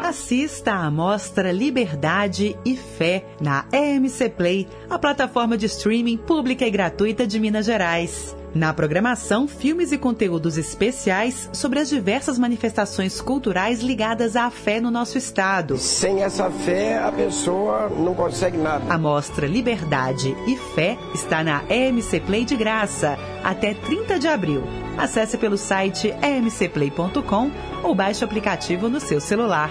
Assista 0.04 0.74
à 0.74 0.90
mostra 0.90 1.52
Liberdade 1.52 2.58
e 2.66 2.76
Fé 2.76 3.24
na 3.40 3.68
EMC 3.72 4.30
Play, 4.30 4.68
a 4.90 4.98
plataforma 4.98 5.56
de 5.56 5.68
streaming 5.68 6.18
pública 6.18 6.66
e 6.66 6.72
gratuita 6.72 7.28
de 7.28 7.40
Minas 7.40 7.68
Gerais. 7.68 8.36
Na 8.58 8.74
programação, 8.74 9.48
filmes 9.48 9.92
e 9.92 10.00
conteúdos 10.00 10.58
especiais 10.58 11.48
sobre 11.54 11.78
as 11.78 11.90
diversas 11.90 12.40
manifestações 12.40 13.22
culturais 13.22 13.82
ligadas 13.82 14.36
à 14.36 14.50
fé 14.50 14.82
no 14.82 14.90
nosso 14.90 15.16
estado. 15.16 15.78
Sem 15.78 16.24
essa 16.24 16.50
fé, 16.50 16.98
a 16.98 17.12
pessoa 17.12 17.88
não 17.88 18.16
consegue 18.16 18.58
nada. 18.58 18.92
A 18.92 18.98
mostra 18.98 19.46
Liberdade 19.46 20.36
e 20.48 20.58
Fé 20.74 20.98
está 21.14 21.44
na 21.44 21.62
EMC 21.70 22.20
Play 22.22 22.46
de 22.46 22.56
graça 22.56 23.16
até 23.44 23.76
30 23.76 24.18
de 24.18 24.28
abril. 24.28 24.64
Acesse 24.98 25.38
pelo 25.38 25.56
site 25.56 26.12
emcplay.com 26.24 27.52
ou 27.84 27.94
baixe 27.94 28.24
o 28.24 28.28
aplicativo 28.28 28.90
no 28.90 29.00
seu 29.00 29.22
celular. 29.22 29.70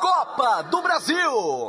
Copa 0.00 0.62
do 0.62 0.80
Brasil! 0.80 1.68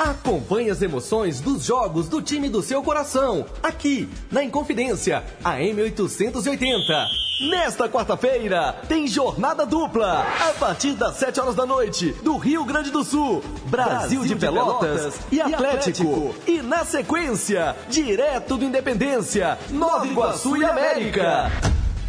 Acompanhe 0.00 0.70
as 0.70 0.80
emoções 0.80 1.42
dos 1.42 1.62
jogos 1.62 2.08
do 2.08 2.22
time 2.22 2.48
do 2.48 2.62
seu 2.62 2.82
coração, 2.82 3.44
aqui 3.62 4.08
na 4.32 4.42
Inconfidência, 4.42 5.22
a 5.44 5.58
M880. 5.58 7.06
Nesta 7.50 7.86
quarta-feira, 7.86 8.80
tem 8.88 9.06
jornada 9.06 9.66
dupla, 9.66 10.20
a 10.22 10.54
partir 10.58 10.94
das 10.94 11.16
7 11.16 11.40
horas 11.40 11.54
da 11.54 11.66
noite, 11.66 12.12
do 12.22 12.38
Rio 12.38 12.64
Grande 12.64 12.90
do 12.90 13.04
Sul, 13.04 13.44
Brasil, 13.66 14.20
Brasil 14.20 14.24
de, 14.24 14.36
Pelotas, 14.36 14.80
Pelotas 14.80 15.20
e, 15.30 15.38
Atlético. 15.38 15.52
e 15.52 16.14
Atlético. 16.14 16.34
E 16.46 16.62
na 16.62 16.82
sequência, 16.82 17.76
direto 17.90 18.56
do 18.56 18.64
Independência, 18.64 19.58
Nova 19.68 20.06
Iguaçu 20.06 20.56
e 20.56 20.64
América. 20.64 21.52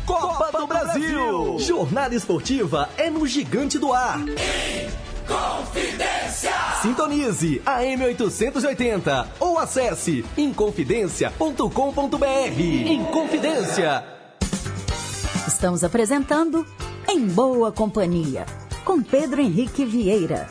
Copa 0.05 0.57
do 0.57 0.65
Brasil! 0.65 1.59
Jornada 1.59 2.15
esportiva 2.15 2.87
é 2.95 3.09
no 3.09 3.27
Gigante 3.27 3.77
do 3.77 3.91
Ar. 3.91 4.21
Confidência! 5.27 6.51
Sintonize 6.81 7.61
a 7.65 7.81
M880 7.81 9.27
ou 9.39 9.59
acesse 9.59 10.25
inconfidencia.com.br. 10.37 12.61
Inconfidência. 12.87 14.03
Estamos 15.47 15.83
apresentando 15.83 16.65
Em 17.07 17.27
Boa 17.27 17.71
Companhia, 17.71 18.45
com 18.83 19.01
Pedro 19.01 19.41
Henrique 19.41 19.85
Vieira. 19.85 20.47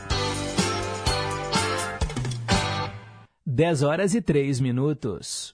10 3.45 3.83
horas 3.83 4.15
e 4.15 4.21
3 4.21 4.61
minutos. 4.61 5.53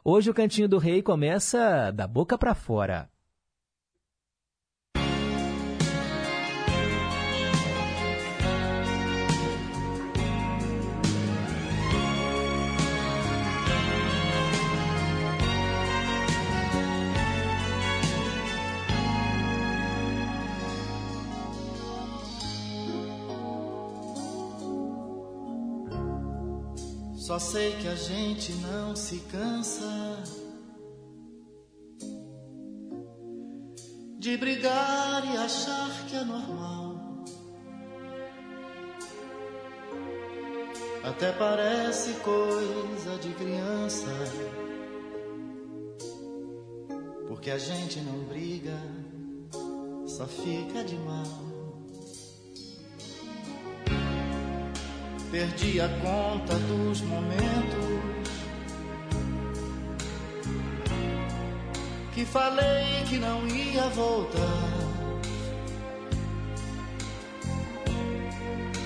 Hoje 0.08 0.30
o 0.30 0.36
Cantinho 0.36 0.70
do 0.70 0.78
Rei 0.78 1.02
começa 1.02 1.90
da 1.90 2.06
boca 2.06 2.38
para 2.38 2.54
fora. 2.54 3.10
Só 27.26 27.40
sei 27.40 27.76
que 27.78 27.88
a 27.88 27.96
gente 27.96 28.54
não 28.54 28.96
se 28.96 29.18
cansa 29.22 30.22
de 34.20 34.38
brigar 34.38 35.26
e 35.34 35.36
achar 35.36 36.06
que 36.08 36.18
é 36.18 36.24
normal. 36.24 37.24
Até 41.04 41.32
parece 41.32 42.14
coisa 42.20 43.18
de 43.18 43.34
criança, 43.34 44.06
porque 47.28 47.50
a 47.50 47.58
gente 47.58 48.02
não 48.02 48.24
briga, 48.26 48.80
só 50.06 50.28
fica 50.28 50.84
de 50.84 50.96
mal. 50.98 51.55
Perdi 55.36 55.82
a 55.82 55.90
conta 56.00 56.56
dos 56.60 57.02
momentos 57.02 58.00
que 62.14 62.24
falei 62.24 63.04
que 63.10 63.18
não 63.18 63.46
ia 63.46 63.90
voltar. 63.90 64.40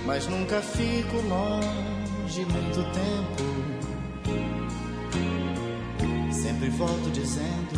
Mas 0.07 0.25
nunca 0.25 0.59
fico 0.59 1.17
longe 1.17 2.43
muito 2.45 2.83
tempo. 2.97 3.43
Sempre 6.33 6.69
volto 6.69 7.11
dizendo, 7.11 7.75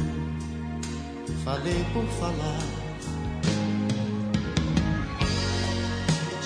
falei 1.44 1.86
por 1.92 2.06
falar. 2.22 2.62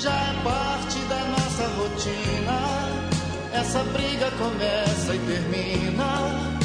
Já 0.02 0.12
é 0.12 0.44
parte 0.44 1.00
da 1.08 1.20
nossa 1.26 1.35
rotina. 1.64 2.60
Essa 3.54 3.84
briga 3.84 4.30
começa 4.32 5.16
e 5.16 5.20
termina. 5.20 6.56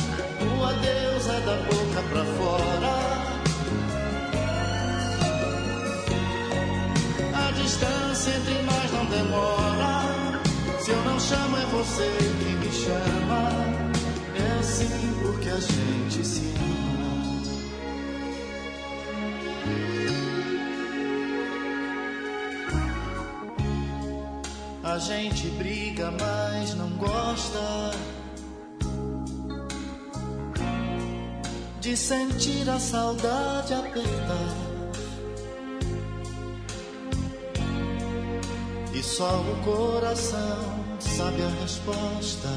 O 0.42 0.64
adeus 0.64 1.28
é 1.28 1.40
da 1.40 1.56
boca 1.68 2.02
pra 2.10 2.24
fora. 2.24 2.94
A 7.32 7.50
distância 7.52 8.30
entre 8.30 8.62
nós 8.62 8.92
não 8.92 9.04
demora. 9.06 10.50
Se 10.80 10.90
eu 10.90 11.04
não 11.04 11.20
chamo, 11.20 11.56
é 11.56 11.66
você 11.66 12.10
que 12.38 12.50
me 12.56 12.72
chama. 12.72 13.50
É 14.34 14.58
assim 14.58 15.14
porque 15.22 15.48
a 15.48 15.60
gente 15.60 16.26
se 16.26 16.52
ama. 16.56 16.89
A 24.90 24.98
gente 24.98 25.46
briga, 25.50 26.10
mas 26.10 26.74
não 26.74 26.90
gosta 26.96 27.92
de 31.80 31.96
sentir 31.96 32.68
a 32.68 32.76
saudade 32.80 33.72
apertar. 33.72 34.56
E 38.92 39.00
só 39.00 39.30
o 39.40 39.62
coração 39.64 40.84
sabe 40.98 41.40
a 41.44 41.62
resposta. 41.62 42.48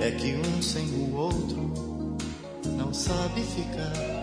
É 0.00 0.10
que 0.12 0.36
um 0.36 0.62
sem 0.62 0.86
o 0.86 1.14
outro 1.14 1.70
não 2.78 2.94
sabe 2.94 3.42
ficar. 3.42 4.21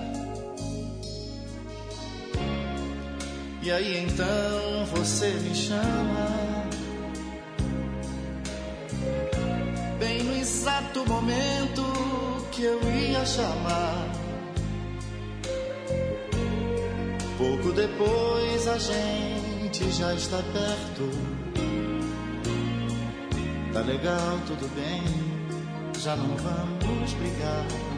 E 3.70 3.72
aí 3.72 4.03
então 4.03 4.84
você 4.88 5.28
me 5.28 5.53
chama. 5.53 6.65
Bem 9.99 10.24
no 10.24 10.36
exato 10.36 11.05
momento 11.05 11.84
que 12.51 12.63
eu 12.63 12.82
ia 12.82 13.24
chamar. 13.28 14.07
Pouco 17.38 17.72
depois 17.72 18.67
a 18.67 18.80
gente 18.80 19.91
já 19.91 20.15
está 20.15 20.38
perto. 20.38 21.11
Tá 23.72 23.82
legal, 23.82 24.39
tudo 24.47 24.67
bem, 24.74 25.03
já 26.01 26.15
não 26.15 26.36
vamos 26.38 27.13
brigar. 27.13 27.88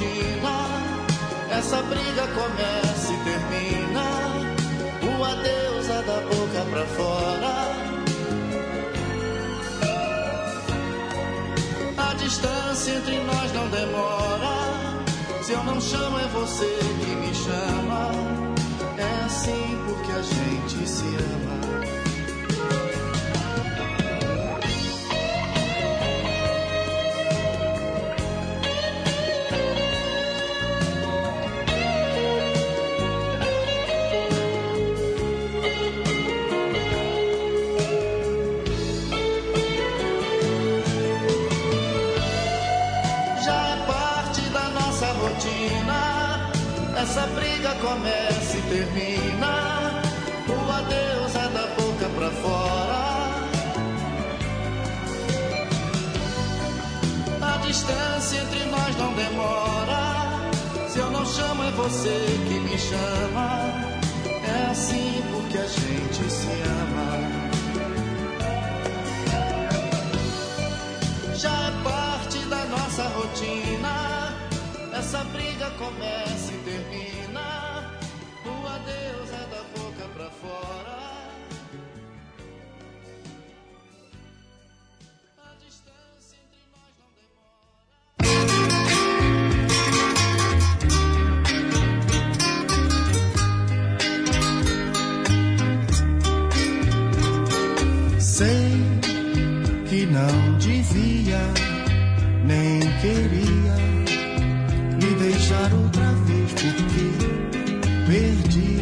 Rotina. 0.00 0.66
Essa 1.50 1.82
briga 1.82 2.26
começa 2.28 3.12
e 3.12 3.16
termina. 3.24 4.06
O 5.02 5.24
adeus 5.24 5.88
é 5.88 6.02
da 6.02 6.20
boca 6.20 6.64
pra 6.70 6.86
fora. 6.86 7.70
A 11.98 12.14
distância 12.14 12.92
entre 12.92 13.18
nós 13.24 13.52
não 13.52 13.68
demora. 13.68 14.70
Se 15.42 15.52
eu 15.52 15.64
não 15.64 15.80
chamo, 15.80 16.18
é 16.18 16.26
você 16.28 16.78
que 17.00 17.10
me 17.16 17.34
chama. 17.34 18.10
É 18.96 19.24
assim 19.24 19.78
porque 19.86 20.12
a 20.12 20.22
gente 20.22 20.88
se 20.88 21.06
ama. 21.06 21.59
Briga 47.70 47.74
começa 47.82 48.56
e 48.56 48.62
termina. 48.62 50.02
O 50.48 50.72
adeus 50.72 51.34
é 51.36 51.48
da 51.50 51.66
boca 51.76 52.08
pra 52.16 52.30
fora. 52.30 53.44
A 57.40 57.56
distância 57.58 58.38
entre 58.38 58.64
nós 58.66 58.96
não 58.96 59.12
demora. 59.12 60.50
Se 60.88 60.98
eu 60.98 61.10
não 61.10 61.24
chamo, 61.24 61.62
é 61.62 61.70
você 61.72 62.26
que 62.48 62.54
me 62.60 62.78
chama. 62.78 63.60
É 64.26 64.70
assim 64.70 65.22
porque 65.30 65.58
a 65.58 65.66
gente 65.66 66.30
se 66.30 66.48
ama. 66.48 67.40
já 71.36 71.48
é 71.48 71.70
parte 71.84 72.38
da 72.46 72.64
nossa 72.66 73.04
rotina. 73.04 74.34
Essa 74.92 75.24
briga 75.24 75.70
começa 75.78 76.59
adeus 78.90 79.30
é 79.32 79.46
da 79.50 79.62
boca 79.74 80.08
pra 80.14 80.30
fora. 80.30 81.00
Sei 98.18 98.72
que 99.88 100.06
não 100.06 100.58
devia, 100.58 101.40
nem 102.46 102.80
queria 103.00 103.76
me 104.96 105.14
deixar 105.18 105.72
outra 105.74 106.12
vez, 106.26 106.52
porque 106.52 107.06
perdi 108.06 108.79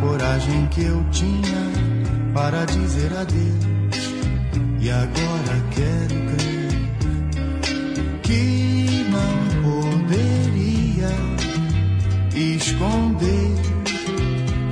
coragem 0.00 0.66
que 0.66 0.82
eu 0.84 1.04
tinha 1.10 1.70
para 2.34 2.64
dizer 2.64 3.12
adeus. 3.12 3.66
E 4.80 4.90
agora 4.90 5.62
quero 5.70 6.14
crer 6.30 6.66
que 8.22 9.06
não 9.10 9.36
poderia 9.62 11.10
esconder 12.34 13.54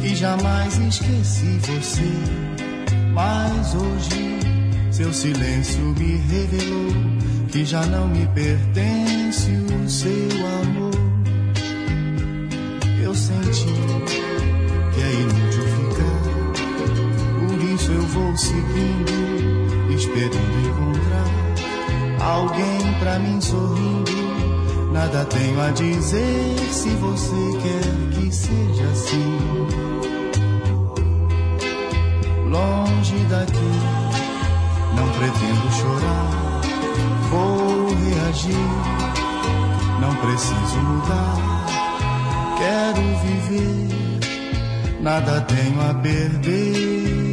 que 0.00 0.14
jamais 0.14 0.78
esqueci 0.78 1.58
você, 1.62 2.12
mas 3.12 3.74
hoje 3.74 4.38
seu 4.90 5.12
silêncio 5.12 5.82
me 5.98 6.16
revelou 6.18 6.92
que 7.48 7.64
já 7.64 7.84
não 7.86 8.06
me 8.08 8.26
pertence 8.28 9.50
o 9.50 9.88
seu 9.88 10.28
amor. 10.62 10.83
Vou 18.34 18.36
seguindo, 18.36 19.92
esperando 19.94 20.66
encontrar 20.66 21.24
alguém 22.20 22.94
pra 22.98 23.18
mim 23.20 23.40
sorrindo. 23.40 24.12
Nada 24.92 25.24
tenho 25.26 25.60
a 25.60 25.70
dizer 25.70 26.58
se 26.70 26.88
você 26.90 27.58
quer 27.62 28.18
que 28.18 28.32
seja 28.34 28.84
assim. 28.90 29.38
Longe 32.48 33.24
daqui 33.28 34.04
não 34.96 35.08
pretendo 35.10 35.72
chorar, 35.72 36.60
vou 37.30 37.88
reagir. 37.88 38.54
Não 40.00 40.14
preciso 40.16 40.78
mudar, 40.82 41.36
quero 42.58 43.02
viver. 43.22 43.94
Nada 45.00 45.40
tenho 45.42 45.80
a 45.90 45.94
perder, 45.94 47.23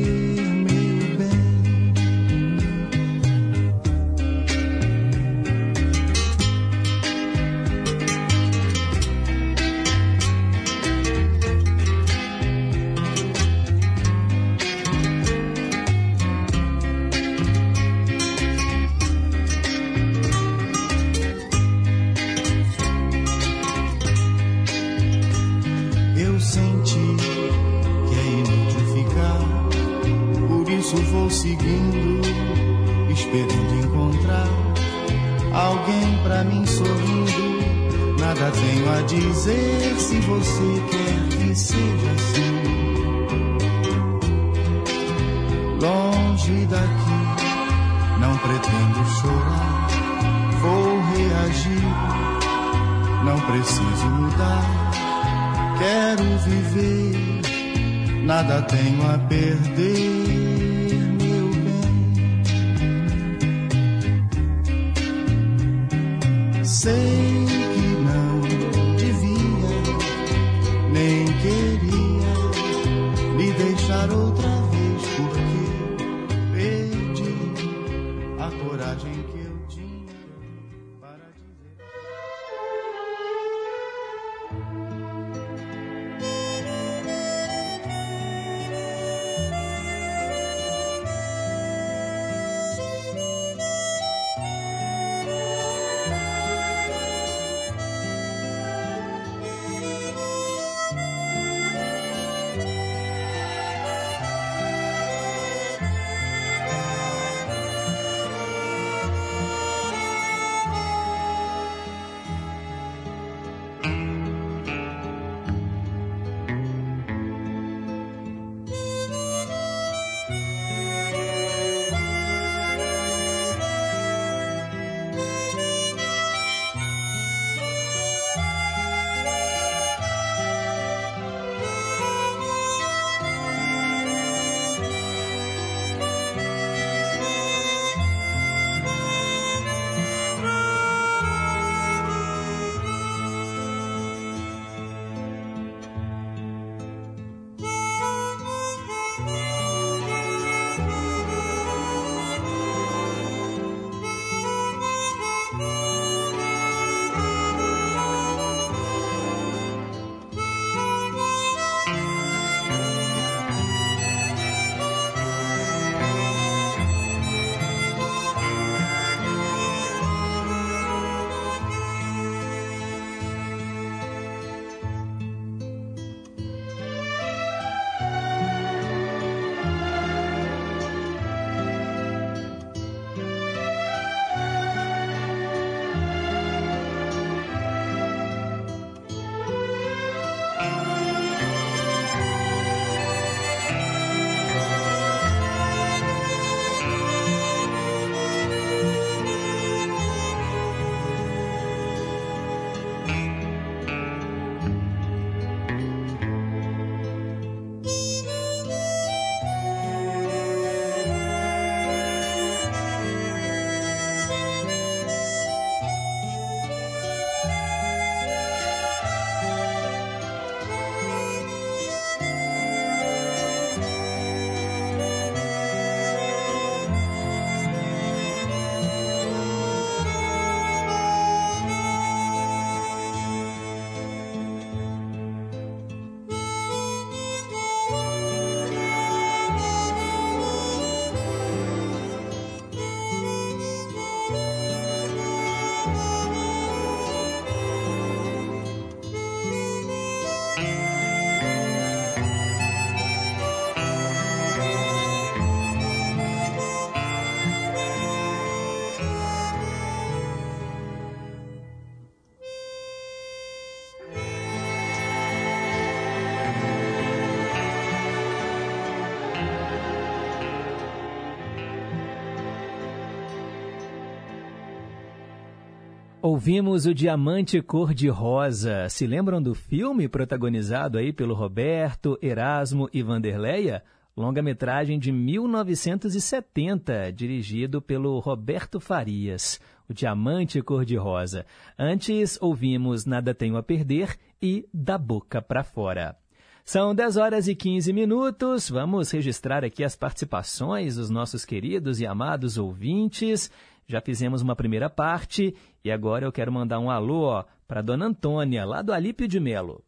Ouvimos 276.34 276.86
o 276.86 276.94
Diamante 276.94 277.62
Cor-de-Rosa. 277.62 278.88
Se 278.88 279.06
lembram 279.06 279.42
do 279.42 279.54
filme 279.54 280.08
protagonizado 280.08 280.98
aí 280.98 281.12
pelo 281.12 281.34
Roberto, 281.34 282.18
Erasmo 282.22 282.90
e 282.94 283.04
Vanderleia? 283.04 283.84
Longa-metragem 284.16 284.98
de 284.98 285.12
1970, 285.12 287.12
dirigido 287.12 287.82
pelo 287.82 288.18
Roberto 288.20 288.80
Farias. 288.80 289.60
O 289.90 289.94
Diamante 289.94 290.62
Cor-de-Rosa. 290.62 291.46
Antes, 291.78 292.38
ouvimos 292.42 293.06
Nada 293.06 293.36
Tenho 293.36 293.58
a 293.58 293.62
Perder 293.62 294.18
e 294.42 294.66
Da 294.74 294.98
Boca 294.98 295.42
para 295.42 295.66
Fora. 295.66 296.16
São 296.64 296.96
10 296.96 297.18
horas 297.18 297.50
e 297.50 297.56
15 297.56 297.92
minutos. 297.92 298.70
Vamos 298.70 299.12
registrar 299.12 299.66
aqui 299.66 299.84
as 299.84 299.98
participações 299.98 300.96
dos 300.96 301.10
nossos 301.10 301.44
queridos 301.44 302.00
e 302.00 302.06
amados 302.06 302.58
ouvintes. 302.58 303.52
Já 303.92 304.00
fizemos 304.00 304.42
uma 304.42 304.56
primeira 304.56 304.90
parte 304.90 305.54
e 305.84 305.92
agora 305.92 306.26
eu 306.26 306.32
quero 306.32 306.52
mandar 306.52 306.80
um 306.80 306.90
alô 306.90 307.44
para 307.68 307.82
Dona 307.82 308.06
Antônia, 308.06 308.66
lá 308.66 308.82
do 308.82 308.94
Alípio 308.94 309.28
de 309.28 309.40
Melo. 309.40 309.84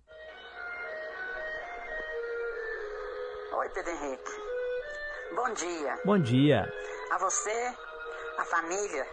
Oi, 3.53 3.69
Pedro 3.69 3.91
Henrique. 3.91 4.31
Bom 5.35 5.53
dia. 5.53 5.99
Bom 6.05 6.19
dia. 6.19 6.73
A 7.11 7.17
você, 7.17 7.73
a 8.37 8.45
família, 8.45 9.05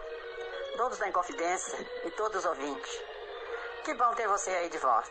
todos 0.77 0.99
da 0.99 1.09
Inconfidência 1.09 1.79
e 2.05 2.11
todos 2.13 2.39
os 2.39 2.45
ouvintes. 2.45 3.03
Que 3.85 3.95
bom 3.95 4.15
ter 4.15 4.29
você 4.29 4.51
aí 4.51 4.71
de 4.71 4.79
volta. 4.79 5.11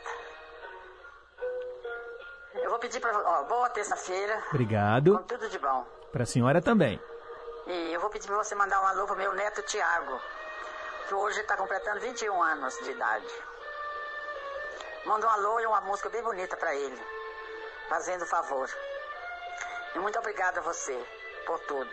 Eu 2.55 2.69
vou 2.69 2.79
pedir 2.79 2.99
para 2.99 3.17
ó, 3.17 3.43
boa 3.43 3.69
terça-feira. 3.69 4.43
Obrigado. 4.49 5.17
Com 5.17 5.23
tudo 5.23 5.49
de 5.49 5.59
bom. 5.59 5.85
Para 6.11 6.23
a 6.23 6.25
senhora 6.25 6.61
também. 6.61 6.99
E 7.67 7.93
eu 7.93 7.99
vou 7.99 8.09
pedir 8.09 8.27
para 8.27 8.37
você 8.37 8.55
mandar 8.55 8.81
um 8.81 8.87
alô 8.87 9.05
pro 9.05 9.15
meu 9.15 9.33
neto 9.33 9.61
Tiago, 9.63 10.19
que 11.09 11.15
hoje 11.15 11.39
está 11.39 11.57
completando 11.57 11.99
21 12.01 12.43
anos 12.43 12.77
de 12.83 12.91
idade. 12.91 13.25
Manda 15.07 15.25
um 15.25 15.29
alô 15.31 15.59
e 15.59 15.65
uma 15.65 15.81
música 15.81 16.07
bem 16.07 16.21
bonita 16.21 16.55
para 16.55 16.75
ele, 16.75 17.01
fazendo 17.89 18.27
favor. 18.27 18.69
E 19.95 19.99
muito 19.99 20.19
obrigada 20.19 20.59
a 20.59 20.63
você 20.63 20.95
por 21.47 21.59
tudo. 21.61 21.89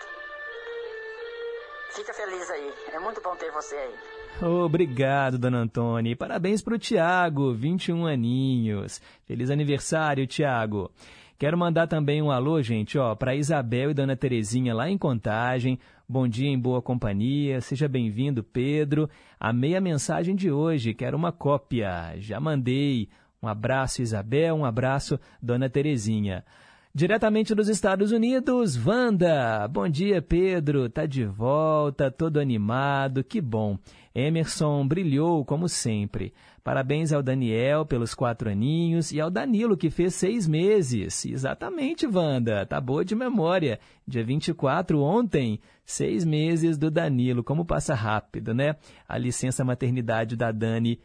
Fica 1.92 2.12
feliz 2.12 2.50
aí, 2.50 2.74
é 2.92 2.98
muito 2.98 3.22
bom 3.22 3.34
ter 3.36 3.50
você 3.52 3.74
aí. 3.74 3.98
Obrigado, 4.42 5.38
dona 5.38 5.60
Antônia. 5.60 6.12
E 6.12 6.16
parabéns 6.16 6.60
para 6.60 6.74
o 6.74 6.78
Tiago, 6.78 7.54
21 7.54 8.06
aninhos. 8.06 9.00
Feliz 9.26 9.48
aniversário, 9.48 10.26
Tiago. 10.26 10.92
Quero 11.38 11.58
mandar 11.58 11.86
também 11.86 12.22
um 12.22 12.30
alô, 12.30 12.62
gente, 12.62 12.96
ó, 12.96 13.14
para 13.14 13.34
Isabel 13.34 13.90
e 13.90 13.94
Dona 13.94 14.16
Terezinha 14.16 14.74
lá 14.74 14.88
em 14.88 14.96
Contagem. 14.96 15.78
Bom 16.08 16.26
dia 16.26 16.48
em 16.48 16.58
boa 16.58 16.80
companhia. 16.80 17.60
Seja 17.60 17.86
bem-vindo, 17.86 18.42
Pedro. 18.42 19.06
Amei 19.38 19.76
a 19.76 19.80
mensagem 19.80 20.34
de 20.34 20.50
hoje. 20.50 20.94
Quero 20.94 21.14
uma 21.14 21.32
cópia. 21.32 22.14
Já 22.16 22.40
mandei. 22.40 23.10
Um 23.42 23.48
abraço, 23.48 24.00
Isabel. 24.00 24.54
Um 24.56 24.64
abraço, 24.64 25.20
Dona 25.42 25.68
Terezinha. 25.68 26.42
Diretamente 26.94 27.54
dos 27.54 27.68
Estados 27.68 28.12
Unidos, 28.12 28.74
Wanda. 28.86 29.68
Bom 29.68 29.86
dia, 29.86 30.22
Pedro. 30.22 30.88
Tá 30.88 31.04
de 31.04 31.26
volta, 31.26 32.10
todo 32.10 32.40
animado. 32.40 33.22
Que 33.22 33.42
bom. 33.42 33.78
Emerson 34.14 34.88
brilhou 34.88 35.44
como 35.44 35.68
sempre. 35.68 36.32
Parabéns 36.66 37.12
ao 37.12 37.22
Daniel 37.22 37.86
pelos 37.86 38.12
quatro 38.12 38.50
aninhos 38.50 39.12
e 39.12 39.20
ao 39.20 39.30
Danilo, 39.30 39.76
que 39.76 39.88
fez 39.88 40.16
seis 40.16 40.48
meses. 40.48 41.24
Exatamente, 41.24 42.08
Wanda. 42.08 42.66
Tá 42.66 42.80
boa 42.80 43.04
de 43.04 43.14
memória. 43.14 43.78
Dia 44.04 44.24
24, 44.24 45.00
ontem, 45.00 45.60
seis 45.84 46.24
meses 46.24 46.76
do 46.76 46.90
Danilo. 46.90 47.44
Como 47.44 47.64
passa 47.64 47.94
rápido, 47.94 48.52
né? 48.52 48.74
A 49.08 49.16
licença 49.16 49.64
maternidade 49.64 50.34
da 50.34 50.50
Dani 50.50 50.98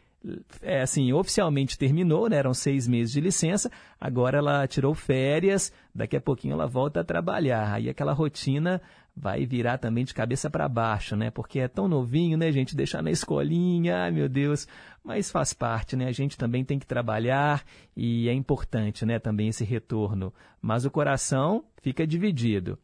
é, 0.60 0.82
assim, 0.82 1.12
oficialmente 1.12 1.78
terminou, 1.78 2.28
né? 2.28 2.38
Eram 2.38 2.54
seis 2.54 2.88
meses 2.88 3.12
de 3.12 3.20
licença. 3.20 3.70
Agora 4.00 4.38
ela 4.38 4.66
tirou 4.66 4.94
férias. 4.94 5.72
Daqui 5.94 6.16
a 6.16 6.20
pouquinho 6.20 6.54
ela 6.54 6.66
volta 6.66 7.00
a 7.00 7.04
trabalhar. 7.04 7.72
Aí 7.72 7.88
aquela 7.88 8.12
rotina 8.12 8.82
vai 9.14 9.44
virar 9.44 9.78
também 9.78 10.04
de 10.04 10.14
cabeça 10.14 10.48
para 10.50 10.68
baixo, 10.68 11.14
né? 11.14 11.30
Porque 11.30 11.60
é 11.60 11.68
tão 11.68 11.86
novinho, 11.86 12.36
né, 12.38 12.50
gente? 12.50 12.74
Deixar 12.74 13.02
na 13.02 13.10
escolinha, 13.10 14.04
ai 14.04 14.10
meu 14.10 14.28
Deus. 14.28 14.66
Mas 15.04 15.30
faz 15.30 15.52
parte, 15.52 15.96
né? 15.96 16.06
A 16.06 16.12
gente 16.12 16.38
também 16.38 16.64
tem 16.64 16.78
que 16.78 16.86
trabalhar 16.86 17.64
e 17.96 18.28
é 18.28 18.32
importante, 18.32 19.04
né? 19.04 19.18
Também 19.18 19.48
esse 19.48 19.64
retorno. 19.64 20.32
Mas 20.60 20.84
o 20.84 20.90
coração 20.90 21.64
fica 21.80 22.06
dividido. 22.06 22.78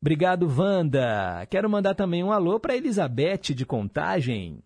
Obrigado, 0.00 0.46
Wanda. 0.46 1.46
Quero 1.48 1.70
mandar 1.70 1.94
também 1.94 2.22
um 2.22 2.32
alô 2.32 2.60
para 2.60 2.76
Elizabeth 2.76 3.54
de 3.54 3.64
Contagem. 3.64 4.62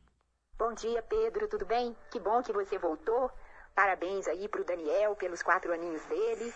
Bom 0.59 0.74
dia, 0.74 1.01
Pedro, 1.02 1.47
tudo 1.48 1.65
bem? 1.65 1.94
Que 2.10 2.19
bom 2.19 2.43
que 2.43 2.52
você 2.52 2.77
voltou. 2.78 3.31
Parabéns 3.73 4.27
aí 4.27 4.48
pro 4.48 4.65
Daniel 4.65 5.15
pelos 5.15 5.40
quatro 5.40 5.73
aninhos 5.73 6.05
dele. 6.06 6.52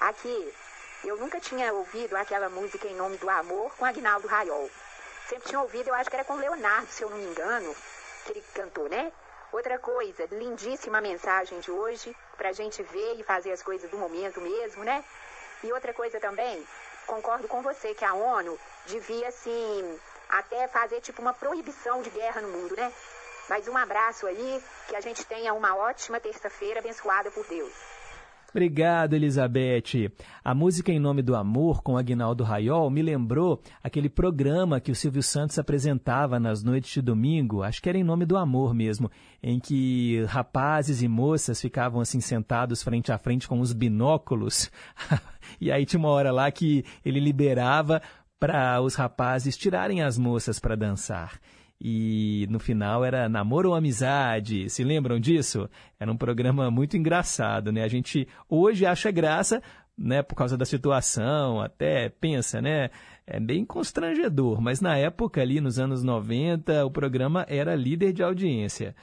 Aqui, 0.00 0.50
eu 1.08 1.16
nunca 1.16 1.38
tinha 1.40 1.72
ouvido 1.72 2.16
aquela 2.16 2.48
música 2.48 2.88
Em 2.88 2.94
Nome 2.94 3.16
do 3.18 3.28
Amor 3.28 3.74
com 3.76 3.84
Agnaldo 3.84 4.26
Raiol. 4.26 4.70
Sempre 5.28 5.48
tinha 5.48 5.60
ouvido, 5.60 5.88
eu 5.88 5.94
acho 5.94 6.08
que 6.08 6.16
era 6.16 6.24
com 6.24 6.34
Leonardo, 6.34 6.86
se 6.90 7.02
eu 7.02 7.10
não 7.10 7.18
me 7.18 7.24
engano, 7.24 7.74
que 8.24 8.32
ele 8.32 8.44
cantou, 8.54 8.88
né? 8.88 9.12
Outra 9.52 9.78
coisa, 9.78 10.26
lindíssima 10.32 11.00
mensagem 11.00 11.60
de 11.60 11.70
hoje, 11.70 12.16
pra 12.36 12.52
gente 12.52 12.82
ver 12.82 13.14
e 13.14 13.22
fazer 13.22 13.52
as 13.52 13.62
coisas 13.62 13.90
do 13.90 13.98
momento 13.98 14.40
mesmo, 14.40 14.82
né? 14.82 15.04
E 15.62 15.72
outra 15.72 15.94
coisa 15.94 16.18
também, 16.18 16.66
concordo 17.06 17.46
com 17.48 17.62
você 17.62 17.94
que 17.94 18.04
a 18.04 18.14
ONU 18.14 18.58
devia, 18.86 19.28
assim, 19.28 20.00
até 20.28 20.66
fazer 20.68 21.00
tipo 21.00 21.22
uma 21.22 21.32
proibição 21.32 22.02
de 22.02 22.10
guerra 22.10 22.40
no 22.40 22.48
mundo, 22.48 22.76
né? 22.76 22.92
Mas 23.48 23.68
um 23.68 23.76
abraço 23.76 24.26
aí, 24.26 24.64
que 24.88 24.96
a 24.96 25.00
gente 25.00 25.24
tenha 25.24 25.52
uma 25.52 25.76
ótima 25.76 26.18
terça-feira 26.18 26.80
abençoada 26.80 27.30
por 27.30 27.46
Deus. 27.46 27.93
Obrigado, 28.54 29.14
Elizabeth. 29.14 30.12
A 30.44 30.54
música 30.54 30.92
Em 30.92 31.00
Nome 31.00 31.22
do 31.22 31.34
Amor, 31.34 31.82
com 31.82 31.98
Agnaldo 31.98 32.44
Raiol, 32.44 32.88
me 32.88 33.02
lembrou 33.02 33.60
aquele 33.82 34.08
programa 34.08 34.80
que 34.80 34.92
o 34.92 34.94
Silvio 34.94 35.24
Santos 35.24 35.58
apresentava 35.58 36.38
nas 36.38 36.62
noites 36.62 36.92
de 36.92 37.02
domingo, 37.02 37.64
acho 37.64 37.82
que 37.82 37.88
era 37.88 37.98
Em 37.98 38.04
Nome 38.04 38.24
do 38.24 38.36
Amor 38.36 38.72
mesmo, 38.72 39.10
em 39.42 39.58
que 39.58 40.22
rapazes 40.26 41.02
e 41.02 41.08
moças 41.08 41.60
ficavam 41.60 42.00
assim 42.00 42.20
sentados 42.20 42.80
frente 42.80 43.10
a 43.10 43.18
frente 43.18 43.48
com 43.48 43.58
os 43.58 43.72
binóculos. 43.72 44.70
e 45.60 45.72
aí 45.72 45.84
tinha 45.84 45.98
uma 45.98 46.10
hora 46.10 46.30
lá 46.30 46.48
que 46.52 46.84
ele 47.04 47.18
liberava 47.18 48.00
para 48.38 48.80
os 48.80 48.94
rapazes 48.94 49.56
tirarem 49.56 50.00
as 50.00 50.16
moças 50.16 50.60
para 50.60 50.76
dançar 50.76 51.40
e 51.86 52.46
no 52.48 52.58
final 52.58 53.04
era 53.04 53.28
namoro 53.28 53.68
ou 53.68 53.74
amizade. 53.74 54.70
Se 54.70 54.82
lembram 54.82 55.20
disso? 55.20 55.68
Era 56.00 56.10
um 56.10 56.16
programa 56.16 56.70
muito 56.70 56.96
engraçado, 56.96 57.70
né? 57.70 57.84
A 57.84 57.88
gente 57.88 58.26
hoje 58.48 58.86
acha 58.86 59.10
graça, 59.10 59.62
né, 59.96 60.22
por 60.22 60.34
causa 60.34 60.56
da 60.56 60.64
situação, 60.64 61.60
até 61.60 62.08
pensa, 62.08 62.62
né? 62.62 62.88
É 63.26 63.38
bem 63.38 63.66
constrangedor, 63.66 64.62
mas 64.62 64.80
na 64.80 64.96
época 64.96 65.42
ali 65.42 65.60
nos 65.60 65.78
anos 65.78 66.02
90, 66.02 66.86
o 66.86 66.90
programa 66.90 67.44
era 67.50 67.76
líder 67.76 68.14
de 68.14 68.22
audiência. 68.22 68.96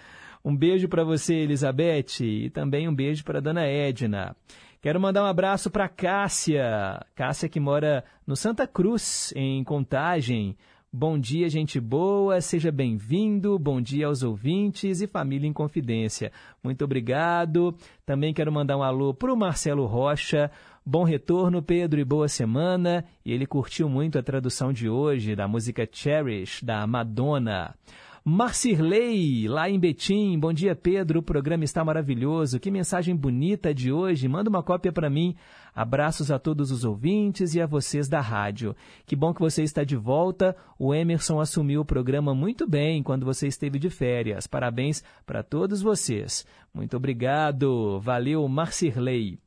Um 0.43 0.57
beijo 0.57 0.89
para 0.89 1.03
você, 1.03 1.35
Elizabeth, 1.35 2.21
e 2.21 2.49
também 2.49 2.87
um 2.87 2.95
beijo 2.95 3.23
para 3.23 3.39
dona 3.39 3.63
Edna. 3.63 4.35
Quero 4.81 4.99
mandar 4.99 5.21
um 5.21 5.27
abraço 5.27 5.69
para 5.69 5.87
Cássia, 5.87 6.99
Cássia 7.13 7.47
que 7.47 7.59
mora 7.59 8.03
no 8.25 8.35
Santa 8.35 8.65
Cruz, 8.65 9.31
em 9.35 9.63
Contagem. 9.63 10.57
Bom 10.93 11.17
dia, 11.17 11.47
gente 11.47 11.79
boa, 11.79 12.41
seja 12.41 12.69
bem-vindo. 12.69 13.57
Bom 13.57 13.79
dia 13.79 14.07
aos 14.07 14.23
ouvintes 14.23 14.99
e 14.99 15.07
família 15.07 15.47
em 15.47 15.53
confidência. 15.53 16.33
Muito 16.61 16.83
obrigado. 16.83 17.73
Também 18.05 18.33
quero 18.33 18.51
mandar 18.51 18.75
um 18.75 18.83
alô 18.83 19.13
para 19.13 19.31
o 19.31 19.37
Marcelo 19.37 19.85
Rocha. 19.85 20.51
Bom 20.85 21.05
retorno, 21.05 21.61
Pedro, 21.61 21.97
e 22.01 22.03
boa 22.03 22.27
semana. 22.27 23.05
E 23.23 23.31
ele 23.31 23.45
curtiu 23.45 23.87
muito 23.87 24.19
a 24.19 24.21
tradução 24.21 24.73
de 24.73 24.89
hoje 24.89 25.33
da 25.33 25.47
música 25.47 25.87
Cherish, 25.89 26.61
da 26.61 26.85
Madonna. 26.85 27.73
Marcirley, 28.23 29.47
lá 29.47 29.67
em 29.67 29.79
Betim. 29.79 30.37
Bom 30.37 30.53
dia, 30.53 30.75
Pedro. 30.75 31.21
O 31.21 31.23
programa 31.23 31.63
está 31.63 31.83
maravilhoso. 31.83 32.59
Que 32.59 32.69
mensagem 32.69 33.15
bonita 33.15 33.73
de 33.73 33.91
hoje. 33.91 34.27
Manda 34.27 34.47
uma 34.47 34.61
cópia 34.61 34.91
para 34.91 35.09
mim. 35.09 35.35
Abraços 35.73 36.29
a 36.29 36.37
todos 36.37 36.69
os 36.69 36.83
ouvintes 36.83 37.55
e 37.55 37.61
a 37.61 37.65
vocês 37.65 38.07
da 38.07 38.21
rádio. 38.21 38.75
Que 39.07 39.15
bom 39.15 39.33
que 39.33 39.41
você 39.41 39.63
está 39.63 39.83
de 39.83 39.95
volta. 39.95 40.55
O 40.77 40.93
Emerson 40.93 41.39
assumiu 41.39 41.81
o 41.81 41.85
programa 41.85 42.35
muito 42.35 42.69
bem 42.69 43.01
quando 43.01 43.25
você 43.25 43.47
esteve 43.47 43.79
de 43.79 43.89
férias. 43.89 44.45
Parabéns 44.45 45.03
para 45.25 45.41
todos 45.41 45.81
vocês. 45.81 46.45
Muito 46.71 46.95
obrigado. 46.95 47.99
Valeu, 48.01 48.47
Marcirley. 48.47 49.39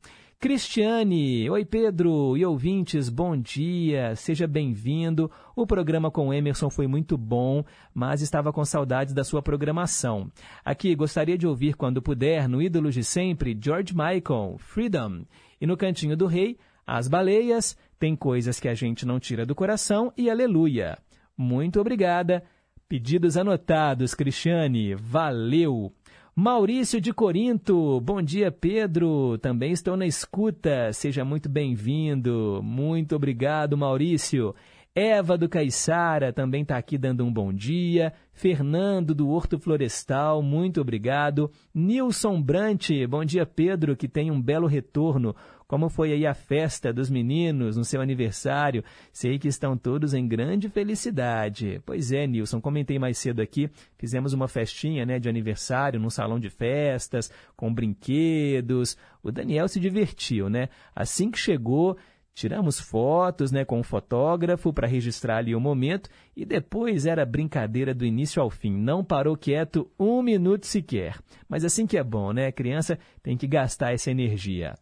Cristiane, 0.45 1.49
oi 1.49 1.65
Pedro 1.65 2.37
e 2.37 2.45
ouvintes, 2.45 3.09
bom 3.09 3.35
dia, 3.35 4.15
seja 4.15 4.45
bem-vindo. 4.45 5.31
O 5.55 5.65
programa 5.65 6.11
com 6.11 6.31
Emerson 6.31 6.69
foi 6.69 6.85
muito 6.85 7.17
bom, 7.17 7.65
mas 7.91 8.21
estava 8.21 8.53
com 8.53 8.63
saudades 8.63 9.11
da 9.11 9.23
sua 9.23 9.41
programação. 9.41 10.31
Aqui 10.63 10.93
gostaria 10.93 11.35
de 11.35 11.47
ouvir 11.47 11.73
quando 11.73 11.99
puder, 11.99 12.47
no 12.47 12.61
Ídolos 12.61 12.93
de 12.93 13.03
Sempre, 13.03 13.57
George 13.59 13.95
Michael, 13.95 14.57
Freedom. 14.59 15.25
E 15.59 15.65
no 15.65 15.75
Cantinho 15.75 16.15
do 16.15 16.27
Rei, 16.27 16.59
As 16.85 17.07
Baleias, 17.07 17.75
Tem 17.97 18.15
Coisas 18.15 18.59
que 18.59 18.67
a 18.67 18.75
Gente 18.75 19.03
Não 19.03 19.19
Tira 19.19 19.47
do 19.47 19.55
Coração 19.55 20.13
e 20.15 20.29
Aleluia. 20.29 20.95
Muito 21.35 21.81
obrigada. 21.81 22.43
Pedidos 22.87 23.35
anotados, 23.35 24.13
Cristiane. 24.13 24.93
Valeu! 24.93 25.91
Maurício 26.37 26.99
de 26.99 27.13
Corinto, 27.13 28.01
bom 28.01 28.21
dia 28.21 28.51
Pedro, 28.51 29.37
também 29.37 29.71
estou 29.71 29.95
na 29.95 30.05
escuta, 30.05 30.91
seja 30.91 31.23
muito 31.23 31.47
bem-vindo, 31.47 32.59
muito 32.61 33.15
obrigado 33.15 33.77
Maurício. 33.77 34.53
Eva 34.93 35.37
do 35.37 35.47
Caiçara 35.47 36.33
também 36.33 36.63
está 36.63 36.75
aqui 36.77 36.97
dando 36.97 37.25
um 37.25 37.31
bom 37.31 37.53
dia. 37.53 38.11
Fernando 38.33 39.15
do 39.15 39.29
Horto 39.29 39.57
Florestal, 39.57 40.41
muito 40.41 40.81
obrigado. 40.81 41.49
Nilson 41.73 42.41
Brant, 42.41 42.89
bom 43.09 43.23
dia 43.23 43.45
Pedro, 43.45 43.95
que 43.95 44.09
tem 44.09 44.29
um 44.29 44.41
belo 44.41 44.67
retorno. 44.67 45.33
Como 45.67 45.89
foi 45.89 46.11
aí 46.13 46.25
a 46.25 46.33
festa 46.33 46.93
dos 46.93 47.09
meninos 47.09 47.75
no 47.75 47.83
seu 47.83 48.01
aniversário? 48.01 48.83
Sei 49.11 49.39
que 49.39 49.47
estão 49.47 49.75
todos 49.77 50.13
em 50.13 50.27
grande 50.27 50.69
felicidade. 50.69 51.81
Pois 51.85 52.11
é, 52.11 52.27
Nilson, 52.27 52.61
comentei 52.61 52.99
mais 52.99 53.17
cedo 53.17 53.41
aqui, 53.41 53.69
fizemos 53.97 54.33
uma 54.33 54.47
festinha 54.47 55.05
né, 55.05 55.19
de 55.19 55.27
aniversário 55.27 55.99
num 55.99 56.09
salão 56.09 56.39
de 56.39 56.49
festas, 56.49 57.31
com 57.55 57.73
brinquedos. 57.73 58.95
O 59.23 59.31
Daniel 59.31 59.67
se 59.67 59.79
divertiu, 59.79 60.49
né? 60.49 60.69
Assim 60.95 61.31
que 61.31 61.39
chegou, 61.39 61.97
Tiramos 62.35 62.77
fotos 62.77 63.49
né, 63.49 63.63
com 63.63 63.79
o 63.79 63.83
fotógrafo 63.83 64.73
para 64.73 64.85
registrar 64.85 65.37
ali 65.37 65.55
o 65.55 65.59
momento 65.59 66.09
e 66.35 66.43
depois 66.43 67.05
era 67.05 67.25
brincadeira 67.25 67.93
do 67.93 68.05
início 68.05 68.41
ao 68.41 68.49
fim. 68.49 68.73
Não 68.77 69.05
parou 69.05 69.37
quieto 69.37 69.89
um 69.97 70.21
minuto 70.21 70.65
sequer. 70.65 71.17
Mas 71.47 71.63
assim 71.63 71.87
que 71.87 71.97
é 71.97 72.03
bom, 72.03 72.33
né? 72.33 72.47
A 72.47 72.51
criança 72.51 72.99
tem 73.23 73.37
que 73.37 73.47
gastar 73.47 73.93
essa 73.93 74.11
energia. 74.11 74.75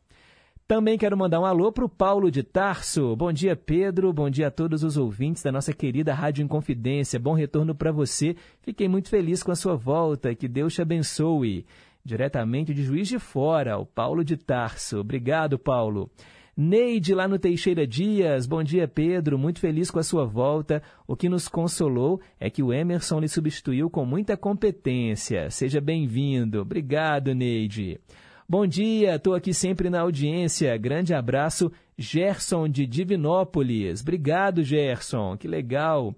Também 0.65 0.98
quero 0.98 1.18
mandar 1.18 1.41
um 1.41 1.45
alô 1.45 1.73
para 1.73 1.84
o 1.84 1.90
Paulo 1.90 2.31
de 2.31 2.41
Tarso. 2.41 3.15
Bom 3.18 3.34
dia, 3.34 3.53
Pedro. 3.53 4.14
Bom 4.14 4.30
dia 4.30 4.48
a 4.48 4.52
todos 4.52 4.81
os 4.81 4.95
ouvintes 4.95 5.44
da 5.44 5.52
nossa 5.52 5.73
querida 5.73 6.14
Rádio 6.14 6.44
Inconfidência. 6.44 7.19
Bom 7.19 7.34
retorno 7.34 7.76
para 7.76 7.91
você. 7.91 8.35
Fiquei 8.61 8.88
muito 8.88 9.10
feliz 9.10 9.44
com 9.44 9.52
a 9.52 9.56
sua 9.56 9.76
volta. 9.76 10.34
Que 10.34 10.48
Deus 10.48 10.73
te 10.73 10.81
abençoe. 10.81 11.65
Diretamente 12.03 12.73
de 12.73 12.81
Juiz 12.84 13.10
de 13.10 13.19
Fora, 13.19 13.77
o 13.77 13.85
Paulo 13.85 14.23
de 14.23 14.38
Tarso. 14.38 14.99
Obrigado, 14.99 15.60
Paulo. 15.60 16.10
Neide, 16.56 17.14
lá 17.14 17.27
no 17.27 17.40
Teixeira 17.40 17.85
Dias. 17.85 18.45
Bom 18.45 18.64
dia, 18.64 18.88
Pedro. 18.88 19.38
Muito 19.38 19.60
feliz 19.60 19.91
com 19.91 19.99
a 19.99 20.03
sua 20.03 20.23
volta. 20.23 20.81
O 21.06 21.15
que 21.15 21.27
nos 21.27 21.48
consolou 21.48 22.22
é 22.40 22.49
que 22.49 22.64
o 22.64 22.72
Emerson 22.72 23.19
lhe 23.19 23.27
substituiu 23.27 23.90
com 23.90 24.06
muita 24.06 24.38
competência. 24.38 25.49
Seja 25.49 25.81
bem-vindo. 25.81 26.61
Obrigado, 26.61 27.34
Neide. 27.35 27.99
Bom 28.48 28.68
dia, 28.68 29.15
estou 29.15 29.34
aqui 29.34 29.53
sempre 29.53 29.90
na 29.90 30.02
audiência. 30.02 30.76
Grande 30.78 31.14
abraço, 31.14 31.72
Gerson 31.98 32.68
de 32.68 32.86
Divinópolis. 32.86 34.02
Obrigado, 34.02 34.64
Gerson. 34.64 35.38
Que 35.38 35.48
legal. 35.48 36.14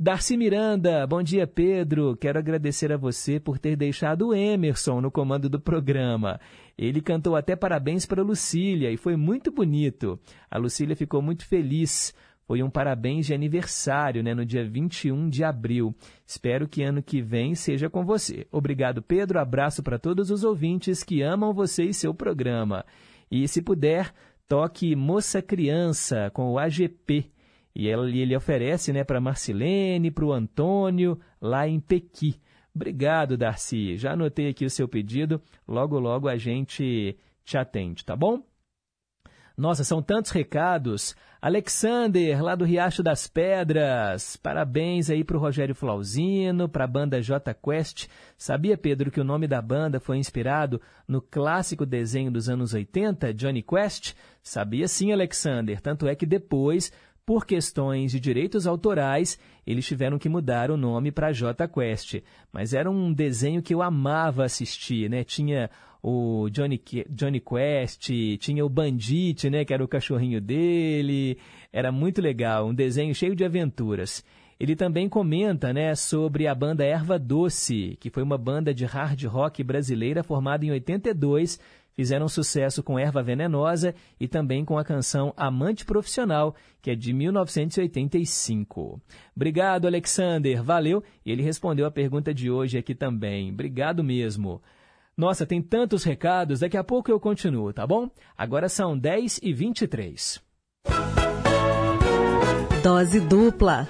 Darcy 0.00 0.36
Miranda, 0.36 1.06
bom 1.06 1.22
dia 1.22 1.46
Pedro. 1.46 2.16
Quero 2.16 2.38
agradecer 2.38 2.92
a 2.92 2.96
você 2.96 3.38
por 3.38 3.58
ter 3.58 3.76
deixado 3.76 4.28
o 4.28 4.34
Emerson 4.34 5.00
no 5.00 5.10
comando 5.10 5.48
do 5.48 5.60
programa. 5.60 6.40
Ele 6.76 7.00
cantou 7.00 7.34
até 7.34 7.54
parabéns 7.56 8.06
para 8.06 8.22
Lucília 8.22 8.90
e 8.90 8.96
foi 8.96 9.16
muito 9.16 9.50
bonito. 9.50 10.18
A 10.50 10.58
Lucília 10.58 10.96
ficou 10.96 11.22
muito 11.22 11.46
feliz. 11.46 12.12
Foi 12.48 12.62
um 12.62 12.70
parabéns 12.70 13.26
de 13.26 13.34
aniversário, 13.34 14.22
né, 14.22 14.32
no 14.32 14.42
dia 14.42 14.66
21 14.66 15.28
de 15.28 15.44
abril. 15.44 15.94
Espero 16.26 16.66
que 16.66 16.82
ano 16.82 17.02
que 17.02 17.20
vem 17.20 17.54
seja 17.54 17.90
com 17.90 18.06
você. 18.06 18.46
Obrigado, 18.50 19.02
Pedro. 19.02 19.38
Abraço 19.38 19.82
para 19.82 19.98
todos 19.98 20.30
os 20.30 20.44
ouvintes 20.44 21.04
que 21.04 21.20
amam 21.20 21.52
você 21.52 21.84
e 21.84 21.92
seu 21.92 22.14
programa. 22.14 22.86
E 23.30 23.46
se 23.46 23.60
puder, 23.60 24.14
toque 24.48 24.96
Moça 24.96 25.42
Criança 25.42 26.30
com 26.32 26.50
o 26.50 26.58
AGP. 26.58 27.30
E 27.74 27.86
ele, 27.86 28.34
oferece 28.34 28.94
né, 28.94 29.04
para 29.04 29.20
Marcilene, 29.20 30.10
para 30.10 30.24
o 30.24 30.32
Antônio, 30.32 31.20
lá 31.38 31.68
em 31.68 31.78
Pequi. 31.78 32.40
Obrigado, 32.74 33.36
Darcy. 33.36 33.98
Já 33.98 34.12
anotei 34.12 34.48
aqui 34.48 34.64
o 34.64 34.70
seu 34.70 34.88
pedido. 34.88 35.38
Logo, 35.68 35.98
logo 35.98 36.26
a 36.26 36.38
gente 36.38 37.14
te 37.44 37.58
atende, 37.58 38.06
tá 38.06 38.16
bom? 38.16 38.42
Nossa, 39.58 39.82
são 39.82 40.00
tantos 40.00 40.30
recados. 40.30 41.16
Alexander, 41.42 42.40
lá 42.40 42.54
do 42.54 42.64
Riacho 42.64 43.02
das 43.02 43.26
Pedras. 43.26 44.36
Parabéns 44.36 45.10
aí 45.10 45.24
para 45.24 45.36
o 45.36 45.40
Rogério 45.40 45.74
Flauzino, 45.74 46.68
para 46.68 46.84
a 46.84 46.86
banda 46.86 47.20
J 47.20 47.52
Quest. 47.54 48.06
Sabia, 48.36 48.78
Pedro, 48.78 49.10
que 49.10 49.20
o 49.20 49.24
nome 49.24 49.48
da 49.48 49.60
banda 49.60 49.98
foi 49.98 50.16
inspirado 50.16 50.80
no 51.08 51.20
clássico 51.20 51.84
desenho 51.84 52.30
dos 52.30 52.48
anos 52.48 52.72
80, 52.72 53.34
Johnny 53.34 53.60
Quest? 53.60 54.14
Sabia 54.44 54.86
sim, 54.86 55.10
Alexander. 55.10 55.80
Tanto 55.80 56.06
é 56.06 56.14
que 56.14 56.24
depois 56.24 56.92
por 57.28 57.44
questões 57.44 58.12
de 58.12 58.18
direitos 58.18 58.66
autorais, 58.66 59.38
eles 59.66 59.86
tiveram 59.86 60.18
que 60.18 60.30
mudar 60.30 60.70
o 60.70 60.78
nome 60.78 61.12
para 61.12 61.30
J 61.30 61.68
Quest. 61.68 62.22
Mas 62.50 62.72
era 62.72 62.90
um 62.90 63.12
desenho 63.12 63.60
que 63.60 63.74
eu 63.74 63.82
amava 63.82 64.46
assistir, 64.46 65.10
né? 65.10 65.22
Tinha 65.24 65.68
o 66.02 66.48
Johnny, 66.48 66.80
Johnny 67.10 67.38
Quest, 67.38 68.10
tinha 68.38 68.64
o 68.64 68.68
Bandit, 68.70 69.50
né? 69.50 69.62
Que 69.62 69.74
era 69.74 69.84
o 69.84 69.88
cachorrinho 69.88 70.40
dele. 70.40 71.36
Era 71.70 71.92
muito 71.92 72.22
legal, 72.22 72.66
um 72.66 72.72
desenho 72.72 73.14
cheio 73.14 73.36
de 73.36 73.44
aventuras. 73.44 74.24
Ele 74.58 74.74
também 74.74 75.06
comenta 75.06 75.70
né, 75.70 75.94
sobre 75.94 76.46
a 76.46 76.54
banda 76.54 76.82
Erva 76.82 77.18
Doce, 77.18 77.98
que 78.00 78.08
foi 78.08 78.22
uma 78.22 78.38
banda 78.38 78.72
de 78.72 78.86
hard 78.86 79.22
rock 79.24 79.62
brasileira 79.62 80.22
formada 80.22 80.64
em 80.64 80.70
82 80.70 81.60
fizeram 81.98 82.28
sucesso 82.28 82.80
com 82.80 82.96
Erva 82.96 83.24
Venenosa 83.24 83.92
e 84.20 84.28
também 84.28 84.64
com 84.64 84.78
a 84.78 84.84
canção 84.84 85.34
Amante 85.36 85.84
Profissional, 85.84 86.54
que 86.80 86.92
é 86.92 86.94
de 86.94 87.12
1985. 87.12 89.02
Obrigado, 89.34 89.84
Alexander. 89.84 90.62
Valeu. 90.62 91.02
E 91.26 91.32
ele 91.32 91.42
respondeu 91.42 91.84
a 91.86 91.90
pergunta 91.90 92.32
de 92.32 92.48
hoje 92.48 92.78
aqui 92.78 92.94
também. 92.94 93.50
Obrigado 93.50 94.04
mesmo. 94.04 94.62
Nossa, 95.16 95.44
tem 95.44 95.60
tantos 95.60 96.04
recados, 96.04 96.60
daqui 96.60 96.76
a 96.76 96.84
pouco 96.84 97.10
eu 97.10 97.18
continuo, 97.18 97.72
tá 97.72 97.84
bom? 97.84 98.08
Agora 98.36 98.68
são 98.68 98.96
10 98.96 99.40
e 99.42 99.52
23. 99.52 100.40
Dose 102.80 103.18
dupla. 103.18 103.88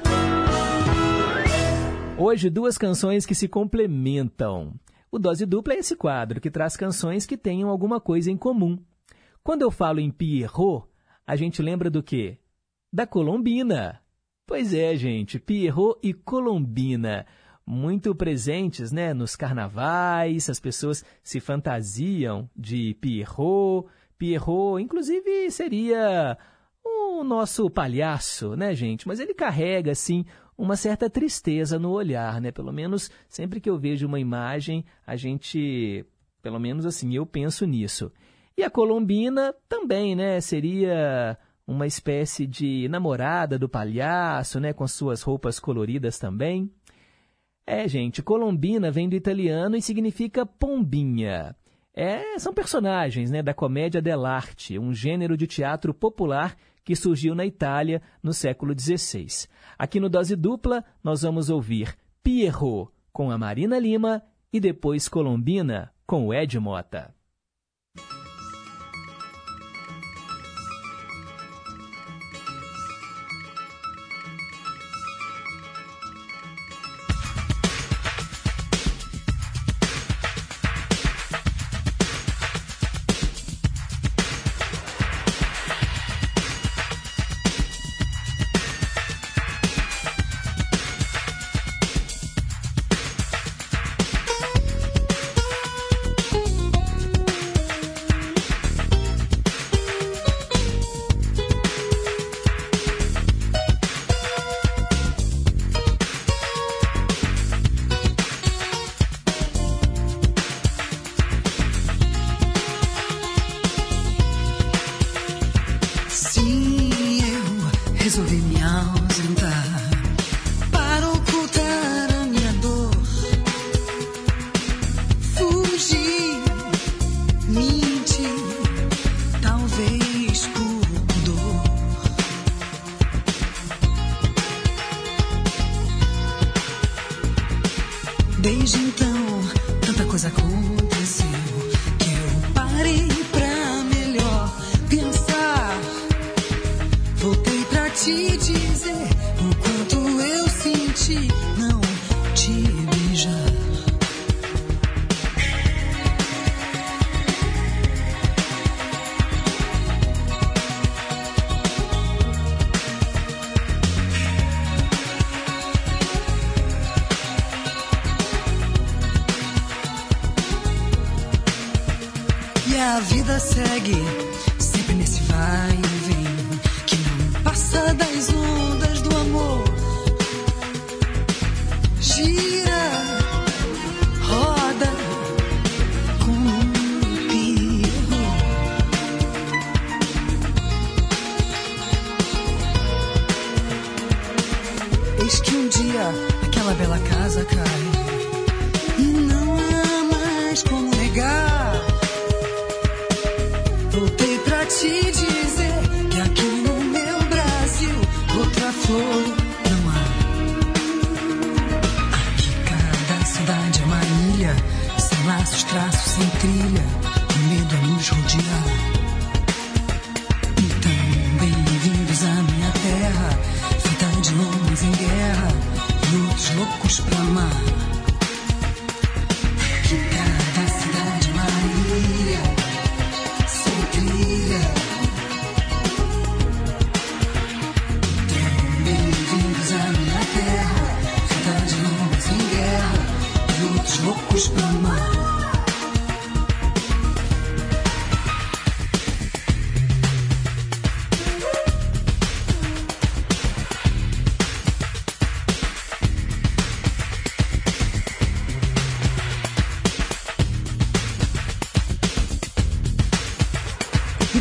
Hoje, 2.17 2.49
duas 2.49 2.79
canções 2.79 3.27
que 3.27 3.35
se 3.35 3.47
complementam. 3.47 4.73
O 5.11 5.19
Dose 5.19 5.47
Dupla 5.47 5.75
é 5.75 5.79
esse 5.79 5.97
quadro 5.97 6.41
que 6.41 6.51
traz 6.51 6.77
canções 6.77 7.25
que 7.25 7.37
tenham 7.37 7.71
alguma 7.71 7.99
coisa 7.99 8.31
em 8.31 8.37
comum. 8.37 8.79
Quando 9.43 9.63
eu 9.63 9.71
falo 9.71 10.01
em 10.01 10.11
Pierrot, 10.11 10.87
a 11.27 11.35
gente 11.35 11.63
lembra 11.63 11.89
do 11.89 12.03
quê? 12.03 12.39
Da 12.93 13.07
Colombina. 13.07 14.03
Pois 14.47 14.75
é, 14.75 14.95
gente, 14.97 15.39
Pierrot 15.39 15.99
e 16.03 16.13
Colombina. 16.13 17.27
Muito 17.67 18.15
presentes 18.15 18.93
né, 18.93 19.13
nos 19.15 19.37
carnavais, 19.37 20.49
as 20.49 20.61
pessoas 20.61 21.05
se 21.23 21.41
fantasiam 21.41 22.49
de 22.57 22.95
Pierrot. 23.01 23.89
Pierrot, 24.19 24.83
inclusive, 24.83 25.51
seria 25.51 26.37
o 26.85 27.25
nosso 27.25 27.71
palhaço, 27.71 28.57
né, 28.57 28.75
gente? 28.75 29.07
Mas 29.07 29.21
ele 29.21 29.35
carrega, 29.35 29.93
assim, 29.93 30.25
uma 30.59 30.77
certa 30.77 31.09
tristeza 31.09 31.79
no 31.79 31.93
olhar, 31.93 32.41
né? 32.41 32.51
Pelo 32.51 32.73
menos 32.73 33.09
sempre 33.29 33.61
que 33.61 33.71
eu 33.71 33.79
vejo 33.79 34.09
uma 34.09 34.19
imagem, 34.19 34.85
a 35.07 35.15
gente, 35.15 36.05
pelo 36.43 36.59
menos 36.59 36.85
assim, 36.85 37.15
eu 37.15 37.25
penso 37.25 37.65
nisso. 37.65 38.11
E 38.57 38.65
a 38.65 38.69
Colombina 38.69 39.55
também, 39.69 40.17
né? 40.17 40.41
Seria 40.41 41.39
uma 41.65 41.87
espécie 41.87 42.45
de 42.45 42.89
namorada 42.89 43.57
do 43.57 43.69
palhaço, 43.69 44.59
né? 44.59 44.73
Com 44.73 44.89
suas 44.89 45.23
roupas 45.23 45.61
coloridas 45.61 46.19
também. 46.19 46.69
É, 47.65 47.87
gente, 47.87 48.23
Colombina 48.23 48.91
vem 48.91 49.09
do 49.09 49.15
italiano 49.15 49.77
e 49.77 49.83
significa 49.83 50.45
pombinha. 50.45 51.55
É, 51.95 52.39
são 52.39 52.55
personagens 52.55 53.31
né, 53.31 53.43
da 53.43 53.53
comédia 53.53 54.01
dell'arte, 54.01 54.79
um 54.79 54.95
gênero 54.95 55.37
de 55.37 55.47
teatro 55.47 55.93
popular 55.93 56.57
que 56.89 56.97
surgiu 56.97 57.35
na 57.35 57.45
Itália 57.45 58.01
no 58.23 58.33
século 58.33 58.73
XVI. 58.73 59.47
Aqui 59.79 60.01
no 60.01 60.09
Dose 60.09 60.35
Dupla, 60.35 60.83
nós 61.05 61.21
vamos 61.21 61.51
ouvir 61.51 61.95
Pierrot 62.23 62.91
com 63.13 63.31
a 63.31 63.37
Marina 63.37 63.79
Lima 63.79 64.23
e 64.51 64.59
depois 64.59 65.07
Colombina 65.07 65.93
com 66.07 66.29
o 66.29 66.33
Ed 66.33 66.59
Mota. 66.59 67.15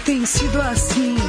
Tem 0.08 0.26
sido 0.26 0.62
assim 0.62 1.27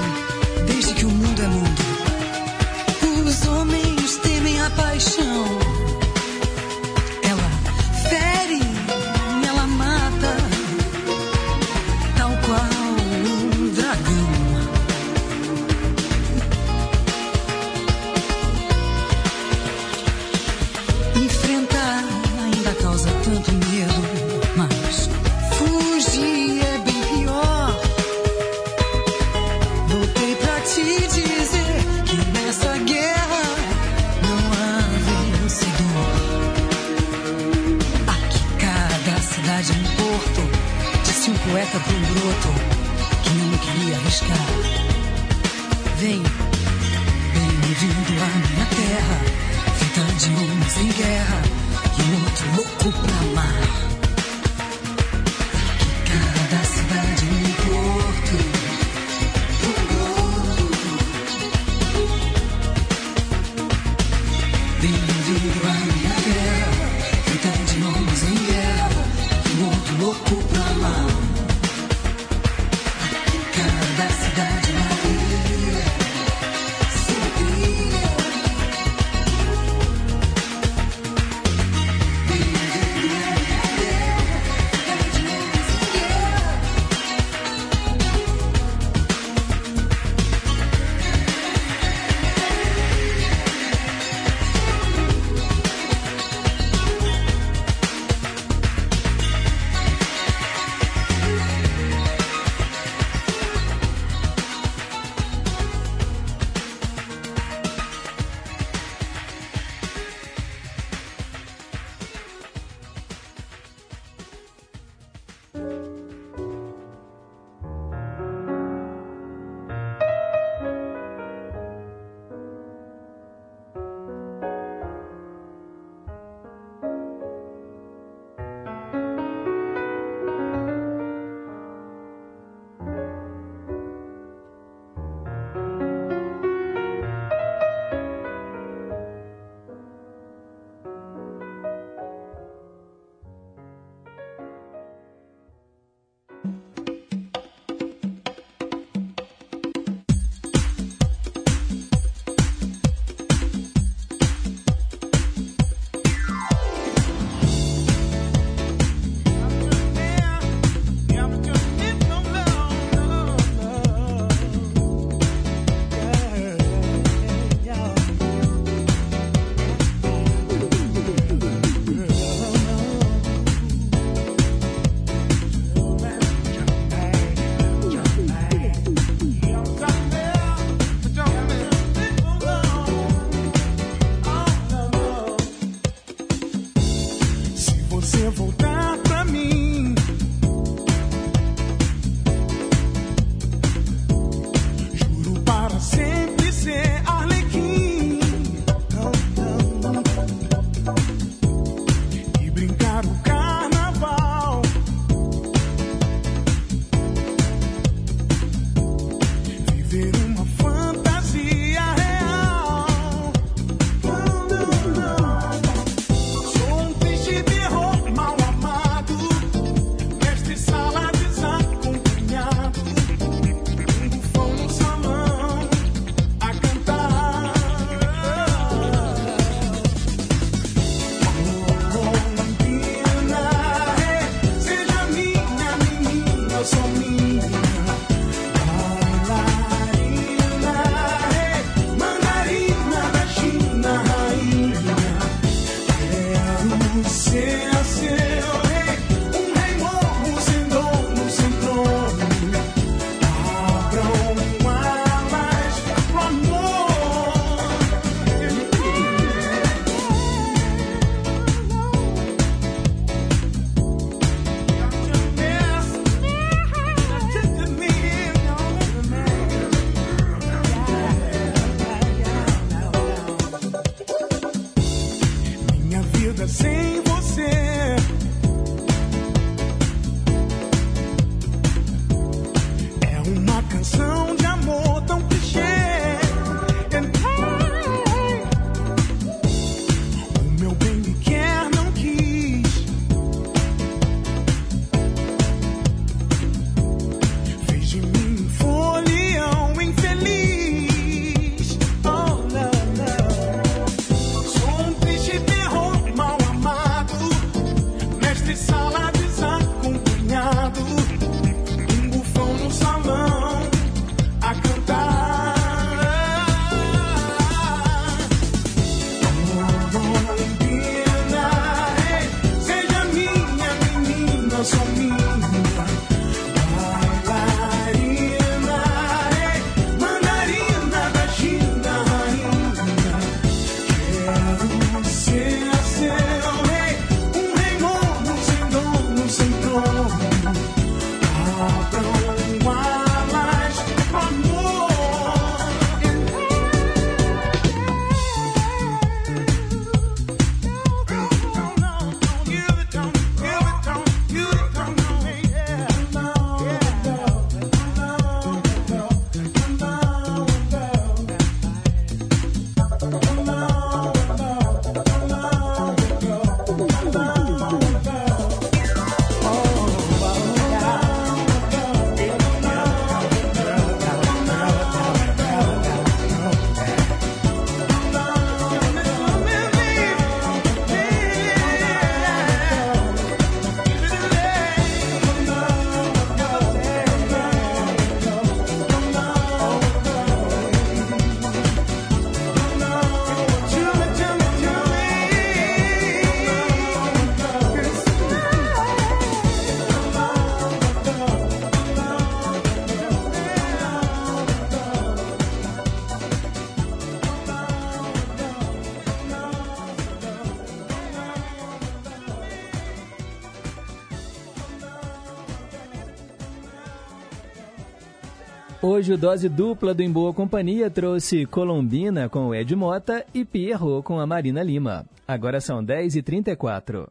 Hoje 418.99 419.13
o 419.13 419.17
Dose 419.17 419.49
Dupla 419.49 419.95
do 419.95 420.03
Em 420.03 420.11
Boa 420.11 420.35
Companhia 420.35 420.91
trouxe 420.91 421.47
Colombina 421.47 422.29
com 422.29 422.49
o 422.49 422.55
Ed 422.55 422.75
Mota 422.75 423.25
e 423.33 423.45
Pierrot 423.45 424.03
com 424.03 424.19
a 424.19 424.27
Marina 424.27 424.61
Lima. 424.61 425.07
Agora 425.27 425.61
são 425.61 425.85
10h34. 425.85 427.07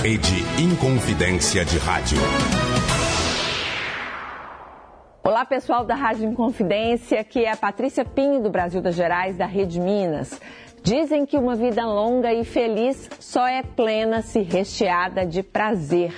Rede 0.00 0.62
Inconfidência 0.62 1.64
de 1.64 1.76
Rádio. 1.78 2.18
Olá, 5.24 5.44
pessoal 5.44 5.84
da 5.84 5.96
Rádio 5.96 6.30
Inconfidência, 6.30 7.24
que 7.24 7.40
é 7.40 7.50
a 7.50 7.56
Patrícia 7.56 8.04
Pinho 8.04 8.40
do 8.40 8.48
Brasil 8.48 8.80
das 8.80 8.94
Gerais, 8.94 9.36
da 9.36 9.46
Rede 9.46 9.80
Minas. 9.80 10.40
Dizem 10.84 11.26
que 11.26 11.36
uma 11.36 11.56
vida 11.56 11.84
longa 11.84 12.32
e 12.32 12.44
feliz 12.44 13.10
só 13.18 13.44
é 13.44 13.64
plena 13.64 14.22
se 14.22 14.40
recheada 14.40 15.26
de 15.26 15.42
prazer. 15.42 16.14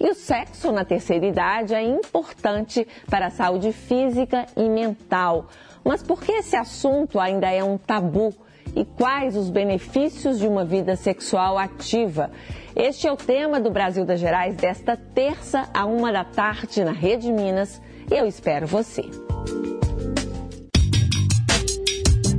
E 0.00 0.08
o 0.08 0.14
sexo 0.14 0.72
na 0.72 0.82
terceira 0.82 1.26
idade 1.26 1.74
é 1.74 1.82
importante 1.82 2.88
para 3.10 3.26
a 3.26 3.30
saúde 3.30 3.70
física 3.70 4.46
e 4.56 4.66
mental. 4.66 5.48
Mas 5.84 6.02
por 6.02 6.22
que 6.22 6.32
esse 6.32 6.56
assunto 6.56 7.20
ainda 7.20 7.50
é 7.50 7.62
um 7.62 7.76
tabu? 7.76 8.34
E 8.74 8.82
quais 8.84 9.36
os 9.36 9.50
benefícios 9.50 10.38
de 10.38 10.46
uma 10.46 10.64
vida 10.64 10.96
sexual 10.96 11.58
ativa? 11.58 12.30
Este 12.74 13.06
é 13.06 13.12
o 13.12 13.16
tema 13.16 13.60
do 13.60 13.70
Brasil 13.70 14.06
das 14.06 14.20
Gerais 14.20 14.56
desta 14.56 14.96
terça 14.96 15.68
a 15.74 15.84
uma 15.84 16.10
da 16.10 16.24
tarde 16.24 16.82
na 16.82 16.92
Rede 16.92 17.30
Minas. 17.30 17.82
Eu 18.10 18.26
espero 18.26 18.66
você. 18.66 19.02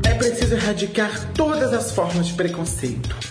É 0.03 0.15
preciso 0.15 0.55
erradicar 0.55 1.31
todas 1.33 1.73
as 1.73 1.91
formas 1.91 2.27
de 2.27 2.33
preconceito. 2.33 3.30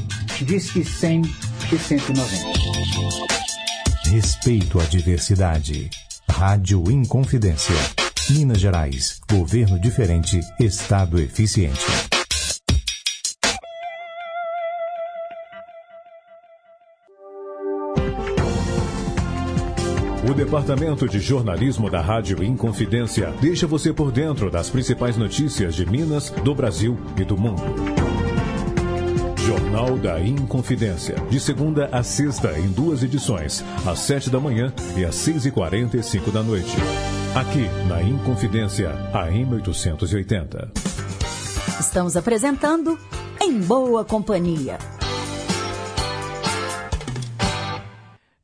Diz 0.43 0.71
que 0.71 0.83
100 0.83 1.21
e 1.71 1.77
190. 1.77 3.31
Respeito 4.09 4.79
à 4.79 4.83
diversidade. 4.85 5.89
Rádio 6.27 6.89
Inconfidência. 6.89 7.75
Minas 8.31 8.59
Gerais. 8.59 9.21
Governo 9.29 9.79
diferente. 9.79 10.39
Estado 10.59 11.19
eficiente. 11.19 11.85
O 20.27 20.33
Departamento 20.33 21.07
de 21.07 21.19
Jornalismo 21.19 21.89
da 21.89 22.01
Rádio 22.01 22.43
Inconfidência 22.43 23.31
deixa 23.39 23.67
você 23.67 23.93
por 23.93 24.11
dentro 24.11 24.49
das 24.49 24.69
principais 24.69 25.17
notícias 25.17 25.75
de 25.75 25.85
Minas, 25.85 26.31
do 26.43 26.55
Brasil 26.55 26.99
e 27.17 27.23
do 27.23 27.37
mundo. 27.37 28.00
Jornal 29.71 29.97
da 29.97 30.19
Inconfidência. 30.19 31.15
De 31.29 31.39
segunda 31.39 31.87
a 31.93 32.03
sexta, 32.03 32.59
em 32.59 32.67
duas 32.67 33.03
edições, 33.03 33.63
às 33.87 33.99
sete 33.99 34.29
da 34.29 34.37
manhã 34.37 34.73
e 34.97 35.05
às 35.05 35.15
seis 35.15 35.45
e 35.45 35.51
quarenta 35.51 35.95
e 35.95 36.03
cinco 36.03 36.29
da 36.29 36.43
noite. 36.43 36.75
Aqui, 37.33 37.69
na 37.87 38.03
Inconfidência, 38.03 38.89
AM 39.13 39.53
880. 39.55 40.71
Estamos 41.79 42.17
apresentando 42.17 42.99
Em 43.39 43.61
Boa 43.61 44.03
Companhia. 44.03 44.77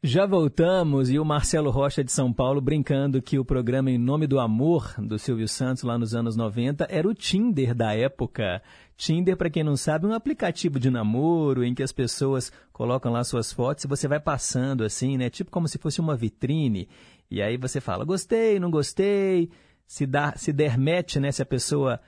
Já 0.08 0.26
voltamos 0.26 1.10
e 1.10 1.20
o 1.20 1.26
Marcelo 1.26 1.70
Rocha 1.70 2.02
de 2.02 2.14
São 2.14 2.32
Paulo 2.32 2.62
brincando 2.62 3.22
que 3.22 3.38
o 3.38 3.44
programa 3.44 3.92
Em 3.92 3.98
Nome 3.98 4.26
do 4.26 4.40
Amor, 4.40 4.96
do 4.98 5.20
Silvio 5.20 5.50
Santos, 5.50 5.84
lá 5.84 5.98
nos 5.98 6.16
anos 6.16 6.38
90, 6.38 6.88
era 6.90 7.06
o 7.06 7.14
Tinder 7.14 7.76
da 7.76 7.94
época. 7.94 8.62
Tinder, 8.96 9.36
para 9.36 9.50
quem 9.50 9.66
não 9.66 9.76
sabe, 9.76 10.06
é 10.06 10.08
um 10.08 10.14
aplicativo 10.14 10.80
de 10.80 10.90
namoro 10.90 11.62
em 11.62 11.76
que 11.76 11.84
as 11.84 11.92
pessoas 11.92 12.54
colocam 12.72 13.12
lá 13.12 13.22
suas 13.26 13.52
fotos 13.52 13.84
e 13.84 13.88
você 13.90 14.08
vai 14.08 14.18
passando 14.18 14.86
assim, 14.86 15.18
né? 15.18 15.30
Tipo 15.30 15.52
como 15.52 15.68
se 15.68 15.78
fosse 15.78 16.00
uma 16.00 16.16
vitrine. 16.16 16.88
E 17.30 17.42
aí 17.42 17.58
você 17.58 17.82
fala, 17.82 18.06
gostei, 18.06 18.62
não 18.62 18.72
gostei. 18.72 19.50
Se, 19.86 20.06
dá, 20.06 20.32
se 20.38 20.54
der 20.54 20.78
match, 20.78 21.18
né? 21.18 21.34
Se 21.34 21.42
a 21.42 21.46
pessoa 21.46 22.00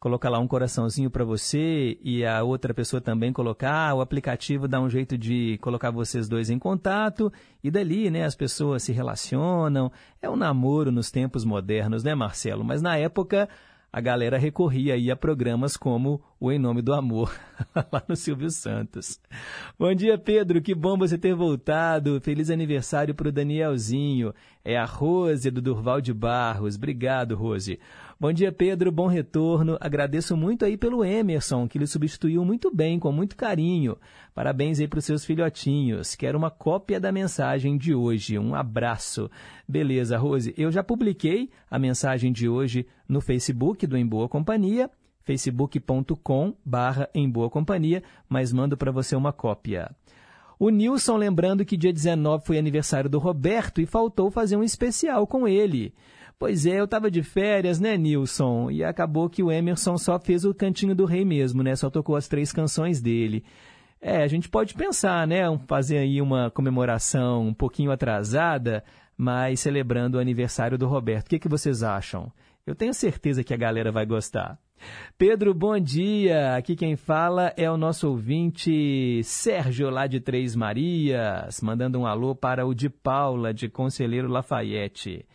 colocar 0.00 0.28
lá 0.28 0.38
um 0.38 0.46
coraçãozinho 0.46 1.10
para 1.10 1.24
você 1.24 1.98
e 2.02 2.24
a 2.24 2.42
outra 2.42 2.72
pessoa 2.72 3.00
também 3.00 3.32
colocar, 3.32 3.94
o 3.94 4.00
aplicativo 4.00 4.68
dá 4.68 4.80
um 4.80 4.88
jeito 4.88 5.18
de 5.18 5.58
colocar 5.58 5.90
vocês 5.90 6.28
dois 6.28 6.50
em 6.50 6.58
contato 6.58 7.32
e 7.62 7.70
dali, 7.70 8.08
né, 8.10 8.24
as 8.24 8.36
pessoas 8.36 8.84
se 8.84 8.92
relacionam. 8.92 9.90
É 10.22 10.30
um 10.30 10.36
namoro 10.36 10.92
nos 10.92 11.10
tempos 11.10 11.44
modernos, 11.44 12.04
né, 12.04 12.14
Marcelo? 12.14 12.64
Mas 12.64 12.80
na 12.80 12.96
época 12.96 13.48
a 13.90 14.00
galera 14.00 14.38
recorria 14.38 14.94
aí 14.94 15.10
a 15.10 15.16
programas 15.16 15.76
como 15.76 16.22
o 16.38 16.52
Em 16.52 16.58
Nome 16.58 16.82
do 16.82 16.92
Amor, 16.92 17.34
lá 17.90 18.02
no 18.06 18.14
Silvio 18.14 18.50
Santos. 18.50 19.18
Bom 19.78 19.92
dia, 19.94 20.18
Pedro, 20.18 20.60
que 20.60 20.74
bom 20.74 20.96
você 20.96 21.16
ter 21.16 21.34
voltado. 21.34 22.20
Feliz 22.20 22.50
aniversário 22.50 23.14
para 23.14 23.28
o 23.28 23.32
Danielzinho. 23.32 24.34
É 24.62 24.76
a 24.76 24.84
Rose 24.84 25.50
do 25.50 25.62
Durval 25.62 26.02
de 26.02 26.12
Barros. 26.12 26.76
Obrigado, 26.76 27.34
Rose. 27.34 27.80
Bom 28.20 28.32
dia, 28.32 28.50
Pedro. 28.50 28.90
Bom 28.90 29.06
retorno. 29.06 29.78
Agradeço 29.80 30.36
muito 30.36 30.64
aí 30.64 30.76
pelo 30.76 31.04
Emerson, 31.04 31.68
que 31.68 31.78
lhe 31.78 31.86
substituiu 31.86 32.44
muito 32.44 32.74
bem, 32.74 32.98
com 32.98 33.12
muito 33.12 33.36
carinho. 33.36 33.96
Parabéns 34.34 34.80
aí 34.80 34.88
para 34.88 34.98
os 34.98 35.04
seus 35.04 35.24
filhotinhos. 35.24 36.16
Quero 36.16 36.36
uma 36.36 36.50
cópia 36.50 36.98
da 36.98 37.12
mensagem 37.12 37.78
de 37.78 37.94
hoje. 37.94 38.36
Um 38.36 38.56
abraço. 38.56 39.30
Beleza, 39.68 40.18
Rose. 40.18 40.52
Eu 40.58 40.72
já 40.72 40.82
publiquei 40.82 41.48
a 41.70 41.78
mensagem 41.78 42.32
de 42.32 42.48
hoje 42.48 42.88
no 43.08 43.20
Facebook 43.20 43.86
do 43.86 43.96
Em 43.96 44.04
Boa 44.06 44.28
Companhia 44.28 44.90
facebook.com 45.28 46.54
em 47.14 47.28
boa 47.28 47.50
companhia, 47.50 48.02
mas 48.26 48.50
mando 48.50 48.78
para 48.78 48.90
você 48.90 49.14
uma 49.14 49.30
cópia. 49.30 49.94
O 50.58 50.70
Nilson 50.70 51.18
lembrando 51.18 51.66
que 51.66 51.76
dia 51.76 51.92
19 51.92 52.46
foi 52.46 52.58
aniversário 52.58 53.10
do 53.10 53.18
Roberto 53.18 53.78
e 53.78 53.86
faltou 53.86 54.30
fazer 54.30 54.56
um 54.56 54.62
especial 54.62 55.26
com 55.26 55.46
ele. 55.46 55.94
Pois 56.38 56.66
é, 56.66 56.78
eu 56.78 56.84
estava 56.84 57.10
de 57.10 57.20
férias, 57.20 57.80
né, 57.80 57.96
Nilson? 57.96 58.70
E 58.70 58.84
acabou 58.84 59.28
que 59.28 59.42
o 59.42 59.50
Emerson 59.50 59.98
só 59.98 60.20
fez 60.20 60.44
o 60.44 60.54
Cantinho 60.54 60.94
do 60.94 61.04
Rei 61.04 61.24
mesmo, 61.24 61.64
né? 61.64 61.74
Só 61.74 61.90
tocou 61.90 62.14
as 62.14 62.28
três 62.28 62.52
canções 62.52 63.00
dele. 63.00 63.44
É, 64.00 64.22
a 64.22 64.28
gente 64.28 64.48
pode 64.48 64.74
pensar, 64.74 65.26
né? 65.26 65.42
Fazer 65.66 65.98
aí 65.98 66.22
uma 66.22 66.48
comemoração 66.48 67.48
um 67.48 67.52
pouquinho 67.52 67.90
atrasada, 67.90 68.84
mas 69.16 69.58
celebrando 69.58 70.16
o 70.16 70.20
aniversário 70.20 70.78
do 70.78 70.86
Roberto. 70.86 71.26
O 71.26 71.30
que, 71.30 71.40
que 71.40 71.48
vocês 71.48 71.82
acham? 71.82 72.32
Eu 72.64 72.76
tenho 72.76 72.94
certeza 72.94 73.42
que 73.42 73.52
a 73.52 73.56
galera 73.56 73.90
vai 73.90 74.06
gostar. 74.06 74.56
Pedro, 75.18 75.52
bom 75.52 75.76
dia. 75.80 76.54
Aqui 76.54 76.76
quem 76.76 76.94
fala 76.94 77.52
é 77.56 77.68
o 77.68 77.76
nosso 77.76 78.08
ouvinte 78.08 79.20
Sérgio, 79.24 79.90
lá 79.90 80.06
de 80.06 80.20
Três 80.20 80.54
Marias, 80.54 81.60
mandando 81.60 81.98
um 81.98 82.06
alô 82.06 82.32
para 82.32 82.64
o 82.64 82.72
de 82.72 82.88
Paula, 82.88 83.52
de 83.52 83.68
Conselheiro 83.68 84.28
Lafayette. 84.28 85.26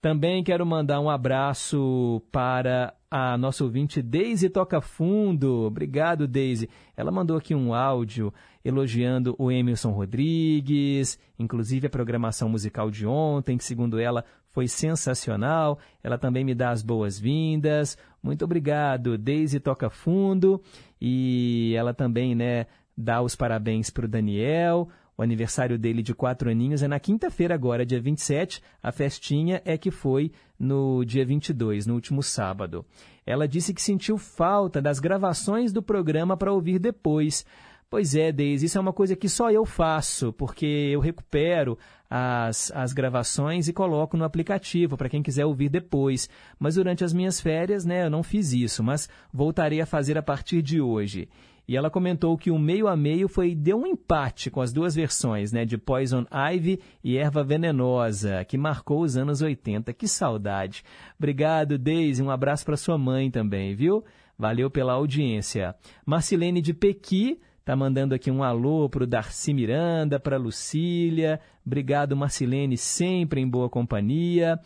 Também 0.00 0.42
quero 0.42 0.64
mandar 0.64 0.98
um 0.98 1.10
abraço 1.10 2.22
para 2.32 2.94
a 3.10 3.36
nossa 3.36 3.62
ouvinte 3.62 4.00
Deise 4.00 4.48
Toca 4.48 4.80
Fundo. 4.80 5.66
Obrigado, 5.66 6.26
Deise. 6.26 6.70
Ela 6.96 7.10
mandou 7.10 7.36
aqui 7.36 7.54
um 7.54 7.74
áudio 7.74 8.32
elogiando 8.64 9.36
o 9.38 9.52
Emerson 9.52 9.90
Rodrigues, 9.90 11.18
inclusive 11.38 11.86
a 11.86 11.90
programação 11.90 12.48
musical 12.48 12.90
de 12.90 13.06
ontem, 13.06 13.58
que 13.58 13.64
segundo 13.64 13.98
ela 13.98 14.24
foi 14.52 14.66
sensacional. 14.68 15.78
Ela 16.02 16.16
também 16.16 16.44
me 16.44 16.54
dá 16.54 16.70
as 16.70 16.82
boas-vindas. 16.82 17.98
Muito 18.22 18.42
obrigado, 18.42 19.18
Deise 19.18 19.60
Toca 19.60 19.90
Fundo. 19.90 20.62
E 20.98 21.74
ela 21.76 21.92
também, 21.92 22.34
né, 22.34 22.66
dá 22.96 23.20
os 23.20 23.36
parabéns 23.36 23.90
para 23.90 24.06
o 24.06 24.08
Daniel. 24.08 24.88
O 25.20 25.22
aniversário 25.22 25.78
dele 25.78 26.02
de 26.02 26.14
quatro 26.14 26.48
aninhos 26.48 26.82
é 26.82 26.88
na 26.88 26.98
quinta-feira 26.98 27.54
agora, 27.54 27.84
dia 27.84 28.00
27. 28.00 28.62
A 28.82 28.90
festinha 28.90 29.60
é 29.66 29.76
que 29.76 29.90
foi 29.90 30.32
no 30.58 31.04
dia 31.04 31.26
22, 31.26 31.86
no 31.86 31.92
último 31.92 32.22
sábado. 32.22 32.86
Ela 33.26 33.46
disse 33.46 33.74
que 33.74 33.82
sentiu 33.82 34.16
falta 34.16 34.80
das 34.80 34.98
gravações 34.98 35.74
do 35.74 35.82
programa 35.82 36.38
para 36.38 36.54
ouvir 36.54 36.78
depois. 36.78 37.44
Pois 37.90 38.14
é, 38.14 38.32
Deise, 38.32 38.64
isso 38.64 38.78
é 38.78 38.80
uma 38.80 38.94
coisa 38.94 39.14
que 39.14 39.28
só 39.28 39.50
eu 39.50 39.66
faço, 39.66 40.32
porque 40.32 40.64
eu 40.64 41.00
recupero 41.00 41.76
as, 42.08 42.72
as 42.74 42.94
gravações 42.94 43.68
e 43.68 43.74
coloco 43.74 44.16
no 44.16 44.24
aplicativo 44.24 44.96
para 44.96 45.10
quem 45.10 45.22
quiser 45.22 45.44
ouvir 45.44 45.68
depois. 45.68 46.30
Mas 46.58 46.76
durante 46.76 47.04
as 47.04 47.12
minhas 47.12 47.38
férias, 47.42 47.84
né, 47.84 48.06
eu 48.06 48.10
não 48.10 48.22
fiz 48.22 48.54
isso, 48.54 48.82
mas 48.82 49.06
voltarei 49.30 49.82
a 49.82 49.86
fazer 49.86 50.16
a 50.16 50.22
partir 50.22 50.62
de 50.62 50.80
hoje. 50.80 51.28
E 51.70 51.76
ela 51.76 51.88
comentou 51.88 52.36
que 52.36 52.50
o 52.50 52.58
meio 52.58 52.88
a 52.88 52.96
meio 52.96 53.28
foi 53.28 53.54
deu 53.54 53.78
um 53.78 53.86
empate 53.86 54.50
com 54.50 54.60
as 54.60 54.72
duas 54.72 54.92
versões, 54.92 55.52
né, 55.52 55.64
de 55.64 55.78
Poison 55.78 56.26
Ivy 56.52 56.80
e 57.04 57.16
Erva 57.16 57.44
Venenosa, 57.44 58.44
que 58.44 58.58
marcou 58.58 59.02
os 59.02 59.16
anos 59.16 59.40
80. 59.40 59.92
Que 59.92 60.08
saudade. 60.08 60.82
Obrigado, 61.16 61.78
Daisy. 61.78 62.24
Um 62.24 62.30
abraço 62.32 62.64
para 62.64 62.76
sua 62.76 62.98
mãe 62.98 63.30
também, 63.30 63.72
viu? 63.72 64.04
Valeu 64.36 64.68
pela 64.68 64.94
audiência. 64.94 65.72
Marcilene 66.04 66.60
de 66.60 66.74
Pequi 66.74 67.40
tá 67.64 67.76
mandando 67.76 68.16
aqui 68.16 68.32
um 68.32 68.42
alô 68.42 68.88
pro 68.88 69.06
Darcy 69.06 69.54
Miranda, 69.54 70.18
para 70.18 70.36
Lucília. 70.36 71.38
Obrigado, 71.64 72.16
Marcilene, 72.16 72.76
sempre 72.76 73.40
em 73.40 73.48
boa 73.48 73.70
companhia. 73.70 74.58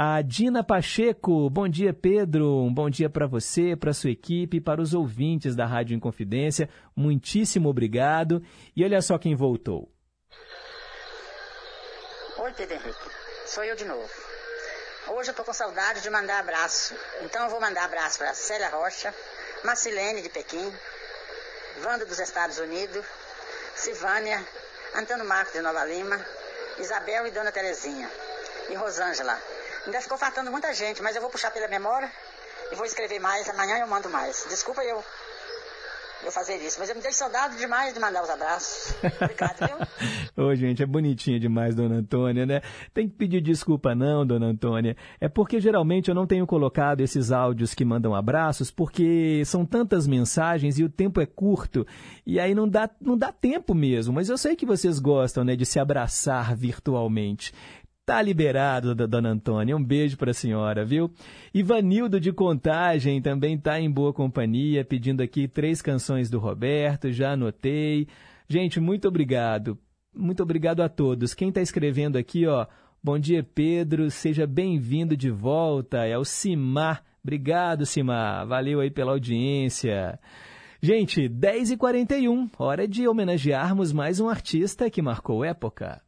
A 0.00 0.22
Dina 0.22 0.62
Pacheco, 0.62 1.50
bom 1.50 1.68
dia 1.68 1.92
Pedro, 1.92 2.62
um 2.62 2.72
bom 2.72 2.88
dia 2.88 3.10
para 3.10 3.26
você, 3.26 3.74
para 3.74 3.92
sua 3.92 4.12
equipe, 4.12 4.60
para 4.60 4.80
os 4.80 4.94
ouvintes 4.94 5.56
da 5.56 5.66
Rádio 5.66 5.96
Inconfidência, 5.96 6.70
muitíssimo 6.94 7.68
obrigado. 7.68 8.40
E 8.76 8.84
olha 8.84 9.02
só 9.02 9.18
quem 9.18 9.34
voltou. 9.34 9.92
Oi 12.36 12.52
Pedro 12.52 12.76
Henrique, 12.76 13.10
sou 13.44 13.64
eu 13.64 13.74
de 13.74 13.84
novo. 13.86 14.08
Hoje 15.08 15.32
eu 15.32 15.34
tô 15.34 15.42
com 15.42 15.52
saudade 15.52 16.00
de 16.00 16.10
mandar 16.10 16.38
abraço, 16.38 16.94
então 17.22 17.42
eu 17.42 17.50
vou 17.50 17.60
mandar 17.60 17.82
abraço 17.86 18.18
para 18.18 18.32
Célia 18.34 18.68
Rocha, 18.68 19.12
Marcilene 19.64 20.22
de 20.22 20.28
Pequim, 20.28 20.72
Wanda 21.84 22.06
dos 22.06 22.20
Estados 22.20 22.60
Unidos, 22.60 23.04
Silvânia, 23.74 24.46
Antônio 24.94 25.24
Marcos 25.24 25.54
de 25.54 25.60
Nova 25.60 25.84
Lima, 25.86 26.24
Isabel 26.78 27.26
e 27.26 27.32
Dona 27.32 27.50
Terezinha, 27.50 28.08
e 28.70 28.76
Rosângela. 28.76 29.57
Ainda 29.88 30.02
ficou 30.02 30.18
faltando 30.18 30.50
muita 30.50 30.70
gente, 30.74 31.02
mas 31.02 31.16
eu 31.16 31.22
vou 31.22 31.30
puxar 31.30 31.50
pela 31.50 31.66
memória 31.66 32.12
e 32.70 32.74
vou 32.74 32.84
escrever 32.84 33.18
mais. 33.20 33.48
Amanhã 33.48 33.78
eu 33.78 33.86
mando 33.86 34.10
mais. 34.10 34.44
Desculpa 34.50 34.84
eu, 34.84 35.02
eu 36.22 36.30
fazer 36.30 36.56
isso, 36.56 36.78
mas 36.78 36.90
eu 36.90 36.94
me 36.94 37.00
dei 37.00 37.10
saudade 37.10 37.56
demais 37.56 37.94
de 37.94 37.98
mandar 37.98 38.22
os 38.22 38.28
abraços. 38.28 38.94
Obrigado, 39.18 39.66
viu? 39.66 39.78
Ô, 40.44 40.54
gente, 40.54 40.82
é 40.82 40.86
bonitinha 40.86 41.40
demais, 41.40 41.74
dona 41.74 41.96
Antônia, 41.96 42.44
né? 42.44 42.60
Tem 42.92 43.08
que 43.08 43.16
pedir 43.16 43.40
desculpa 43.40 43.94
não, 43.94 44.26
dona 44.26 44.48
Antônia. 44.48 44.94
É 45.18 45.26
porque 45.26 45.58
geralmente 45.58 46.10
eu 46.10 46.14
não 46.14 46.26
tenho 46.26 46.46
colocado 46.46 47.00
esses 47.00 47.32
áudios 47.32 47.72
que 47.72 47.82
mandam 47.82 48.14
abraços, 48.14 48.70
porque 48.70 49.42
são 49.46 49.64
tantas 49.64 50.06
mensagens 50.06 50.78
e 50.78 50.84
o 50.84 50.90
tempo 50.90 51.18
é 51.18 51.26
curto. 51.26 51.86
E 52.26 52.38
aí 52.38 52.54
não 52.54 52.68
dá, 52.68 52.90
não 53.00 53.16
dá 53.16 53.32
tempo 53.32 53.74
mesmo. 53.74 54.12
Mas 54.12 54.28
eu 54.28 54.36
sei 54.36 54.54
que 54.54 54.66
vocês 54.66 54.98
gostam, 54.98 55.44
né, 55.44 55.56
de 55.56 55.64
se 55.64 55.80
abraçar 55.80 56.54
virtualmente. 56.54 57.54
Tá 58.08 58.22
liberado, 58.22 58.94
dona 59.06 59.28
Antônia. 59.28 59.76
Um 59.76 59.84
beijo 59.84 60.16
para 60.16 60.30
a 60.30 60.34
senhora, 60.34 60.82
viu? 60.82 61.12
Ivanildo 61.52 62.18
de 62.18 62.32
Contagem 62.32 63.20
também 63.20 63.58
tá 63.58 63.78
em 63.78 63.90
boa 63.90 64.14
companhia, 64.14 64.82
pedindo 64.82 65.22
aqui 65.22 65.46
três 65.46 65.82
canções 65.82 66.30
do 66.30 66.38
Roberto, 66.38 67.12
já 67.12 67.32
anotei. 67.32 68.08
Gente, 68.48 68.80
muito 68.80 69.06
obrigado. 69.08 69.76
Muito 70.16 70.42
obrigado 70.42 70.80
a 70.80 70.88
todos. 70.88 71.34
Quem 71.34 71.50
está 71.50 71.60
escrevendo 71.60 72.16
aqui, 72.16 72.46
ó, 72.46 72.66
bom 73.04 73.18
dia, 73.18 73.42
Pedro, 73.42 74.10
seja 74.10 74.46
bem-vindo 74.46 75.14
de 75.14 75.30
volta. 75.30 76.06
É 76.06 76.16
o 76.16 76.24
Simar. 76.24 77.04
Obrigado, 77.22 77.84
Simar. 77.84 78.46
Valeu 78.46 78.80
aí 78.80 78.90
pela 78.90 79.12
audiência. 79.12 80.18
Gente, 80.80 81.28
10h41, 81.28 82.52
hora 82.58 82.88
de 82.88 83.06
homenagearmos 83.06 83.92
mais 83.92 84.18
um 84.18 84.30
artista 84.30 84.88
que 84.88 85.02
marcou 85.02 85.44
época. 85.44 86.07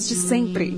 ídolos 0.00 0.08
de 0.08 0.14
sempre. 0.14 0.74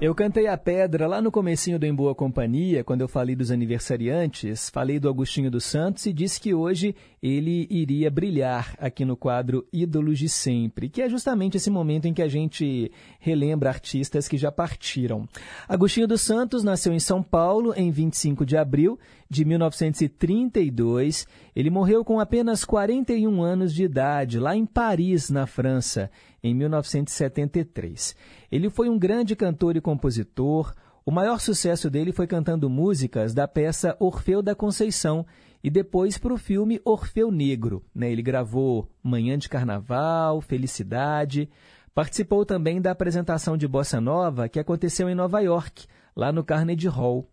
Eu 0.00 0.14
cantei 0.14 0.46
a 0.46 0.56
pedra 0.56 1.08
lá 1.08 1.20
no 1.20 1.32
comecinho 1.32 1.78
do 1.78 1.84
Em 1.84 1.94
Boa 1.94 2.14
Companhia, 2.14 2.84
quando 2.84 3.00
eu 3.00 3.08
falei 3.08 3.34
dos 3.34 3.50
aniversariantes, 3.50 4.70
falei 4.70 5.00
do 5.00 5.08
Agostinho 5.08 5.50
dos 5.50 5.64
Santos 5.64 6.06
e 6.06 6.12
disse 6.12 6.40
que 6.40 6.54
hoje 6.54 6.94
ele 7.22 7.66
iria 7.70 8.10
brilhar 8.10 8.74
aqui 8.78 9.04
no 9.04 9.16
quadro 9.16 9.66
Ídolos 9.72 10.18
de 10.18 10.28
Sempre, 10.28 10.88
que 10.88 11.02
é 11.02 11.08
justamente 11.08 11.56
esse 11.56 11.70
momento 11.70 12.06
em 12.06 12.14
que 12.14 12.22
a 12.22 12.28
gente 12.28 12.90
relembra 13.18 13.68
artistas 13.68 14.28
que 14.28 14.38
já 14.38 14.52
partiram. 14.52 15.28
Agostinho 15.68 16.06
dos 16.06 16.22
Santos 16.22 16.62
nasceu 16.62 16.92
em 16.92 17.00
São 17.00 17.22
Paulo 17.22 17.74
em 17.76 17.90
25 17.90 18.46
de 18.46 18.56
abril 18.56 18.98
de 19.28 19.44
1932. 19.44 21.26
Ele 21.54 21.70
morreu 21.70 22.04
com 22.04 22.20
apenas 22.20 22.64
41 22.64 23.42
anos 23.42 23.74
de 23.74 23.84
idade, 23.84 24.38
lá 24.38 24.56
em 24.56 24.64
Paris, 24.64 25.28
na 25.28 25.46
França, 25.46 26.10
em 26.42 26.54
1973. 26.54 28.16
Ele 28.50 28.70
foi 28.70 28.88
um 28.88 28.98
grande 28.98 29.34
cantor 29.34 29.76
e 29.76 29.80
compositor. 29.80 30.72
O 31.04 31.10
maior 31.10 31.40
sucesso 31.40 31.90
dele 31.90 32.12
foi 32.12 32.26
cantando 32.26 32.70
músicas 32.70 33.34
da 33.34 33.48
peça 33.48 33.96
Orfeu 33.98 34.42
da 34.42 34.54
Conceição 34.54 35.26
e 35.62 35.70
depois 35.70 36.18
para 36.18 36.32
o 36.32 36.38
filme 36.38 36.80
Orfeu 36.84 37.30
Negro. 37.30 37.84
Né? 37.94 38.10
Ele 38.10 38.22
gravou 38.22 38.88
Manhã 39.02 39.36
de 39.36 39.48
Carnaval, 39.48 40.40
Felicidade. 40.40 41.48
Participou 41.94 42.44
também 42.44 42.80
da 42.80 42.92
apresentação 42.92 43.56
de 43.56 43.66
Bossa 43.66 44.00
Nova 44.00 44.48
que 44.48 44.60
aconteceu 44.60 45.08
em 45.08 45.14
Nova 45.14 45.40
York, 45.40 45.86
lá 46.14 46.30
no 46.30 46.44
Carnegie 46.44 46.88
Hall. 46.88 47.28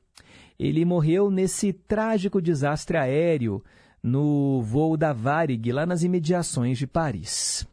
Ele 0.57 0.85
morreu 0.85 1.30
nesse 1.30 1.73
trágico 1.73 2.41
desastre 2.41 2.97
aéreo 2.97 3.64
no 4.02 4.61
voo 4.61 4.95
da 4.95 5.11
Varig, 5.11 5.72
lá 5.72 5.85
nas 5.85 6.03
imediações 6.03 6.77
de 6.77 6.88
Paris. 6.88 7.68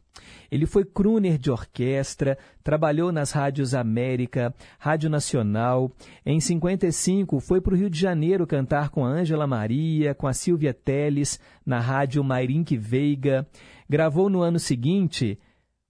Ele 0.53 0.67
foi 0.67 0.85
crooner 0.85 1.39
de 1.39 1.49
orquestra, 1.49 2.37
trabalhou 2.63 3.11
nas 3.11 3.31
rádios 3.31 3.73
América, 3.73 4.53
Rádio 4.77 5.09
Nacional. 5.09 5.91
Em 6.23 6.39
55, 6.39 7.39
foi 7.39 7.59
para 7.59 7.73
o 7.73 7.75
Rio 7.75 7.89
de 7.89 7.99
Janeiro 7.99 8.45
cantar 8.45 8.89
com 8.89 9.03
a 9.03 9.09
Ângela 9.09 9.47
Maria, 9.47 10.13
com 10.13 10.27
a 10.27 10.33
Silvia 10.33 10.71
Teles, 10.71 11.39
na 11.65 11.79
rádio 11.79 12.23
Mairink 12.23 12.77
Veiga. 12.77 13.47
Gravou 13.89 14.29
no 14.29 14.43
ano 14.43 14.59
seguinte 14.59 15.39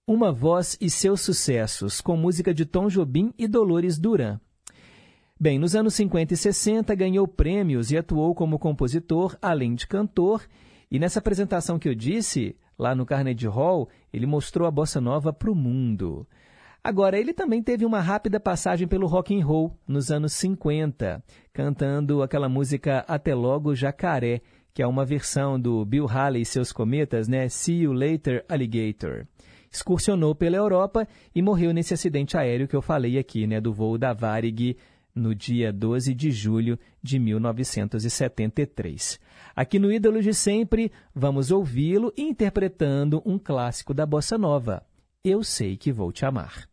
Uma 0.08 0.32
Voz 0.32 0.78
e 0.80 0.90
Seus 0.90 1.20
Sucessos, 1.20 2.00
com 2.00 2.16
música 2.16 2.54
de 2.54 2.64
Tom 2.64 2.88
Jobim 2.88 3.34
e 3.38 3.50
Dolores 3.50 4.00
Duran. 4.00 4.40
Bem, 5.38 5.60
nos 5.60 5.76
anos 5.76 5.94
50 5.96 6.36
e 6.36 6.38
60 6.38 6.96
ganhou 6.96 7.28
prêmios 7.28 7.92
e 7.92 7.98
atuou 7.98 8.34
como 8.34 8.58
compositor, 8.58 9.38
além 9.42 9.76
de 9.76 9.86
cantor. 9.86 10.48
E 10.90 10.98
nessa 10.98 11.20
apresentação 11.20 11.78
que 11.78 11.90
eu 11.90 11.94
disse, 11.94 12.56
lá 12.78 12.96
no 12.96 13.06
Carnegie 13.06 13.48
Hall, 13.48 13.90
ele 14.14 14.28
mostrou 14.28 14.68
a 14.68 14.72
bossa 14.72 15.02
nova 15.02 15.34
para 15.34 15.52
o 15.52 15.56
mundo. 15.56 16.28
Agora, 16.84 17.18
ele 17.18 17.34
também 17.34 17.64
teve 17.64 17.86
uma 17.86 18.02
rápida 18.02 18.40
passagem 18.40 18.88
pelo 18.88 19.08
rock 19.08 19.34
and 19.34 19.46
roll 19.46 19.76
nos 19.88 20.12
anos 20.12 20.34
50, 20.34 21.24
cantando 21.52 22.22
aquela 22.22 22.48
música 22.48 23.06
Até 23.08 23.34
Logo 23.34 23.74
Jacaré, 23.74 24.42
que 24.74 24.84
é 24.84 24.88
uma 24.88 25.06
versão 25.06 25.60
do 25.60 25.86
Bill 25.86 26.08
Haley 26.08 26.42
e 26.42 26.46
seus 26.46 26.72
cometas, 26.72 27.28
né? 27.28 27.48
See 27.48 27.84
You 27.84 27.94
Later 27.94 28.44
Alligator. 28.50 29.26
Excursionou 29.72 30.36
pela 30.36 30.58
Europa 30.58 31.08
e 31.34 31.42
morreu 31.42 31.74
nesse 31.74 31.94
acidente 31.94 32.38
aéreo 32.38 32.68
que 32.68 32.76
eu 32.76 32.82
falei 32.82 33.18
aqui, 33.18 33.48
né? 33.48 33.62
Do 33.62 33.74
voo 33.74 33.98
da 33.98 34.14
Varig 34.14 34.78
no 35.16 35.36
dia 35.36 35.72
12 35.72 36.14
de 36.14 36.32
julho 36.32 36.80
de 37.02 37.20
1973. 37.20 39.20
Aqui 39.56 39.78
no 39.78 39.92
Ídolo 39.92 40.22
de 40.22 40.34
Sempre, 40.34 40.92
vamos 41.14 41.52
ouvi-lo 41.52 42.12
interpretando 42.18 43.22
um 43.26 43.38
clássico 43.38 43.94
da 43.94 44.06
bossa 44.06 44.38
nova, 44.38 44.86
Eu 45.24 45.44
Sei 45.44 45.78
Que 45.78 45.92
Vou 45.92 46.12
Te 46.12 46.26
Amar. 46.26 46.73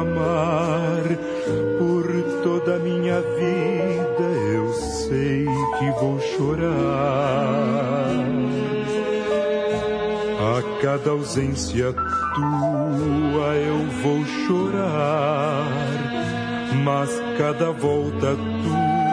amar 0.00 1.02
por 1.78 2.06
toda 2.42 2.76
a 2.76 2.78
minha 2.78 3.20
vida. 3.20 4.26
Eu 4.54 4.72
sei 4.72 5.46
que 5.78 5.90
vou 6.00 6.20
chorar 6.20 7.86
a 10.38 10.82
cada 10.82 11.10
ausência 11.10 11.92
tua. 11.92 13.54
Eu 13.56 13.86
vou 14.02 14.24
chorar, 14.46 15.66
mas 16.84 17.10
cada 17.38 17.70
volta 17.72 18.36
tua 18.36 19.06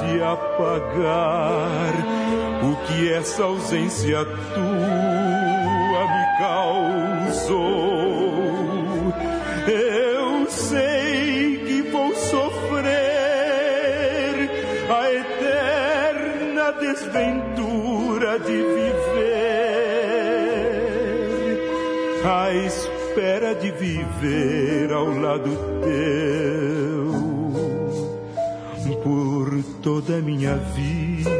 de 0.00 0.22
apagar 0.22 1.94
o 2.62 2.76
que 2.86 3.12
essa 3.12 3.44
ausência 3.44 4.24
tua 4.24 6.00
me 6.06 6.24
causou. 6.38 7.79
Viver 23.90 24.92
ao 24.92 25.08
lado 25.08 25.50
teu 25.82 27.10
por 29.02 29.62
toda 29.82 30.18
a 30.18 30.20
minha 30.20 30.54
vida. 30.54 31.30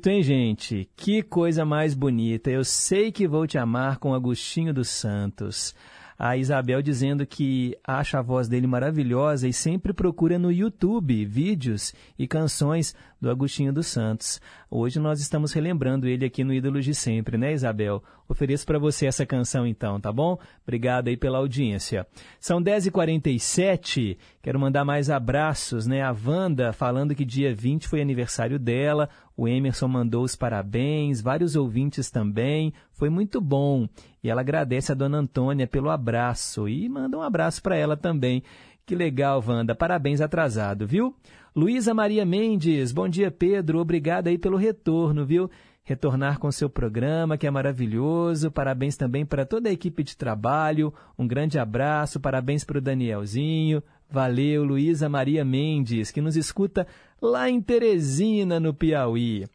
Bonito, 0.00 0.16
hein, 0.16 0.22
gente? 0.22 0.88
Que 0.96 1.22
coisa 1.22 1.62
mais 1.62 1.92
bonita. 1.92 2.50
Eu 2.50 2.64
sei 2.64 3.12
que 3.12 3.28
vou 3.28 3.46
te 3.46 3.58
amar 3.58 3.98
com 3.98 4.14
Agostinho 4.14 4.72
dos 4.72 4.88
Santos. 4.88 5.74
A 6.18 6.38
Isabel 6.38 6.80
dizendo 6.80 7.26
que 7.26 7.76
acha 7.86 8.18
a 8.18 8.22
voz 8.22 8.48
dele 8.48 8.66
maravilhosa 8.66 9.46
e 9.46 9.52
sempre 9.52 9.92
procura 9.92 10.38
no 10.38 10.50
YouTube 10.50 11.26
vídeos 11.26 11.92
e 12.18 12.26
canções 12.26 12.94
do 13.20 13.28
Agostinho 13.28 13.74
dos 13.74 13.88
Santos. 13.88 14.40
Hoje 14.70 14.98
nós 14.98 15.20
estamos 15.20 15.52
relembrando 15.52 16.08
ele 16.08 16.24
aqui 16.24 16.44
no 16.44 16.54
Ídolos 16.54 16.86
de 16.86 16.94
Sempre, 16.94 17.36
né, 17.36 17.52
Isabel? 17.52 18.02
Ofereço 18.30 18.64
para 18.64 18.78
você 18.78 19.06
essa 19.06 19.26
canção 19.26 19.66
então, 19.66 20.00
tá 20.00 20.12
bom? 20.12 20.38
Obrigado 20.62 21.08
aí 21.08 21.16
pela 21.16 21.38
audiência. 21.38 22.06
São 22.38 22.62
10h47, 22.62 24.16
quero 24.40 24.60
mandar 24.60 24.84
mais 24.84 25.10
abraços, 25.10 25.84
né? 25.84 26.00
A 26.00 26.12
Wanda 26.12 26.72
falando 26.72 27.12
que 27.12 27.24
dia 27.24 27.52
20 27.52 27.88
foi 27.88 28.00
aniversário 28.00 28.56
dela, 28.56 29.08
o 29.36 29.48
Emerson 29.48 29.88
mandou 29.88 30.22
os 30.22 30.36
parabéns, 30.36 31.20
vários 31.20 31.56
ouvintes 31.56 32.08
também, 32.08 32.72
foi 32.92 33.10
muito 33.10 33.40
bom. 33.40 33.88
E 34.22 34.30
ela 34.30 34.42
agradece 34.42 34.92
a 34.92 34.94
dona 34.94 35.18
Antônia 35.18 35.66
pelo 35.66 35.90
abraço 35.90 36.68
e 36.68 36.88
manda 36.88 37.18
um 37.18 37.22
abraço 37.22 37.60
para 37.60 37.76
ela 37.76 37.96
também. 37.96 38.44
Que 38.86 38.94
legal, 38.94 39.42
Wanda. 39.44 39.74
Parabéns 39.74 40.20
atrasado, 40.20 40.86
viu? 40.86 41.16
Luísa 41.54 41.92
Maria 41.92 42.24
Mendes, 42.24 42.92
bom 42.92 43.08
dia, 43.08 43.28
Pedro. 43.28 43.80
Obrigada 43.80 44.30
aí 44.30 44.38
pelo 44.38 44.56
retorno, 44.56 45.26
viu? 45.26 45.50
Retornar 45.90 46.38
com 46.38 46.52
seu 46.52 46.70
programa, 46.70 47.36
que 47.36 47.48
é 47.48 47.50
maravilhoso. 47.50 48.48
Parabéns 48.48 48.96
também 48.96 49.26
para 49.26 49.44
toda 49.44 49.68
a 49.68 49.72
equipe 49.72 50.04
de 50.04 50.16
trabalho. 50.16 50.94
Um 51.18 51.26
grande 51.26 51.58
abraço. 51.58 52.20
Parabéns 52.20 52.62
para 52.62 52.78
o 52.78 52.80
Danielzinho. 52.80 53.82
Valeu, 54.08 54.62
Luísa 54.62 55.08
Maria 55.08 55.44
Mendes, 55.44 56.12
que 56.12 56.20
nos 56.20 56.36
escuta 56.36 56.86
lá 57.20 57.50
em 57.50 57.60
Teresina, 57.60 58.60
no 58.60 58.72
Piauí. 58.72 59.48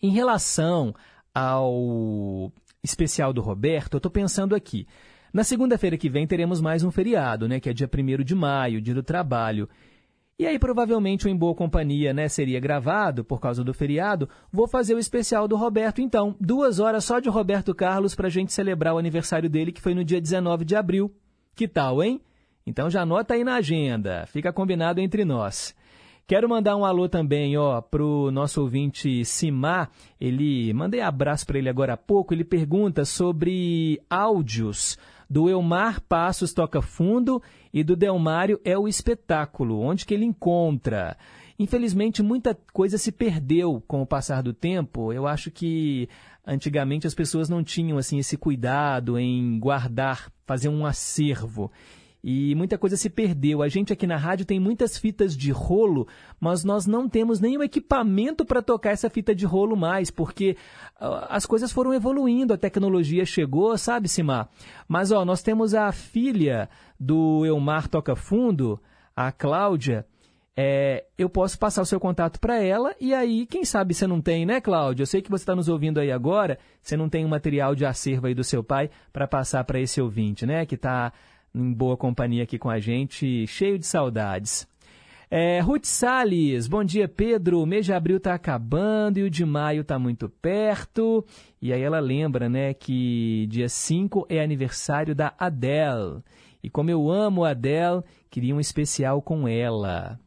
Em 0.00 0.10
relação 0.10 0.94
ao 1.34 2.52
especial 2.82 3.32
do 3.32 3.40
Roberto, 3.40 3.94
eu 3.94 3.98
estou 3.98 4.10
pensando 4.10 4.54
aqui. 4.54 4.86
Na 5.36 5.44
segunda-feira 5.44 5.98
que 5.98 6.08
vem 6.08 6.26
teremos 6.26 6.62
mais 6.62 6.82
um 6.82 6.90
feriado, 6.90 7.46
né? 7.46 7.60
Que 7.60 7.68
é 7.68 7.72
dia 7.74 7.86
1 7.86 8.24
de 8.24 8.34
maio, 8.34 8.80
dia 8.80 8.94
do 8.94 9.02
trabalho. 9.02 9.68
E 10.38 10.46
aí, 10.46 10.58
provavelmente, 10.58 11.26
o 11.26 11.28
Em 11.28 11.36
Boa 11.36 11.54
Companhia 11.54 12.14
né, 12.14 12.26
seria 12.26 12.58
gravado 12.58 13.22
por 13.22 13.38
causa 13.38 13.62
do 13.62 13.74
feriado. 13.74 14.30
Vou 14.50 14.66
fazer 14.66 14.94
o 14.94 14.98
especial 14.98 15.46
do 15.46 15.54
Roberto, 15.54 16.00
então. 16.00 16.34
Duas 16.40 16.80
horas 16.80 17.04
só 17.04 17.20
de 17.20 17.28
Roberto 17.28 17.74
Carlos 17.74 18.14
para 18.14 18.28
a 18.28 18.30
gente 18.30 18.50
celebrar 18.50 18.94
o 18.94 18.98
aniversário 18.98 19.50
dele, 19.50 19.72
que 19.72 19.80
foi 19.82 19.92
no 19.92 20.02
dia 20.02 20.22
19 20.22 20.64
de 20.64 20.74
abril. 20.74 21.14
Que 21.54 21.68
tal, 21.68 22.02
hein? 22.02 22.18
Então 22.66 22.88
já 22.88 23.02
anota 23.02 23.34
aí 23.34 23.44
na 23.44 23.56
agenda. 23.56 24.24
Fica 24.28 24.54
combinado 24.54 25.02
entre 25.02 25.22
nós. 25.22 25.76
Quero 26.26 26.48
mandar 26.48 26.76
um 26.76 26.84
alô 26.84 27.10
também, 27.10 27.58
ó, 27.58 27.82
pro 27.82 28.30
nosso 28.30 28.62
ouvinte 28.62 29.22
Simar. 29.22 29.90
Ele 30.18 30.72
mandei 30.72 31.02
abraço 31.02 31.46
para 31.46 31.58
ele 31.58 31.68
agora 31.68 31.92
há 31.92 31.96
pouco. 31.98 32.32
Ele 32.32 32.42
pergunta 32.42 33.04
sobre 33.04 34.00
áudios 34.08 34.96
do 35.28 35.48
Elmar 35.48 36.00
Passos 36.02 36.52
Toca 36.52 36.80
Fundo 36.80 37.42
e 37.72 37.82
do 37.82 37.96
Delmário 37.96 38.60
é 38.64 38.78
o 38.78 38.88
espetáculo, 38.88 39.80
onde 39.80 40.06
que 40.06 40.14
ele 40.14 40.24
encontra. 40.24 41.16
Infelizmente, 41.58 42.22
muita 42.22 42.56
coisa 42.72 42.98
se 42.98 43.10
perdeu 43.10 43.82
com 43.86 44.02
o 44.02 44.06
passar 44.06 44.42
do 44.42 44.52
tempo. 44.52 45.12
Eu 45.12 45.26
acho 45.26 45.50
que 45.50 46.08
antigamente 46.46 47.06
as 47.06 47.14
pessoas 47.14 47.48
não 47.48 47.64
tinham 47.64 47.98
assim 47.98 48.18
esse 48.18 48.36
cuidado 48.36 49.18
em 49.18 49.58
guardar, 49.58 50.30
fazer 50.46 50.68
um 50.68 50.84
acervo 50.84 51.72
e 52.28 52.56
muita 52.56 52.76
coisa 52.76 52.96
se 52.96 53.08
perdeu. 53.08 53.62
A 53.62 53.68
gente 53.68 53.92
aqui 53.92 54.04
na 54.04 54.16
rádio 54.16 54.44
tem 54.44 54.58
muitas 54.58 54.98
fitas 54.98 55.36
de 55.36 55.52
rolo, 55.52 56.08
mas 56.40 56.64
nós 56.64 56.84
não 56.84 57.08
temos 57.08 57.38
nenhum 57.38 57.62
equipamento 57.62 58.44
para 58.44 58.60
tocar 58.60 58.90
essa 58.90 59.08
fita 59.08 59.32
de 59.32 59.46
rolo 59.46 59.76
mais, 59.76 60.10
porque 60.10 60.56
uh, 61.00 61.22
as 61.28 61.46
coisas 61.46 61.70
foram 61.70 61.94
evoluindo, 61.94 62.52
a 62.52 62.58
tecnologia 62.58 63.24
chegou, 63.24 63.78
sabe, 63.78 64.08
Simar? 64.08 64.48
Mas 64.88 65.12
ó, 65.12 65.24
nós 65.24 65.40
temos 65.40 65.72
a 65.72 65.92
filha 65.92 66.68
do 66.98 67.46
Elmar 67.46 67.86
Toca 67.86 68.16
Fundo, 68.16 68.80
a 69.14 69.30
Cláudia. 69.30 70.04
É, 70.56 71.04
eu 71.16 71.28
posso 71.28 71.56
passar 71.56 71.82
o 71.82 71.86
seu 71.86 72.00
contato 72.00 72.40
para 72.40 72.60
ela 72.60 72.92
e 72.98 73.14
aí, 73.14 73.46
quem 73.46 73.64
sabe 73.64 73.94
você 73.94 74.04
não 74.04 74.20
tem, 74.20 74.44
né, 74.44 74.60
Cláudia? 74.60 75.02
Eu 75.02 75.06
sei 75.06 75.22
que 75.22 75.30
você 75.30 75.42
está 75.42 75.54
nos 75.54 75.68
ouvindo 75.68 76.00
aí 76.00 76.10
agora, 76.10 76.58
você 76.82 76.96
não 76.96 77.08
tem 77.08 77.24
um 77.24 77.28
material 77.28 77.72
de 77.76 77.86
acervo 77.86 78.26
aí 78.26 78.34
do 78.34 78.42
seu 78.42 78.64
pai 78.64 78.90
para 79.12 79.28
passar 79.28 79.62
para 79.62 79.78
esse 79.78 80.00
ouvinte, 80.00 80.44
né, 80.44 80.66
que 80.66 80.74
está 80.74 81.12
em 81.56 81.72
boa 81.72 81.96
companhia 81.96 82.42
aqui 82.42 82.58
com 82.58 82.68
a 82.68 82.78
gente, 82.78 83.46
cheio 83.46 83.78
de 83.78 83.86
saudades. 83.86 84.68
É, 85.28 85.58
Ruth 85.58 85.86
Salles, 85.86 86.68
bom 86.68 86.84
dia 86.84 87.08
Pedro, 87.08 87.60
o 87.60 87.66
mês 87.66 87.84
de 87.84 87.92
abril 87.92 88.18
está 88.18 88.34
acabando 88.34 89.18
e 89.18 89.24
o 89.24 89.30
de 89.30 89.44
maio 89.44 89.80
está 89.80 89.98
muito 89.98 90.28
perto. 90.28 91.24
E 91.60 91.72
aí 91.72 91.82
ela 91.82 91.98
lembra, 91.98 92.48
né, 92.48 92.74
que 92.74 93.46
dia 93.48 93.68
5 93.68 94.26
é 94.28 94.40
aniversário 94.40 95.14
da 95.14 95.34
Adele. 95.38 96.22
E 96.62 96.70
como 96.70 96.90
eu 96.90 97.10
amo 97.10 97.44
a 97.44 97.50
Adele, 97.50 98.02
queria 98.30 98.54
um 98.54 98.60
especial 98.60 99.20
com 99.20 99.48
ela. 99.48 100.20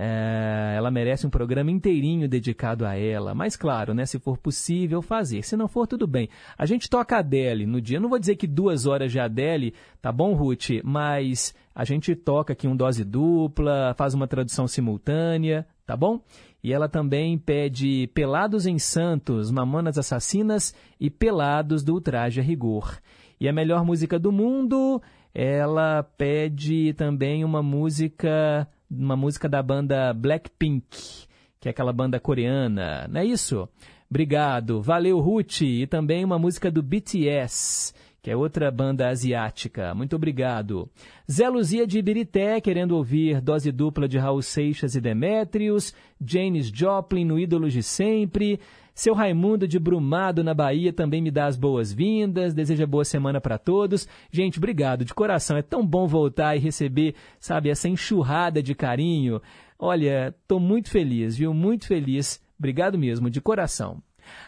É, 0.00 0.74
ela 0.76 0.92
merece 0.92 1.26
um 1.26 1.30
programa 1.30 1.72
inteirinho 1.72 2.28
dedicado 2.28 2.86
a 2.86 2.96
ela. 2.96 3.34
Mas 3.34 3.56
claro, 3.56 3.92
né, 3.92 4.06
se 4.06 4.16
for 4.20 4.38
possível 4.38 5.02
fazer. 5.02 5.42
Se 5.42 5.56
não 5.56 5.66
for, 5.66 5.88
tudo 5.88 6.06
bem. 6.06 6.28
A 6.56 6.64
gente 6.66 6.88
toca 6.88 7.16
a 7.16 7.18
Adele 7.18 7.66
no 7.66 7.80
dia. 7.80 7.98
Não 7.98 8.08
vou 8.08 8.20
dizer 8.20 8.36
que 8.36 8.46
duas 8.46 8.86
horas 8.86 9.10
de 9.10 9.18
Adele, 9.18 9.74
tá 10.00 10.12
bom, 10.12 10.34
Ruth? 10.34 10.68
Mas 10.84 11.52
a 11.74 11.82
gente 11.82 12.14
toca 12.14 12.52
aqui 12.52 12.68
um 12.68 12.76
dose 12.76 13.04
dupla, 13.04 13.92
faz 13.98 14.14
uma 14.14 14.28
tradução 14.28 14.68
simultânea, 14.68 15.66
tá 15.84 15.96
bom? 15.96 16.20
E 16.62 16.72
ela 16.72 16.88
também 16.88 17.36
pede 17.36 18.08
Pelados 18.14 18.66
em 18.66 18.78
Santos, 18.78 19.50
Mamonas 19.50 19.98
Assassinas 19.98 20.72
e 21.00 21.10
Pelados 21.10 21.82
do 21.82 21.94
Ultraje 21.94 22.38
a 22.38 22.42
Rigor. 22.42 23.00
E 23.40 23.48
a 23.48 23.52
melhor 23.52 23.84
música 23.84 24.16
do 24.16 24.30
mundo, 24.30 25.02
ela 25.34 26.04
pede 26.04 26.92
também 26.92 27.44
uma 27.44 27.64
música 27.64 28.68
uma 28.90 29.16
música 29.16 29.48
da 29.48 29.62
banda 29.62 30.12
Blackpink, 30.12 31.26
que 31.60 31.68
é 31.68 31.70
aquela 31.70 31.92
banda 31.92 32.18
coreana, 32.20 33.06
não 33.08 33.20
é 33.20 33.24
isso? 33.24 33.68
Obrigado, 34.10 34.80
valeu 34.80 35.20
Ruth, 35.20 35.60
e 35.60 35.86
também 35.86 36.24
uma 36.24 36.38
música 36.38 36.70
do 36.70 36.82
BTS, 36.82 37.92
que 38.22 38.30
é 38.30 38.36
outra 38.36 38.70
banda 38.70 39.08
asiática. 39.08 39.94
Muito 39.94 40.16
obrigado. 40.16 40.88
Zé 41.30 41.48
Luzia 41.48 41.86
de 41.86 41.98
Ibirité, 41.98 42.60
querendo 42.60 42.96
ouvir 42.96 43.40
dose 43.40 43.70
dupla 43.70 44.08
de 44.08 44.16
Raul 44.16 44.40
Seixas 44.40 44.94
e 44.94 45.00
Demétrios, 45.00 45.94
Janis 46.24 46.68
Joplin 46.68 47.24
no 47.24 47.38
Ídolos 47.38 47.72
de 47.72 47.82
Sempre, 47.82 48.58
seu 48.98 49.14
Raimundo 49.14 49.68
de 49.68 49.78
Brumado, 49.78 50.42
na 50.42 50.52
Bahia, 50.52 50.92
também 50.92 51.22
me 51.22 51.30
dá 51.30 51.46
as 51.46 51.56
boas-vindas, 51.56 52.52
deseja 52.52 52.84
boa 52.84 53.04
semana 53.04 53.40
para 53.40 53.56
todos. 53.56 54.08
Gente, 54.28 54.58
obrigado 54.58 55.04
de 55.04 55.14
coração. 55.14 55.56
É 55.56 55.62
tão 55.62 55.86
bom 55.86 56.08
voltar 56.08 56.56
e 56.56 56.58
receber, 56.58 57.14
sabe, 57.38 57.70
essa 57.70 57.88
enxurrada 57.88 58.60
de 58.60 58.74
carinho. 58.74 59.40
Olha, 59.78 60.34
estou 60.42 60.58
muito 60.58 60.90
feliz, 60.90 61.36
viu? 61.36 61.54
Muito 61.54 61.86
feliz. 61.86 62.42
Obrigado 62.58 62.98
mesmo, 62.98 63.30
de 63.30 63.40
coração. 63.40 64.02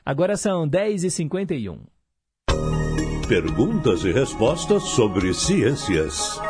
Agora 0.04 0.36
são 0.36 0.68
10h51. 0.68 1.78
Perguntas 3.28 4.02
e 4.02 4.10
respostas 4.10 4.82
sobre 4.82 5.32
ciências. 5.32 6.40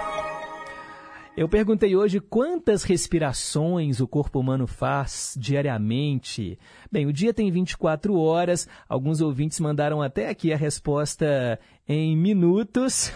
Eu 1.41 1.49
perguntei 1.49 1.97
hoje 1.97 2.21
quantas 2.21 2.83
respirações 2.83 3.99
o 3.99 4.07
corpo 4.07 4.39
humano 4.39 4.67
faz 4.67 5.35
diariamente. 5.41 6.59
Bem, 6.93 7.07
o 7.07 7.12
dia 7.15 7.33
tem 7.33 7.51
24 7.51 8.15
horas, 8.15 8.69
alguns 8.87 9.23
ouvintes 9.23 9.59
mandaram 9.59 10.03
até 10.03 10.29
aqui 10.29 10.53
a 10.53 10.57
resposta 10.59 11.59
em 11.89 12.15
minutos. 12.15 13.11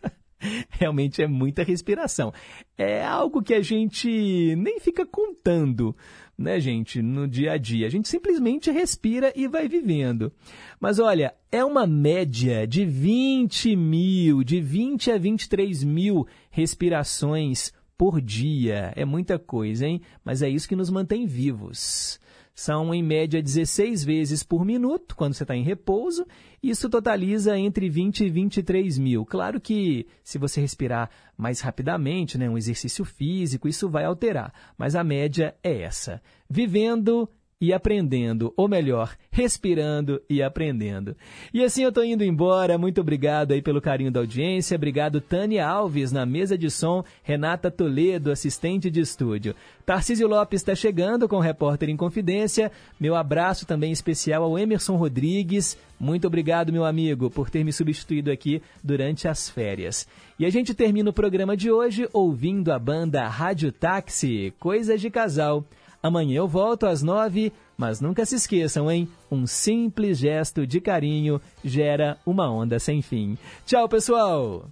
Realmente 0.70 1.22
é 1.22 1.26
muita 1.26 1.62
respiração. 1.62 2.32
É 2.78 3.04
algo 3.04 3.42
que 3.42 3.52
a 3.52 3.60
gente 3.60 4.56
nem 4.56 4.80
fica 4.80 5.04
contando 5.04 5.94
né, 6.40 6.58
gente, 6.58 7.02
no 7.02 7.28
dia 7.28 7.52
a 7.52 7.58
dia. 7.58 7.86
A 7.86 7.90
gente 7.90 8.08
simplesmente 8.08 8.70
respira 8.70 9.30
e 9.36 9.46
vai 9.46 9.68
vivendo. 9.68 10.32
Mas 10.80 10.98
olha, 10.98 11.34
é 11.52 11.62
uma 11.62 11.86
média 11.86 12.66
de 12.66 12.86
20 12.86 13.76
mil, 13.76 14.42
de 14.42 14.58
20 14.58 15.10
a 15.10 15.18
23 15.18 15.84
mil 15.84 16.26
respirações 16.50 17.72
por 17.96 18.20
dia. 18.20 18.92
É 18.96 19.04
muita 19.04 19.38
coisa, 19.38 19.86
hein? 19.86 20.00
Mas 20.24 20.42
é 20.42 20.48
isso 20.48 20.68
que 20.68 20.76
nos 20.76 20.90
mantém 20.90 21.26
vivos. 21.26 22.18
São, 22.54 22.92
em 22.92 23.02
média, 23.02 23.42
16 23.42 24.04
vezes 24.04 24.42
por 24.42 24.64
minuto, 24.66 25.16
quando 25.16 25.32
você 25.32 25.44
está 25.44 25.56
em 25.56 25.62
repouso. 25.62 26.26
Isso 26.62 26.90
totaliza 26.90 27.58
entre 27.58 27.88
20 27.88 28.24
e 28.24 28.28
23 28.30 28.98
mil. 28.98 29.24
Claro 29.24 29.60
que, 29.60 30.06
se 30.22 30.36
você 30.36 30.60
respirar 30.60 31.08
mais 31.36 31.60
rapidamente, 31.60 32.36
né, 32.36 32.50
um 32.50 32.58
exercício 32.58 33.04
físico, 33.04 33.66
isso 33.66 33.88
vai 33.88 34.04
alterar. 34.04 34.52
Mas 34.76 34.94
a 34.94 35.02
média 35.02 35.54
é 35.62 35.80
essa. 35.82 36.20
Vivendo 36.50 37.28
e 37.60 37.72
aprendendo, 37.72 38.54
ou 38.56 38.66
melhor, 38.66 39.14
respirando 39.30 40.20
e 40.30 40.42
aprendendo. 40.42 41.14
E 41.52 41.62
assim 41.62 41.82
eu 41.82 41.90
estou 41.90 42.02
indo 42.02 42.24
embora. 42.24 42.78
Muito 42.78 43.00
obrigado 43.00 43.52
aí 43.52 43.60
pelo 43.60 43.80
carinho 43.80 44.10
da 44.10 44.20
audiência. 44.20 44.74
Obrigado 44.74 45.20
Tânia 45.20 45.66
Alves 45.66 46.10
na 46.10 46.24
mesa 46.24 46.56
de 46.56 46.70
som, 46.70 47.04
Renata 47.22 47.70
Toledo, 47.70 48.30
assistente 48.32 48.90
de 48.90 49.00
estúdio. 49.00 49.54
Tarcísio 49.84 50.26
Lopes 50.26 50.60
está 50.60 50.74
chegando 50.74 51.28
com 51.28 51.36
o 51.36 51.40
Repórter 51.40 51.90
em 51.90 51.96
Confidência. 51.96 52.72
Meu 52.98 53.14
abraço 53.14 53.66
também 53.66 53.92
especial 53.92 54.42
ao 54.42 54.58
Emerson 54.58 54.96
Rodrigues. 54.96 55.76
Muito 55.98 56.26
obrigado, 56.26 56.72
meu 56.72 56.84
amigo, 56.86 57.28
por 57.28 57.50
ter 57.50 57.62
me 57.62 57.72
substituído 57.72 58.30
aqui 58.30 58.62
durante 58.82 59.28
as 59.28 59.50
férias. 59.50 60.08
E 60.38 60.46
a 60.46 60.50
gente 60.50 60.72
termina 60.72 61.10
o 61.10 61.12
programa 61.12 61.54
de 61.54 61.70
hoje 61.70 62.08
ouvindo 62.12 62.72
a 62.72 62.78
banda 62.78 63.28
Rádio 63.28 63.70
Táxi, 63.70 64.54
Coisas 64.58 64.98
de 64.98 65.10
Casal. 65.10 65.62
Amanhã 66.02 66.36
eu 66.36 66.48
volto 66.48 66.86
às 66.86 67.02
nove, 67.02 67.52
mas 67.76 68.00
nunca 68.00 68.24
se 68.24 68.34
esqueçam, 68.34 68.90
hein? 68.90 69.08
Um 69.30 69.46
simples 69.46 70.18
gesto 70.18 70.66
de 70.66 70.80
carinho 70.80 71.40
gera 71.62 72.18
uma 72.24 72.50
onda 72.50 72.78
sem 72.78 73.02
fim. 73.02 73.36
Tchau, 73.66 73.88
pessoal! 73.88 74.64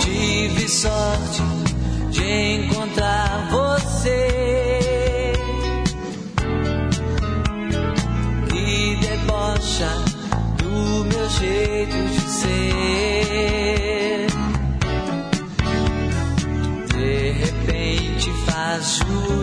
Tive 0.00 0.68
sorte 0.68 1.42
de 2.10 2.54
encontrar 2.54 3.21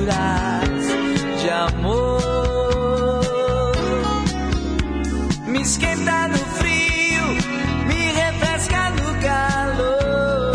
de 0.09 1.49
amor. 1.49 2.21
Me 5.45 5.61
esquenta 5.61 6.27
no 6.27 6.37
frio, 6.37 7.23
me 7.87 8.11
refresca 8.11 8.89
no 8.89 9.13
calor. 9.21 10.53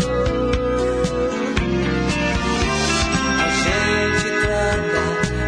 A 3.39 3.47
gente 3.63 4.27
troca, 4.43 5.03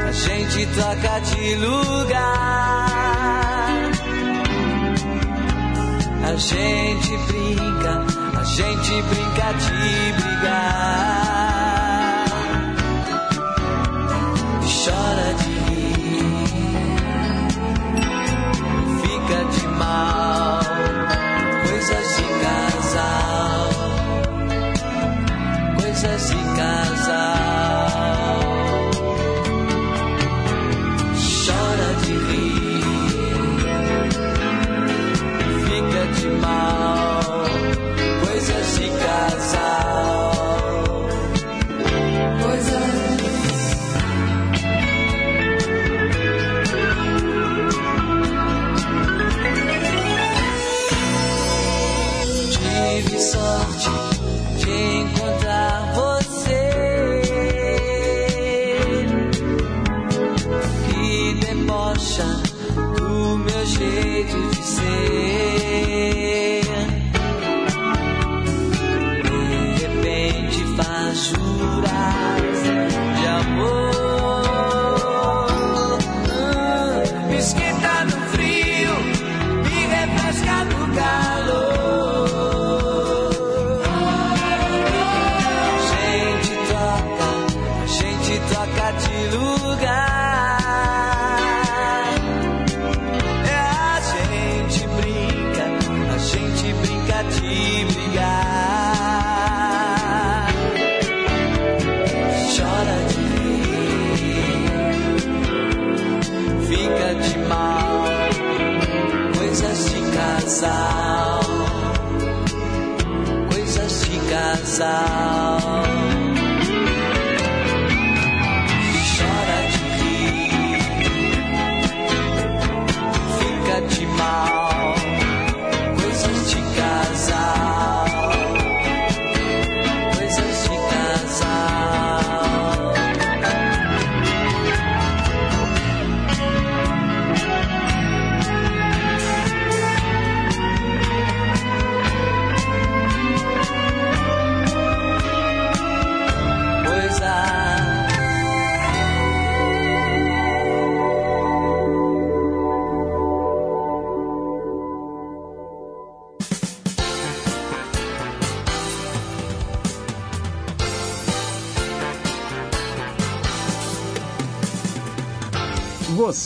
a 0.08 0.12
gente 0.12 0.66
troca 0.68 1.20
de 1.22 1.56
lugar. 1.56 2.48
A 6.24 6.36
gente 6.36 7.18
brinca, 7.28 7.94
a 8.40 8.44
gente 8.44 9.02
brinca 9.02 9.54
de 9.54 9.97